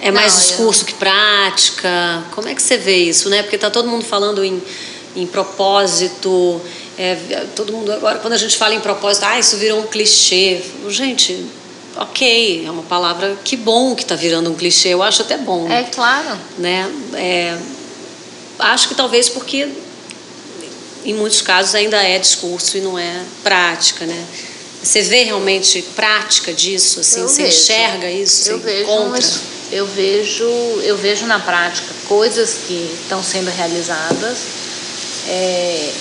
É 0.00 0.10
mais 0.10 0.32
Não, 0.32 0.40
discurso 0.40 0.82
eu... 0.82 0.86
que 0.86 0.94
prática? 0.94 2.24
Como 2.32 2.48
é 2.48 2.54
que 2.54 2.62
você 2.62 2.76
vê 2.76 2.96
isso, 2.96 3.28
né? 3.28 3.42
Porque 3.42 3.56
está 3.56 3.70
todo 3.70 3.88
mundo 3.88 4.04
falando 4.04 4.44
em, 4.44 4.62
em 5.16 5.26
propósito. 5.26 6.60
É, 6.96 7.16
todo 7.54 7.72
mundo 7.72 7.92
agora, 7.92 8.18
quando 8.18 8.32
a 8.34 8.38
gente 8.38 8.56
fala 8.56 8.74
em 8.74 8.80
propósito, 8.80 9.24
ah, 9.24 9.38
isso 9.38 9.56
virou 9.56 9.80
um 9.80 9.86
clichê. 9.86 10.60
Gente, 10.88 11.46
ok, 11.96 12.64
é 12.66 12.70
uma 12.70 12.82
palavra 12.82 13.36
que 13.44 13.56
bom 13.56 13.94
que 13.94 14.02
está 14.02 14.14
virando 14.14 14.50
um 14.50 14.54
clichê. 14.54 14.88
Eu 14.88 15.02
acho 15.02 15.22
até 15.22 15.36
bom. 15.36 15.70
É 15.70 15.84
claro. 15.84 16.38
Né? 16.58 16.90
É, 17.14 17.58
acho 18.58 18.88
que 18.88 18.94
talvez 18.94 19.28
porque 19.28 19.68
em 21.04 21.14
muitos 21.14 21.40
casos 21.40 21.74
ainda 21.74 22.02
é 22.02 22.18
discurso 22.18 22.76
e 22.76 22.80
não 22.80 22.98
é 22.98 23.22
prática, 23.42 24.04
né? 24.04 24.26
Você 24.82 25.02
vê 25.02 25.24
realmente 25.24 25.82
prática 25.96 26.52
disso, 26.52 27.00
assim, 27.00 27.20
eu 27.20 27.28
você 27.28 27.42
vejo. 27.42 27.56
enxerga 27.56 28.10
isso, 28.10 28.50
eu 28.50 28.58
você 28.58 28.64
vejo 28.64 28.82
encontra? 28.82 29.57
Eu 29.70 29.86
vejo, 29.86 30.44
eu 30.82 30.96
vejo 30.96 31.26
na 31.26 31.38
prática 31.38 31.88
coisas 32.06 32.60
que 32.66 32.98
estão 33.02 33.22
sendo 33.22 33.50
realizadas 33.50 34.38
é, 35.26 35.92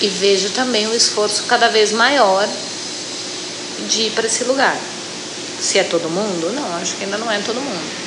e 0.00 0.08
vejo 0.08 0.50
também 0.50 0.86
um 0.86 0.94
esforço 0.94 1.44
cada 1.44 1.68
vez 1.68 1.92
maior 1.92 2.48
de 3.88 4.02
ir 4.02 4.10
para 4.12 4.26
esse 4.26 4.44
lugar. 4.44 4.78
Se 5.60 5.78
é 5.78 5.84
todo 5.84 6.08
mundo? 6.08 6.52
Não, 6.52 6.76
acho 6.76 6.96
que 6.96 7.04
ainda 7.04 7.18
não 7.18 7.30
é 7.30 7.38
todo 7.40 7.60
mundo. 7.60 8.02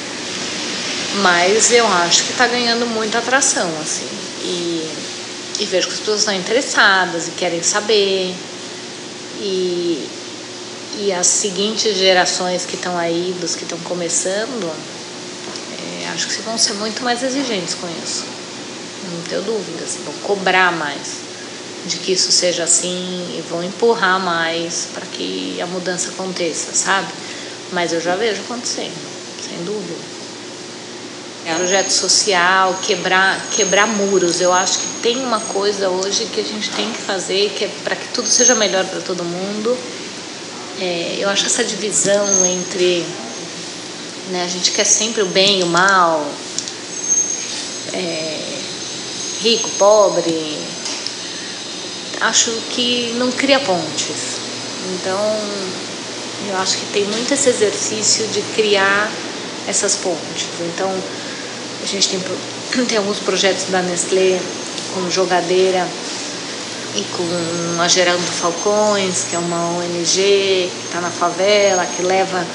Mas 1.21 1.71
eu 1.71 1.87
acho 1.87 2.25
que 2.25 2.31
está 2.31 2.47
ganhando 2.47 2.85
muita 2.85 3.19
atração, 3.19 3.69
assim. 3.81 4.07
E, 4.43 4.89
e 5.59 5.65
vejo 5.65 5.87
que 5.87 5.93
as 5.93 5.99
pessoas 5.99 6.19
estão 6.19 6.33
interessadas 6.33 7.27
e 7.27 7.31
querem 7.31 7.63
saber. 7.63 8.35
E, 9.39 10.05
e 10.97 11.11
as 11.11 11.27
seguintes 11.27 11.97
gerações 11.97 12.65
que 12.65 12.75
estão 12.75 12.97
aí, 12.97 13.35
dos 13.39 13.55
que 13.55 13.63
estão 13.63 13.77
começando, 13.79 14.71
é, 16.03 16.07
acho 16.09 16.27
que 16.27 16.41
vão 16.41 16.57
ser 16.57 16.73
muito 16.75 17.03
mais 17.03 17.21
exigentes 17.21 17.73
com 17.75 17.87
isso. 18.03 18.23
Não 19.11 19.21
tenho 19.23 19.41
dúvidas. 19.41 19.97
Vão 20.05 20.13
cobrar 20.23 20.71
mais 20.71 21.25
de 21.85 21.97
que 21.97 22.13
isso 22.13 22.31
seja 22.31 22.63
assim 22.63 23.37
e 23.37 23.43
vão 23.49 23.63
empurrar 23.63 24.19
mais 24.19 24.87
para 24.93 25.05
que 25.05 25.59
a 25.61 25.67
mudança 25.67 26.09
aconteça, 26.09 26.73
sabe? 26.73 27.07
Mas 27.71 27.91
eu 27.93 28.01
já 28.01 28.15
vejo 28.15 28.41
acontecendo, 28.41 28.95
sem 29.47 29.63
dúvida. 29.65 30.15
É. 31.45 31.53
Projeto 31.53 31.91
social, 31.91 32.79
quebrar, 32.81 33.39
quebrar 33.51 33.85
muros. 33.85 34.41
Eu 34.41 34.51
acho 34.51 34.79
que 34.79 34.87
tem 35.03 35.17
uma 35.17 35.39
coisa 35.39 35.89
hoje 35.89 36.25
que 36.25 36.39
a 36.39 36.43
gente 36.43 36.71
tem 36.71 36.91
que 36.91 36.97
fazer 36.97 37.51
que 37.55 37.65
é 37.65 37.69
para 37.83 37.95
que 37.95 38.07
tudo 38.07 38.27
seja 38.27 38.55
melhor 38.55 38.83
para 38.85 38.99
todo 39.01 39.23
mundo 39.23 39.77
é, 40.79 41.15
eu 41.19 41.29
acho 41.29 41.45
essa 41.45 41.63
divisão 41.63 42.45
entre 42.45 43.05
né, 44.29 44.43
a 44.43 44.47
gente 44.47 44.71
quer 44.71 44.85
sempre 44.85 45.21
o 45.21 45.27
bem 45.27 45.59
e 45.59 45.63
o 45.63 45.67
mal, 45.67 46.25
é, 47.93 48.39
rico, 49.41 49.69
pobre, 49.77 50.59
acho 52.21 52.51
que 52.71 53.13
não 53.17 53.31
cria 53.31 53.59
pontes. 53.59 54.37
Então, 54.93 55.19
eu 56.49 56.57
acho 56.57 56.77
que 56.77 56.85
tem 56.87 57.05
muito 57.05 57.33
esse 57.33 57.49
exercício 57.49 58.27
de 58.27 58.41
criar 58.53 59.11
essas 59.67 59.95
pontes. 59.95 60.47
Então, 60.73 60.91
a 61.81 61.85
gente 61.85 62.09
tem, 62.09 62.19
tem 62.85 62.97
alguns 62.97 63.19
projetos 63.19 63.65
da 63.65 63.81
Nestlé 63.81 64.39
como 64.93 65.09
jogadeira 65.11 65.87
e 66.95 67.03
com 67.15 67.81
a 67.81 67.87
Gerando 67.89 68.21
Falcões, 68.21 69.25
que 69.29 69.35
é 69.35 69.39
uma 69.39 69.77
ONG 69.77 70.71
que 70.71 70.85
está 70.85 71.01
na 71.01 71.09
favela, 71.09 71.85
que 71.85 72.01
leva 72.01 72.45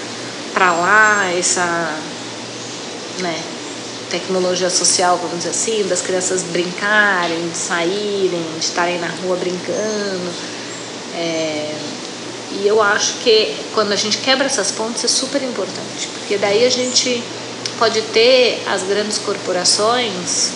para 0.55 0.73
lá 0.73 1.31
essa 1.33 1.95
né, 3.19 3.39
tecnologia 4.09 4.71
social, 4.71 5.19
vamos 5.19 5.39
dizer 5.39 5.51
assim, 5.51 5.87
das 5.87 6.01
crianças 6.01 6.43
brincarem, 6.43 7.51
de 7.51 7.57
saírem, 7.57 8.45
de 8.59 8.65
estarem 8.65 8.99
na 8.99 9.09
rua 9.23 9.37
brincando. 9.37 10.33
É, 11.15 11.75
e 12.53 12.67
eu 12.67 12.83
acho 12.83 13.19
que 13.19 13.55
quando 13.75 13.93
a 13.93 13.97
gente 13.97 14.19
quebra 14.19 14.47
essas 14.47 14.73
pontes 14.73 15.05
é 15.05 15.09
super 15.09 15.43
importante, 15.43 16.09
porque 16.15 16.39
daí 16.39 16.65
a 16.65 16.71
gente 16.71 17.23
pode 17.79 18.01
ter 18.03 18.63
as 18.67 18.83
grandes 18.85 19.19
corporações 19.19 20.53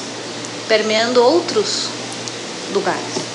permeando 0.69 1.23
outros 1.23 1.89
lugares. 2.73 3.34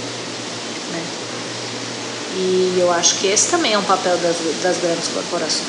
E 2.41 2.79
eu 2.79 2.89
acho 2.89 3.15
que 3.15 3.27
esse 3.27 3.49
também 3.49 3.73
é 3.73 3.77
um 3.77 3.83
papel 3.83 4.17
das, 4.17 4.37
das 4.63 4.77
grandes 4.77 5.09
corporações. 5.09 5.67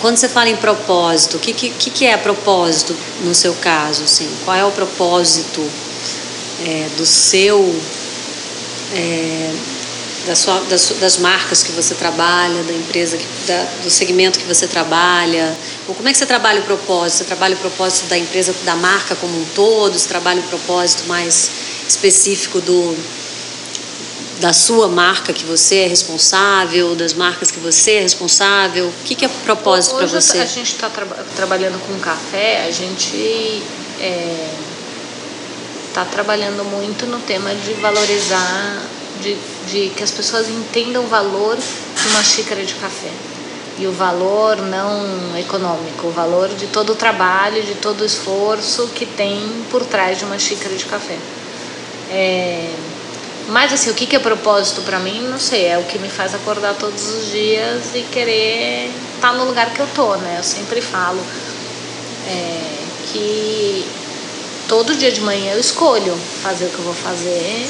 Quando 0.00 0.16
você 0.16 0.28
fala 0.28 0.48
em 0.48 0.56
propósito, 0.56 1.38
o 1.38 1.40
que, 1.40 1.52
que, 1.52 1.90
que 1.90 2.06
é 2.06 2.16
propósito 2.16 2.94
no 3.22 3.34
seu 3.34 3.52
caso? 3.54 4.04
Assim? 4.04 4.30
Qual 4.44 4.56
é 4.56 4.64
o 4.64 4.70
propósito 4.70 5.60
é, 6.64 6.88
do 6.96 7.04
seu, 7.04 7.74
é, 8.94 9.54
da 10.26 10.36
sua, 10.36 10.60
das, 10.68 10.90
das, 11.00 11.16
marcas 11.16 11.64
que 11.64 11.72
você 11.72 11.94
trabalha, 11.94 12.62
da 12.62 12.72
empresa, 12.74 13.16
que, 13.16 13.26
da, 13.46 13.64
do 13.82 13.90
segmento 13.90 14.38
que 14.38 14.46
você 14.46 14.68
trabalha? 14.68 15.56
Ou 15.88 15.94
como 15.94 16.08
é 16.08 16.12
que 16.12 16.18
você 16.18 16.26
trabalha 16.26 16.60
o 16.60 16.64
propósito? 16.64 17.18
Você 17.18 17.24
trabalha 17.24 17.56
o 17.56 17.58
propósito 17.58 18.06
da 18.06 18.18
empresa, 18.18 18.54
da 18.62 18.76
marca 18.76 19.16
como 19.16 19.36
um 19.36 19.44
todo? 19.54 19.98
Você 19.98 20.06
trabalha 20.06 20.40
o 20.40 20.44
propósito 20.44 21.08
mais 21.08 21.50
específico 21.88 22.60
do 22.60 22.94
da 24.40 24.52
sua 24.52 24.88
marca 24.88 25.32
que 25.32 25.44
você 25.44 25.80
é 25.80 25.86
responsável, 25.86 26.94
das 26.94 27.12
marcas 27.12 27.50
que 27.50 27.60
você 27.60 27.92
é 27.92 28.00
responsável? 28.00 28.86
O 28.86 29.04
que, 29.04 29.14
que 29.14 29.24
é 29.24 29.28
propósito 29.44 29.96
para 29.96 30.06
você? 30.06 30.38
A 30.38 30.46
gente 30.46 30.72
está 30.72 30.88
tra 30.88 31.06
trabalhando 31.36 31.78
com 31.86 31.98
café, 32.00 32.64
a 32.66 32.70
gente 32.70 33.16
está 33.96 34.04
é, 34.04 34.48
tá 35.92 36.04
trabalhando 36.04 36.64
muito 36.64 37.06
no 37.06 37.20
tema 37.20 37.54
de 37.54 37.74
valorizar, 37.74 38.82
de, 39.20 39.36
de 39.70 39.90
que 39.94 40.02
as 40.02 40.10
pessoas 40.10 40.48
entendam 40.48 41.04
o 41.04 41.06
valor 41.06 41.56
de 41.56 42.08
uma 42.08 42.22
xícara 42.22 42.64
de 42.64 42.74
café. 42.74 43.10
E 43.76 43.86
o 43.86 43.92
valor 43.92 44.58
não 44.58 45.36
econômico, 45.36 46.06
o 46.06 46.10
valor 46.10 46.48
de 46.48 46.68
todo 46.68 46.92
o 46.92 46.94
trabalho, 46.94 47.60
de 47.60 47.74
todo 47.74 48.02
o 48.02 48.04
esforço 48.04 48.88
que 48.94 49.04
tem 49.04 49.64
por 49.68 49.84
trás 49.84 50.18
de 50.18 50.24
uma 50.24 50.38
xícara 50.38 50.74
de 50.76 50.84
café. 50.84 51.18
É, 52.08 52.70
mas 53.48 53.72
assim, 53.72 53.90
o 53.90 53.94
que, 53.94 54.16
é 54.16 54.18
propósito 54.18 54.80
para 54.82 54.98
mim, 54.98 55.20
não 55.28 55.38
sei, 55.38 55.66
é 55.66 55.78
o 55.78 55.84
que 55.84 55.98
me 55.98 56.08
faz 56.08 56.34
acordar 56.34 56.74
todos 56.74 57.06
os 57.08 57.30
dias 57.30 57.94
e 57.94 58.02
querer 58.02 58.90
estar 59.16 59.32
tá 59.32 59.34
no 59.34 59.44
lugar 59.44 59.72
que 59.74 59.80
eu 59.80 59.86
tô, 59.94 60.16
né? 60.16 60.36
Eu 60.38 60.42
sempre 60.42 60.80
falo 60.80 61.20
é, 62.26 62.60
que 63.12 63.84
todo 64.66 64.96
dia 64.96 65.12
de 65.12 65.20
manhã 65.20 65.52
eu 65.52 65.60
escolho 65.60 66.16
fazer 66.42 66.66
o 66.66 66.68
que 66.70 66.78
eu 66.78 66.84
vou 66.84 66.94
fazer 66.94 67.66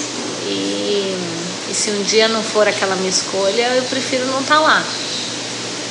e, 0.47 1.17
e 1.69 1.75
se 1.75 1.91
um 1.91 2.03
dia 2.05 2.29
não 2.29 2.43
for 2.43 2.69
aquela 2.69 2.95
minha 2.95 3.11
escolha, 3.11 3.75
eu 3.75 3.83
prefiro 3.85 4.27
não 4.27 4.41
estar 4.41 4.57
tá 4.57 4.61
lá. 4.61 4.85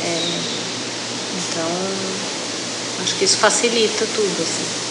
É, 0.06 0.40
então, 1.38 1.70
acho 3.04 3.16
que 3.16 3.26
isso 3.26 3.38
facilita 3.38 4.06
tudo, 4.16 4.42
assim. 4.42 4.84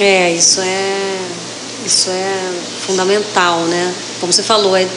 É, 0.00 0.30
isso 0.32 0.60
é 0.60 1.43
isso 1.84 2.10
é 2.10 2.52
fundamental, 2.86 3.60
né? 3.60 3.94
Como 4.20 4.32
você 4.32 4.42
falou, 4.42 4.76
é 4.76 4.88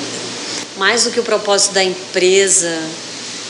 mais 0.77 1.03
do 1.03 1.11
que 1.11 1.19
o 1.19 1.23
propósito 1.23 1.73
da 1.73 1.83
empresa 1.83 2.79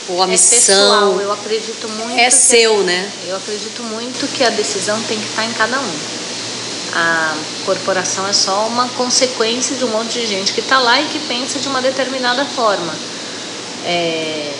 ou 0.08 0.22
a 0.22 0.24
é 0.24 0.28
missão. 0.28 0.58
Pessoal, 0.58 1.20
eu 1.20 1.32
acredito 1.32 1.88
muito. 1.88 2.18
É 2.18 2.30
seu, 2.30 2.80
a, 2.80 2.82
né? 2.82 3.10
Eu 3.26 3.36
acredito 3.36 3.82
muito 3.84 4.26
que 4.32 4.42
a 4.42 4.50
decisão 4.50 5.00
tem 5.02 5.18
que 5.18 5.26
estar 5.28 5.44
em 5.44 5.52
cada 5.52 5.78
um. 5.78 5.92
A 6.94 7.36
corporação 7.66 8.26
é 8.26 8.32
só 8.32 8.66
uma 8.66 8.88
consequência 8.90 9.76
de 9.76 9.84
um 9.84 9.88
monte 9.88 10.20
de 10.20 10.26
gente 10.26 10.52
que 10.52 10.60
está 10.60 10.78
lá 10.78 11.00
e 11.00 11.04
que 11.06 11.18
pensa 11.20 11.58
de 11.58 11.68
uma 11.68 11.82
determinada 11.82 12.44
forma. 12.44 12.94
É... 13.84 14.52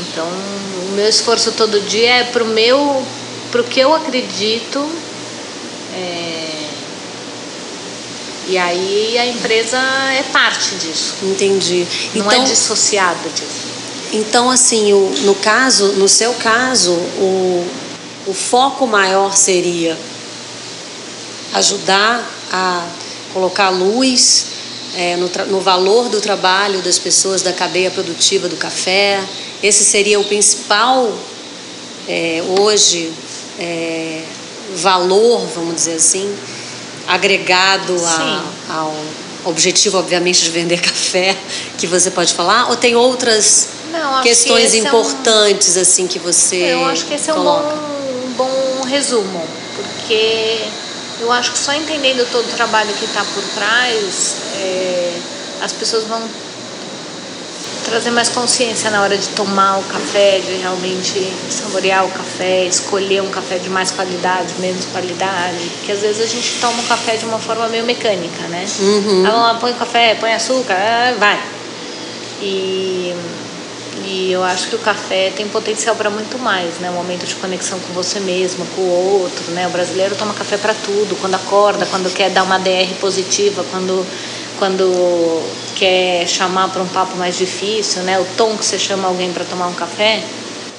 Então, 0.00 0.26
o 0.26 0.92
meu 0.92 1.08
esforço 1.08 1.52
todo 1.52 1.80
dia 1.82 2.16
é 2.16 2.24
para 2.24 2.42
o 2.42 2.48
meu, 2.48 3.06
para 3.52 3.60
o 3.60 3.64
que 3.64 3.78
eu 3.78 3.94
acredito. 3.94 4.84
E 8.50 8.58
aí 8.58 9.16
a 9.16 9.26
empresa 9.26 9.78
é 9.78 10.24
parte 10.32 10.74
disso. 10.74 11.14
Entendi. 11.22 11.86
Não 12.16 12.24
é 12.24 12.34
então, 12.34 12.42
é 12.42 12.44
dissociada 12.44 13.28
disso. 13.28 13.70
Então, 14.12 14.50
assim, 14.50 14.92
o, 14.92 15.08
no 15.20 15.36
caso, 15.36 15.92
no 15.92 16.08
seu 16.08 16.34
caso, 16.34 16.90
o, 16.90 17.64
o 18.26 18.34
foco 18.34 18.88
maior 18.88 19.36
seria 19.36 19.96
ajudar 21.52 22.28
a 22.50 22.88
colocar 23.32 23.70
luz 23.70 24.46
é, 24.96 25.16
no, 25.16 25.30
no, 25.46 25.60
valor 25.60 26.08
do 26.08 26.20
trabalho 26.20 26.82
das 26.82 26.98
pessoas 26.98 27.42
da 27.42 27.52
cadeia 27.52 27.92
produtiva 27.92 28.48
do 28.48 28.56
café. 28.56 29.22
Esse 29.62 29.84
seria 29.84 30.18
o 30.18 30.24
principal 30.24 31.16
é, 32.08 32.42
hoje 32.58 33.12
é, 33.60 34.24
valor, 34.76 35.46
vamos 35.54 35.74
dizer 35.74 35.94
assim, 35.94 36.34
agregado 37.06 37.96
a, 38.04 38.44
ao 38.68 38.94
objetivo, 39.44 39.98
obviamente, 39.98 40.42
de 40.42 40.50
vender 40.50 40.80
café, 40.82 41.36
que 41.78 41.86
você 41.86 42.10
pode 42.10 42.34
falar? 42.34 42.68
Ou 42.68 42.76
tem 42.76 42.96
outras 42.96 43.68
Não, 43.90 44.22
questões 44.22 44.72
que 44.72 44.78
importantes 44.78 45.76
é 45.76 45.78
um... 45.78 45.82
assim 45.82 46.06
que 46.06 46.18
você 46.18 46.56
Eu 46.56 46.84
acho 46.86 47.06
que 47.06 47.14
esse 47.14 47.30
é 47.30 47.34
um 47.34 47.42
bom, 47.42 47.62
um 48.26 48.32
bom 48.32 48.82
resumo, 48.86 49.46
porque 49.76 50.58
eu 51.20 51.30
acho 51.32 51.52
que 51.52 51.58
só 51.58 51.72
entendendo 51.74 52.26
todo 52.30 52.46
o 52.46 52.52
trabalho 52.56 52.92
que 52.94 53.04
está 53.04 53.24
por 53.24 53.42
trás, 53.54 54.36
é, 54.56 55.18
as 55.62 55.72
pessoas 55.72 56.04
vão 56.04 56.22
trazer 57.84 58.10
mais 58.10 58.28
consciência 58.28 58.90
na 58.90 59.02
hora 59.02 59.16
de 59.16 59.28
tomar 59.30 59.78
o 59.78 59.82
café, 59.84 60.38
de 60.38 60.52
realmente 60.56 61.32
saborear 61.48 62.04
o 62.04 62.10
café, 62.10 62.64
escolher 62.64 63.22
um 63.22 63.30
café 63.30 63.58
de 63.58 63.68
mais 63.68 63.90
qualidade, 63.90 64.54
menos 64.58 64.84
qualidade. 64.86 65.58
Porque 65.78 65.92
às 65.92 66.00
vezes 66.00 66.22
a 66.22 66.26
gente 66.26 66.60
toma 66.60 66.80
o 66.80 66.86
café 66.86 67.16
de 67.16 67.24
uma 67.24 67.38
forma 67.38 67.68
meio 67.68 67.84
mecânica, 67.84 68.42
né? 68.48 68.66
Uhum. 68.78 69.24
Ah, 69.26 69.30
vamos 69.30 69.46
lá, 69.46 69.54
põe 69.54 69.72
café, 69.74 70.14
põe 70.14 70.32
açúcar, 70.32 70.74
ah, 70.74 71.14
vai. 71.18 71.40
E, 72.42 73.14
e 74.06 74.32
eu 74.32 74.42
acho 74.42 74.68
que 74.68 74.76
o 74.76 74.78
café 74.78 75.32
tem 75.36 75.46
potencial 75.48 75.94
para 75.94 76.10
muito 76.10 76.38
mais, 76.38 76.78
né? 76.78 76.90
Um 76.90 76.94
momento 76.94 77.26
de 77.26 77.34
conexão 77.34 77.78
com 77.80 77.92
você 77.92 78.20
mesmo, 78.20 78.66
com 78.74 78.82
o 78.82 79.22
outro, 79.22 79.52
né? 79.52 79.66
O 79.66 79.70
brasileiro 79.70 80.14
toma 80.16 80.32
café 80.34 80.56
para 80.56 80.74
tudo, 80.74 81.16
quando 81.20 81.34
acorda, 81.34 81.86
quando 81.86 82.12
quer 82.12 82.30
dar 82.30 82.42
uma 82.42 82.58
DR 82.58 82.94
positiva, 83.00 83.64
quando 83.70 84.06
quando 84.60 85.42
quer 85.74 86.28
chamar 86.28 86.68
para 86.68 86.82
um 86.82 86.88
papo 86.88 87.16
mais 87.16 87.36
difícil, 87.36 88.02
né? 88.02 88.20
O 88.20 88.26
tom 88.36 88.56
que 88.56 88.64
você 88.64 88.78
chama 88.78 89.08
alguém 89.08 89.32
para 89.32 89.44
tomar 89.44 89.66
um 89.66 89.72
café. 89.72 90.22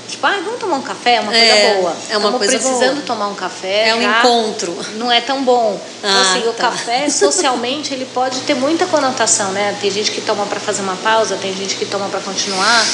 Tipo, 0.07 0.27
ah, 0.27 0.39
vamos 0.43 0.59
tomar 0.59 0.75
um 0.75 0.82
café, 0.82 1.15
é 1.15 1.21
uma 1.21 1.32
coisa 1.32 1.45
é, 1.45 1.73
boa. 1.73 1.89
É 1.89 2.17
uma 2.17 2.29
Estamos 2.29 2.38
coisa 2.38 2.59
precisando 2.59 2.93
boa. 2.95 3.05
tomar 3.05 3.27
um 3.29 3.34
café. 3.34 3.89
É 3.89 3.95
um 3.95 4.01
encontro. 4.01 4.77
Não 4.97 5.11
é 5.11 5.19
tão 5.19 5.43
bom. 5.43 5.82
Então, 5.97 6.11
ah, 6.11 6.21
assim, 6.21 6.41
tá. 6.41 6.49
o 6.49 6.53
café, 6.53 7.09
socialmente, 7.09 7.93
ele 7.93 8.05
pode 8.13 8.41
ter 8.41 8.53
muita 8.53 8.86
conotação, 8.86 9.51
né? 9.51 9.75
Tem 9.82 9.89
gente 9.89 10.11
que 10.11 10.21
toma 10.21 10.45
para 10.45 10.59
fazer 10.59 10.84
uma 10.84 10.95
pausa, 10.97 11.36
tem 11.38 11.55
gente 11.55 11.75
que 11.75 11.86
toma 11.86 12.07
para 12.09 12.19
continuar. 12.19 12.86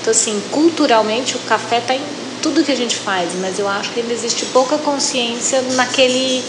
Então, 0.00 0.12
assim, 0.12 0.42
culturalmente, 0.50 1.36
o 1.36 1.40
café 1.40 1.78
está 1.78 1.94
em 1.94 2.02
tudo 2.40 2.64
que 2.64 2.72
a 2.72 2.76
gente 2.76 2.96
faz, 2.96 3.32
mas 3.38 3.58
eu 3.58 3.68
acho 3.68 3.90
que 3.90 4.00
ainda 4.00 4.14
existe 4.14 4.46
pouca 4.46 4.78
consciência 4.78 5.60
naquele 5.72 6.42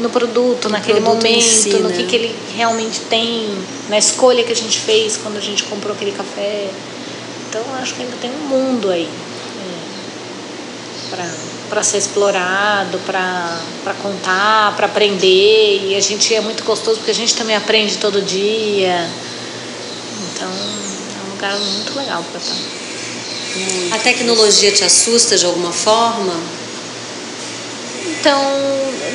no 0.00 0.10
produto, 0.10 0.64
no 0.64 0.70
naquele 0.70 1.00
produto 1.00 1.22
momento, 1.22 1.42
si, 1.42 1.70
no 1.74 1.88
né? 1.88 1.96
que, 1.96 2.04
que 2.04 2.16
ele 2.16 2.34
realmente 2.56 3.00
tem, 3.02 3.48
na 3.88 3.98
escolha 3.98 4.42
que 4.42 4.52
a 4.52 4.56
gente 4.56 4.78
fez 4.78 5.16
quando 5.16 5.36
a 5.36 5.40
gente 5.40 5.62
comprou 5.64 5.94
aquele 5.94 6.12
café. 6.12 6.70
Então 7.48 7.62
acho 7.80 7.94
que 7.94 8.02
ainda 8.02 8.16
tem 8.20 8.30
um 8.30 8.48
mundo 8.48 8.90
aí 8.90 9.08
é, 11.12 11.26
para 11.68 11.82
ser 11.82 11.98
explorado, 11.98 12.98
para 13.00 13.94
contar, 14.02 14.74
para 14.76 14.86
aprender. 14.86 15.88
E 15.88 15.94
a 15.96 16.00
gente 16.00 16.34
é 16.34 16.40
muito 16.40 16.64
gostoso 16.64 16.98
porque 16.98 17.10
a 17.10 17.14
gente 17.14 17.34
também 17.34 17.56
aprende 17.56 17.98
todo 17.98 18.22
dia. 18.22 19.08
Então 20.32 20.48
é 20.48 21.28
um 21.28 21.30
lugar 21.32 21.58
muito 21.58 21.96
legal 21.96 22.24
para 22.30 22.40
estar. 22.40 22.80
A 23.92 23.98
tecnologia 23.98 24.70
te 24.70 24.84
assusta 24.84 25.36
de 25.36 25.44
alguma 25.44 25.72
forma? 25.72 26.59
Então, 28.20 28.38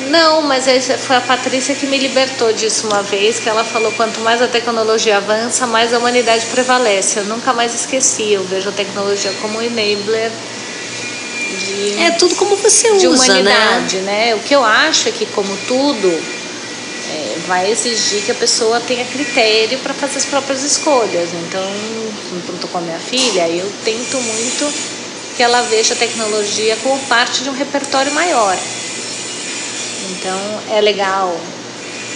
não, 0.08 0.42
mas 0.42 0.66
foi 0.98 1.16
a 1.16 1.20
Patrícia 1.20 1.74
que 1.76 1.86
me 1.86 1.96
libertou 1.96 2.52
disso 2.52 2.88
uma 2.88 3.02
vez, 3.02 3.38
que 3.38 3.48
ela 3.48 3.64
falou 3.64 3.92
quanto 3.92 4.20
mais 4.20 4.42
a 4.42 4.48
tecnologia 4.48 5.18
avança, 5.18 5.64
mais 5.66 5.94
a 5.94 5.98
humanidade 5.98 6.44
prevalece. 6.46 7.20
Eu 7.20 7.24
nunca 7.26 7.52
mais 7.52 7.72
esqueci, 7.72 8.32
eu 8.32 8.42
vejo 8.44 8.68
a 8.68 8.72
tecnologia 8.72 9.32
como 9.40 9.58
um 9.58 9.62
enabler 9.62 10.30
de, 11.50 12.02
é 12.02 12.10
tudo 12.12 12.34
como 12.34 12.56
você 12.56 12.90
usa, 12.90 12.98
de 12.98 13.06
humanidade, 13.06 13.96
né? 13.98 14.26
né? 14.26 14.34
O 14.34 14.40
que 14.40 14.54
eu 14.54 14.64
acho 14.64 15.08
é 15.08 15.12
que 15.12 15.24
como 15.26 15.56
tudo 15.68 16.08
é, 16.08 17.36
vai 17.46 17.70
exigir 17.70 18.22
que 18.22 18.32
a 18.32 18.34
pessoa 18.34 18.80
tenha 18.80 19.04
critério 19.04 19.78
para 19.78 19.94
fazer 19.94 20.18
as 20.18 20.24
próprias 20.24 20.64
escolhas. 20.64 21.30
Então, 21.32 21.70
estou 22.54 22.68
com 22.70 22.78
a 22.78 22.80
minha 22.80 22.98
filha, 22.98 23.48
eu 23.48 23.70
tento 23.84 24.20
muito 24.20 24.72
que 25.36 25.42
ela 25.42 25.62
veja 25.62 25.94
a 25.94 25.96
tecnologia 25.96 26.76
como 26.82 26.98
parte 27.06 27.44
de 27.44 27.50
um 27.50 27.52
repertório 27.52 28.12
maior. 28.12 28.56
Então 30.10 30.38
é 30.70 30.80
legal 30.80 31.38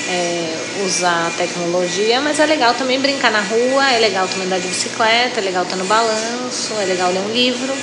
é, 0.08 0.56
usar 0.84 1.26
a 1.26 1.30
tecnologia, 1.36 2.20
mas 2.20 2.38
é 2.38 2.46
legal 2.46 2.74
também 2.74 3.00
brincar 3.00 3.30
na 3.30 3.40
rua, 3.40 3.90
é 3.92 3.98
legal 3.98 4.26
também 4.28 4.46
andar 4.46 4.60
de 4.60 4.68
bicicleta, 4.68 5.40
é 5.40 5.42
legal 5.42 5.64
estar 5.64 5.76
no 5.76 5.84
balanço, 5.84 6.74
é 6.80 6.84
legal 6.84 7.12
ler 7.12 7.20
um 7.20 7.32
livro. 7.32 7.74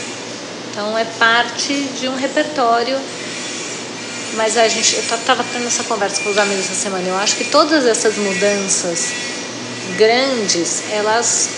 Então 0.71 0.97
é 0.97 1.05
parte 1.05 1.73
de 1.99 2.07
um 2.07 2.15
repertório 2.15 2.97
mas 4.37 4.55
a 4.55 4.67
gente, 4.67 4.95
eu 4.95 5.01
estava 5.01 5.43
tendo 5.51 5.65
essa 5.65 5.83
conversa 5.83 6.21
com 6.21 6.29
os 6.29 6.37
amigos 6.37 6.65
essa 6.65 6.75
semana. 6.75 7.07
Eu 7.07 7.17
acho 7.17 7.35
que 7.35 7.45
todas 7.45 7.85
essas 7.85 8.17
mudanças 8.17 9.11
grandes, 9.97 10.83
elas 10.91 11.49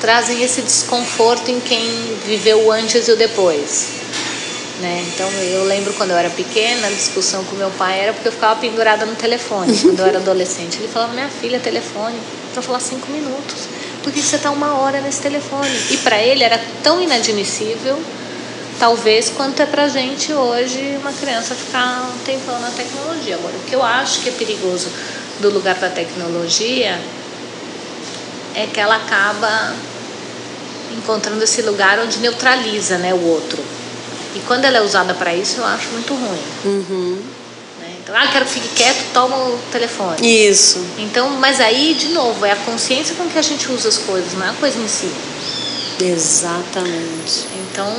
trazem 0.00 0.42
esse 0.42 0.60
desconforto 0.60 1.50
em 1.50 1.60
quem 1.60 2.18
viveu 2.26 2.66
o 2.66 2.72
antes 2.72 3.06
e 3.06 3.12
o 3.12 3.16
depois. 3.16 4.01
Né? 4.82 5.06
Então 5.14 5.30
eu 5.30 5.62
lembro 5.62 5.92
quando 5.94 6.10
eu 6.10 6.16
era 6.16 6.28
pequena, 6.28 6.88
a 6.88 6.90
discussão 6.90 7.44
com 7.44 7.54
meu 7.54 7.70
pai 7.70 8.00
era 8.00 8.12
porque 8.12 8.26
eu 8.26 8.32
ficava 8.32 8.58
pendurada 8.58 9.06
no 9.06 9.14
telefone. 9.14 9.72
quando 9.78 10.00
eu 10.00 10.06
era 10.06 10.18
adolescente, 10.18 10.78
ele 10.78 10.88
falava: 10.88 11.12
Minha 11.12 11.28
filha, 11.28 11.60
telefone, 11.60 12.18
para 12.52 12.60
falar 12.60 12.80
cinco 12.80 13.08
minutos. 13.12 13.68
Por 14.02 14.12
que 14.12 14.20
você 14.20 14.34
está 14.34 14.50
uma 14.50 14.80
hora 14.80 15.00
nesse 15.00 15.22
telefone? 15.22 15.70
E 15.92 15.98
para 15.98 16.20
ele 16.20 16.42
era 16.42 16.60
tão 16.82 17.00
inadmissível, 17.00 17.96
talvez, 18.80 19.30
quanto 19.30 19.62
é 19.62 19.66
para 19.66 19.86
gente 19.86 20.32
hoje 20.32 20.98
uma 21.00 21.12
criança 21.12 21.54
ficar 21.54 22.10
um 22.12 22.18
tempão 22.24 22.58
na 22.58 22.70
tecnologia. 22.70 23.36
Agora, 23.36 23.54
o 23.54 23.60
que 23.60 23.76
eu 23.76 23.82
acho 23.84 24.22
que 24.22 24.30
é 24.30 24.32
perigoso 24.32 24.88
do 25.38 25.48
lugar 25.50 25.76
da 25.76 25.90
tecnologia 25.90 26.98
é 28.56 28.66
que 28.66 28.80
ela 28.80 28.96
acaba 28.96 29.72
encontrando 30.90 31.44
esse 31.44 31.62
lugar 31.62 32.00
onde 32.00 32.18
neutraliza 32.18 32.98
né, 32.98 33.14
o 33.14 33.24
outro. 33.24 33.62
E 34.34 34.40
quando 34.40 34.64
ela 34.64 34.78
é 34.78 34.82
usada 34.82 35.14
para 35.14 35.34
isso, 35.34 35.60
eu 35.60 35.64
acho 35.64 35.88
muito 35.90 36.14
ruim. 36.14 36.42
Uhum. 36.64 37.18
Né? 37.80 37.94
Então, 38.02 38.14
ah, 38.16 38.26
quero 38.28 38.44
que 38.46 38.52
fique 38.52 38.68
quieto, 38.68 39.12
toma 39.12 39.36
o 39.36 39.58
telefone. 39.70 40.16
Isso. 40.22 40.84
Então, 40.98 41.30
mas 41.30 41.60
aí, 41.60 41.94
de 41.94 42.08
novo, 42.08 42.44
é 42.44 42.52
a 42.52 42.56
consciência 42.56 43.14
com 43.14 43.28
que 43.28 43.38
a 43.38 43.42
gente 43.42 43.70
usa 43.70 43.88
as 43.88 43.98
coisas, 43.98 44.32
não 44.34 44.46
é 44.46 44.50
a 44.50 44.54
coisa 44.54 44.78
em 44.78 44.88
si. 44.88 45.10
Exatamente. 46.00 47.46
Então, 47.70 47.92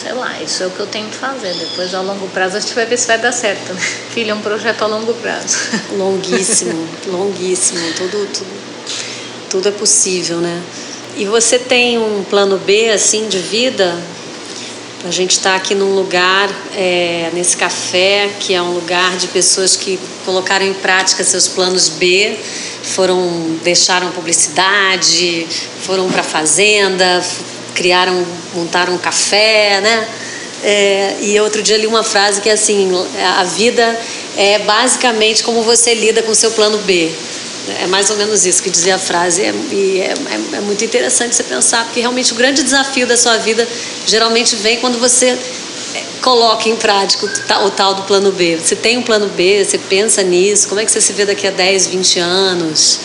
sei 0.00 0.12
lá, 0.12 0.40
isso 0.42 0.62
é 0.62 0.66
o 0.66 0.70
que 0.70 0.80
eu 0.80 0.86
tento 0.86 1.12
fazer. 1.12 1.54
Depois, 1.54 1.94
a 1.94 2.00
longo 2.00 2.28
prazo, 2.28 2.56
a 2.56 2.60
gente 2.60 2.74
vai 2.74 2.86
ver 2.86 2.96
se 2.96 3.06
vai 3.06 3.18
dar 3.18 3.32
certo. 3.32 3.72
Né? 3.72 3.80
Filho, 4.12 4.30
é 4.30 4.34
um 4.34 4.40
projeto 4.40 4.82
a 4.82 4.86
longo 4.86 5.14
prazo. 5.14 5.56
Longuíssimo, 5.96 6.88
longuíssimo. 7.06 7.80
Tudo, 7.96 8.28
tudo, 8.32 8.50
tudo 9.50 9.68
é 9.68 9.72
possível, 9.72 10.38
né? 10.38 10.62
E 11.16 11.24
você 11.24 11.58
tem 11.58 11.98
um 11.98 12.24
plano 12.24 12.58
B, 12.58 12.90
assim, 12.90 13.28
de 13.28 13.38
vida? 13.38 13.98
A 15.02 15.10
gente 15.10 15.30
está 15.30 15.54
aqui 15.54 15.74
num 15.74 15.94
lugar, 15.94 16.50
é, 16.76 17.30
nesse 17.32 17.56
café, 17.56 18.28
que 18.38 18.52
é 18.52 18.60
um 18.60 18.72
lugar 18.72 19.16
de 19.16 19.28
pessoas 19.28 19.74
que 19.74 19.98
colocaram 20.26 20.66
em 20.66 20.74
prática 20.74 21.24
seus 21.24 21.48
planos 21.48 21.88
B, 21.88 22.36
foram 22.82 23.56
deixaram 23.64 24.10
publicidade, 24.10 25.46
foram 25.80 26.10
para 26.10 26.20
a 26.20 26.24
fazenda, 26.24 27.24
criaram, 27.74 28.26
montaram 28.54 28.92
um 28.92 28.98
café, 28.98 29.80
né? 29.80 30.08
É, 30.62 31.16
e 31.22 31.40
outro 31.40 31.62
dia 31.62 31.78
li 31.78 31.86
uma 31.86 32.04
frase 32.04 32.42
que 32.42 32.50
é 32.50 32.52
assim: 32.52 32.90
a 33.38 33.44
vida 33.44 33.98
é 34.36 34.58
basicamente 34.58 35.42
como 35.42 35.62
você 35.62 35.94
lida 35.94 36.22
com 36.22 36.34
seu 36.34 36.50
plano 36.50 36.76
B. 36.76 37.10
É 37.80 37.86
mais 37.86 38.10
ou 38.10 38.16
menos 38.16 38.44
isso 38.44 38.62
que 38.62 38.70
dizia 38.70 38.96
a 38.96 38.98
frase. 38.98 39.42
É, 39.42 39.54
e 39.70 40.00
é, 40.00 40.14
é, 40.14 40.56
é, 40.56 40.60
muito 40.60 40.84
interessante 40.84 41.34
você 41.36 41.44
pensar, 41.44 41.84
porque 41.84 42.00
realmente 42.00 42.32
o 42.32 42.36
grande 42.36 42.62
desafio 42.62 43.06
da 43.06 43.16
sua 43.16 43.36
vida 43.38 43.66
geralmente 44.06 44.56
vem 44.56 44.78
quando 44.78 44.98
você 44.98 45.26
é, 45.28 46.04
coloca 46.20 46.68
em 46.68 46.76
prática 46.76 47.26
o 47.26 47.28
tal, 47.46 47.64
o 47.66 47.70
tal 47.70 47.94
do 47.94 48.02
plano 48.02 48.32
B. 48.32 48.58
Você 48.58 48.76
tem 48.76 48.98
um 48.98 49.02
plano 49.02 49.28
B, 49.28 49.64
você 49.64 49.78
pensa 49.78 50.22
nisso, 50.22 50.68
como 50.68 50.80
é 50.80 50.84
que 50.84 50.90
você 50.90 51.00
se 51.00 51.12
vê 51.12 51.24
daqui 51.24 51.46
a 51.46 51.50
10, 51.50 51.86
20 51.88 52.18
anos? 52.18 53.00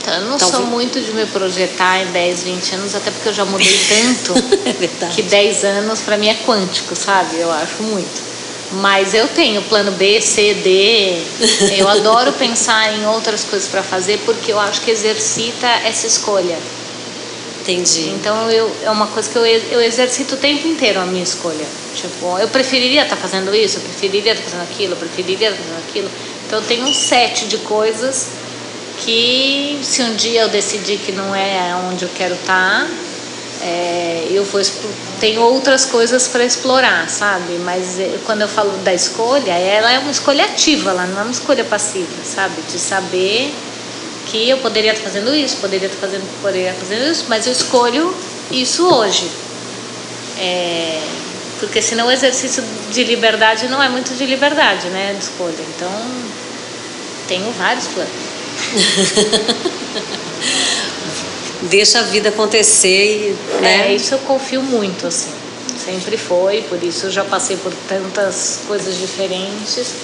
Então, 0.00 0.14
eu 0.14 0.20
não 0.22 0.38
Talvez... 0.38 0.62
sou 0.62 0.66
muito 0.66 1.00
de 1.00 1.12
me 1.12 1.26
projetar 1.26 2.02
em 2.02 2.06
10, 2.06 2.42
20 2.44 2.74
anos, 2.76 2.94
até 2.94 3.10
porque 3.10 3.28
eu 3.28 3.34
já 3.34 3.44
mudei 3.44 3.80
tanto 3.88 4.34
é 4.64 5.06
que 5.14 5.22
10 5.22 5.64
anos 5.64 6.00
para 6.00 6.16
mim 6.16 6.28
é 6.28 6.34
quântico, 6.46 6.96
sabe? 6.96 7.36
Eu 7.38 7.50
acho 7.52 7.82
muito. 7.82 8.29
Mas 8.72 9.14
eu 9.14 9.26
tenho 9.28 9.62
plano 9.62 9.90
B, 9.92 10.20
C, 10.20 10.54
D. 10.54 11.22
Eu 11.76 11.88
adoro 11.88 12.32
pensar 12.32 12.94
em 12.94 13.04
outras 13.06 13.42
coisas 13.44 13.68
para 13.68 13.82
fazer 13.82 14.20
porque 14.24 14.52
eu 14.52 14.60
acho 14.60 14.80
que 14.82 14.90
exercita 14.90 15.66
essa 15.84 16.06
escolha. 16.06 16.56
Entendi. 17.60 18.10
Então 18.10 18.50
eu, 18.50 18.70
é 18.82 18.90
uma 18.90 19.06
coisa 19.08 19.28
que 19.28 19.36
eu, 19.36 19.44
eu 19.44 19.80
exercito 19.80 20.34
o 20.34 20.38
tempo 20.38 20.66
inteiro 20.66 21.00
a 21.00 21.04
minha 21.04 21.22
escolha. 21.22 21.66
Tipo, 21.94 22.38
eu 22.38 22.48
preferiria 22.48 23.02
estar 23.02 23.16
tá 23.16 23.22
fazendo 23.22 23.54
isso, 23.54 23.78
eu 23.78 23.82
preferiria 23.82 24.32
estar 24.32 24.44
tá 24.44 24.50
fazendo 24.50 24.70
aquilo, 24.70 24.92
eu 24.92 24.96
preferiria 24.96 25.50
estar 25.50 25.60
tá 25.60 25.68
fazendo 25.68 25.88
aquilo. 25.88 26.10
Então 26.46 26.58
eu 26.60 26.64
tenho 26.64 26.84
um 26.84 26.94
set 26.94 27.46
de 27.46 27.58
coisas 27.58 28.28
que 29.04 29.78
se 29.82 30.02
um 30.02 30.14
dia 30.14 30.42
eu 30.42 30.48
decidir 30.48 30.98
que 30.98 31.12
não 31.12 31.34
é 31.34 31.74
onde 31.90 32.04
eu 32.04 32.10
quero 32.16 32.34
estar, 32.34 32.88
é, 33.60 34.26
eu 34.30 34.44
vou 34.44 34.60
tem 35.20 35.38
outras 35.38 35.84
coisas 35.84 36.26
para 36.28 36.44
explorar, 36.44 37.08
sabe? 37.10 37.58
Mas 37.64 38.00
é, 38.00 38.18
quando 38.24 38.40
eu 38.40 38.48
falo 38.48 38.70
da 38.78 38.94
escolha, 38.94 39.52
ela 39.52 39.92
é 39.92 39.98
uma 39.98 40.10
escolha 40.10 40.44
ativa, 40.44 40.90
ela 40.90 41.06
não 41.06 41.20
é 41.20 41.22
uma 41.24 41.30
escolha 41.30 41.62
passiva, 41.64 42.24
sabe? 42.24 42.62
De 42.62 42.78
saber 42.78 43.52
que 44.26 44.48
eu 44.48 44.58
poderia 44.58 44.92
estar 44.92 45.04
fazendo 45.04 45.34
isso, 45.34 45.56
poderia 45.56 45.88
estar 45.88 46.00
fazendo, 46.00 46.22
poderia 46.40 46.70
estar 46.70 46.86
fazendo 46.86 47.10
isso, 47.10 47.26
mas 47.28 47.46
eu 47.46 47.52
escolho 47.52 48.14
isso 48.50 48.86
hoje. 48.86 49.30
É, 50.38 51.02
porque 51.58 51.82
senão 51.82 52.06
o 52.06 52.10
exercício 52.10 52.64
de 52.90 53.04
liberdade 53.04 53.68
não 53.68 53.82
é 53.82 53.90
muito 53.90 54.14
de 54.14 54.24
liberdade, 54.24 54.88
né? 54.88 55.14
De 55.18 55.24
escolha. 55.24 55.62
Então, 55.76 55.90
tenho 57.28 57.52
vários 57.52 57.86
planos. 57.88 58.30
deixa 61.62 62.00
a 62.00 62.02
vida 62.02 62.28
acontecer 62.30 63.28
e, 63.30 63.60
né? 63.60 63.90
É, 63.90 63.94
isso 63.94 64.14
eu 64.14 64.18
confio 64.20 64.62
muito, 64.62 65.06
assim. 65.06 65.30
Sempre 65.84 66.18
foi, 66.18 66.62
por 66.62 66.82
isso 66.82 67.06
eu 67.06 67.10
já 67.10 67.24
passei 67.24 67.56
por 67.56 67.72
tantas 67.88 68.60
coisas 68.68 68.98
diferentes. 68.98 69.94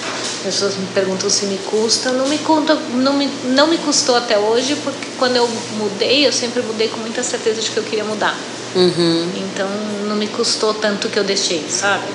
Pessoas 0.43 0.75
me 0.75 0.87
perguntam 0.87 1.29
se 1.29 1.45
me 1.45 1.57
custa. 1.69 2.11
Não 2.11 2.27
me, 2.27 2.39
conta, 2.39 2.75
não 2.95 3.13
me, 3.13 3.29
não 3.45 3.67
me 3.67 3.77
custou 3.77 4.15
até 4.15 4.39
hoje, 4.39 4.75
porque 4.83 5.07
quando 5.19 5.35
eu 5.35 5.47
mudei, 5.77 6.25
eu 6.25 6.33
sempre 6.33 6.63
mudei 6.63 6.87
com 6.87 6.97
muita 6.97 7.21
certeza 7.21 7.61
de 7.61 7.69
que 7.69 7.77
eu 7.77 7.83
queria 7.83 8.03
mudar. 8.03 8.35
Uhum. 8.75 9.31
Então 9.35 9.69
não 10.07 10.15
me 10.15 10.27
custou 10.27 10.73
tanto 10.73 11.09
que 11.09 11.17
eu 11.17 11.23
deixei, 11.23 11.63
sabe? 11.69 12.05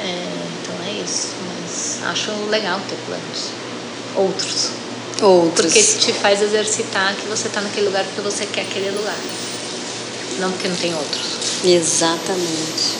É, 0.00 0.24
então 0.62 0.74
é 0.86 1.02
isso. 1.02 1.28
Mas 1.62 1.98
acho 2.10 2.30
legal 2.50 2.78
ter 2.88 2.96
planos. 3.06 3.50
Outros. 4.14 4.70
Outros. 5.20 5.72
Porque 5.72 5.82
te 5.82 6.12
faz 6.12 6.40
exercitar 6.40 7.14
que 7.16 7.26
você 7.26 7.48
está 7.48 7.60
naquele 7.60 7.86
lugar 7.86 8.04
porque 8.04 8.20
você 8.20 8.46
quer 8.46 8.62
aquele 8.62 8.90
lugar. 8.90 9.16
Não 10.38 10.52
porque 10.52 10.68
não 10.68 10.76
tem 10.76 10.94
outros. 10.94 11.64
Exatamente. 11.64 12.98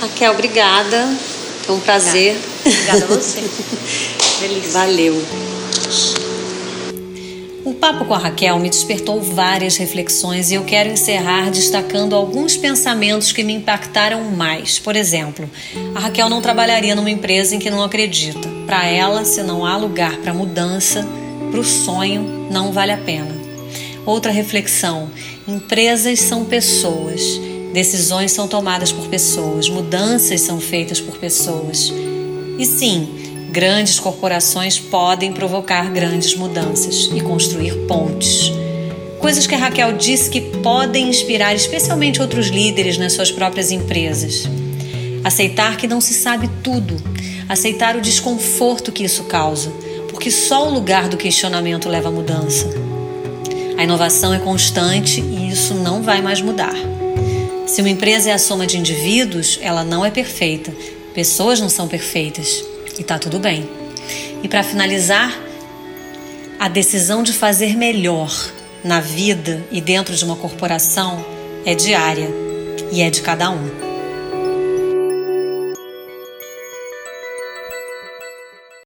Raquel, 0.00 0.32
obrigada. 0.32 1.08
Foi 1.62 1.76
um 1.76 1.80
prazer. 1.80 2.36
Obrigada, 2.64 3.04
obrigada 3.04 3.04
a 3.04 3.06
você. 3.18 3.40
Delícia. 4.40 4.70
Valeu. 4.72 5.24
O 7.64 7.74
papo 7.74 8.04
com 8.04 8.14
a 8.14 8.18
Raquel 8.18 8.58
me 8.58 8.68
despertou 8.68 9.20
várias 9.20 9.76
reflexões 9.76 10.50
e 10.50 10.54
eu 10.54 10.64
quero 10.64 10.88
encerrar 10.88 11.48
destacando 11.50 12.16
alguns 12.16 12.56
pensamentos 12.56 13.30
que 13.30 13.44
me 13.44 13.52
impactaram 13.52 14.24
mais. 14.24 14.80
Por 14.80 14.96
exemplo, 14.96 15.48
a 15.94 16.00
Raquel 16.00 16.28
não 16.28 16.42
trabalharia 16.42 16.96
numa 16.96 17.10
empresa 17.10 17.54
em 17.54 17.60
que 17.60 17.70
não 17.70 17.84
acredita. 17.84 18.48
Para 18.66 18.86
ela, 18.86 19.24
se 19.24 19.44
não 19.44 19.64
há 19.64 19.76
lugar 19.76 20.16
para 20.18 20.34
mudança, 20.34 21.06
para 21.52 21.60
o 21.60 21.64
sonho 21.64 22.48
não 22.50 22.72
vale 22.72 22.92
a 22.92 22.96
pena. 22.96 23.36
Outra 24.06 24.32
reflexão: 24.32 25.10
empresas 25.46 26.18
são 26.18 26.46
pessoas, 26.46 27.22
decisões 27.74 28.32
são 28.32 28.48
tomadas 28.48 28.90
por 28.90 29.06
pessoas, 29.06 29.68
mudanças 29.68 30.40
são 30.40 30.58
feitas 30.58 30.98
por 30.98 31.18
pessoas. 31.18 31.92
E 32.58 32.64
sim, 32.64 33.48
grandes 33.50 34.00
corporações 34.00 34.78
podem 34.78 35.32
provocar 35.32 35.90
grandes 35.90 36.34
mudanças 36.34 37.10
e 37.14 37.20
construir 37.20 37.74
pontes. 37.86 38.50
Coisas 39.20 39.46
que 39.46 39.54
a 39.54 39.58
Raquel 39.58 39.92
disse 39.92 40.30
que 40.30 40.40
podem 40.40 41.08
inspirar 41.08 41.54
especialmente 41.54 42.20
outros 42.20 42.48
líderes 42.48 42.96
nas 42.96 43.12
suas 43.12 43.30
próprias 43.30 43.70
empresas. 43.70 44.48
Aceitar 45.22 45.76
que 45.76 45.86
não 45.86 46.00
se 46.00 46.14
sabe 46.14 46.50
tudo, 46.64 46.96
aceitar 47.48 47.94
o 47.94 48.00
desconforto 48.00 48.90
que 48.90 49.04
isso 49.04 49.24
causa 49.24 49.70
porque 50.22 50.30
só 50.30 50.68
o 50.68 50.72
lugar 50.72 51.08
do 51.08 51.16
questionamento 51.16 51.88
leva 51.88 52.08
à 52.08 52.12
mudança. 52.12 52.70
A 53.76 53.82
inovação 53.82 54.32
é 54.32 54.38
constante 54.38 55.20
e 55.20 55.50
isso 55.50 55.74
não 55.74 56.00
vai 56.00 56.22
mais 56.22 56.40
mudar. 56.40 56.76
Se 57.66 57.80
uma 57.80 57.90
empresa 57.90 58.30
é 58.30 58.32
a 58.32 58.38
soma 58.38 58.64
de 58.64 58.78
indivíduos, 58.78 59.58
ela 59.60 59.82
não 59.82 60.06
é 60.06 60.12
perfeita. 60.12 60.72
Pessoas 61.12 61.58
não 61.58 61.68
são 61.68 61.88
perfeitas 61.88 62.64
e 62.96 63.00
está 63.00 63.18
tudo 63.18 63.40
bem. 63.40 63.68
E 64.44 64.48
para 64.48 64.62
finalizar, 64.62 65.36
a 66.56 66.68
decisão 66.68 67.24
de 67.24 67.32
fazer 67.32 67.76
melhor 67.76 68.32
na 68.84 69.00
vida 69.00 69.60
e 69.72 69.80
dentro 69.80 70.14
de 70.14 70.24
uma 70.24 70.36
corporação 70.36 71.26
é 71.66 71.74
diária 71.74 72.30
e 72.92 73.02
é 73.02 73.10
de 73.10 73.22
cada 73.22 73.50
um. 73.50 73.91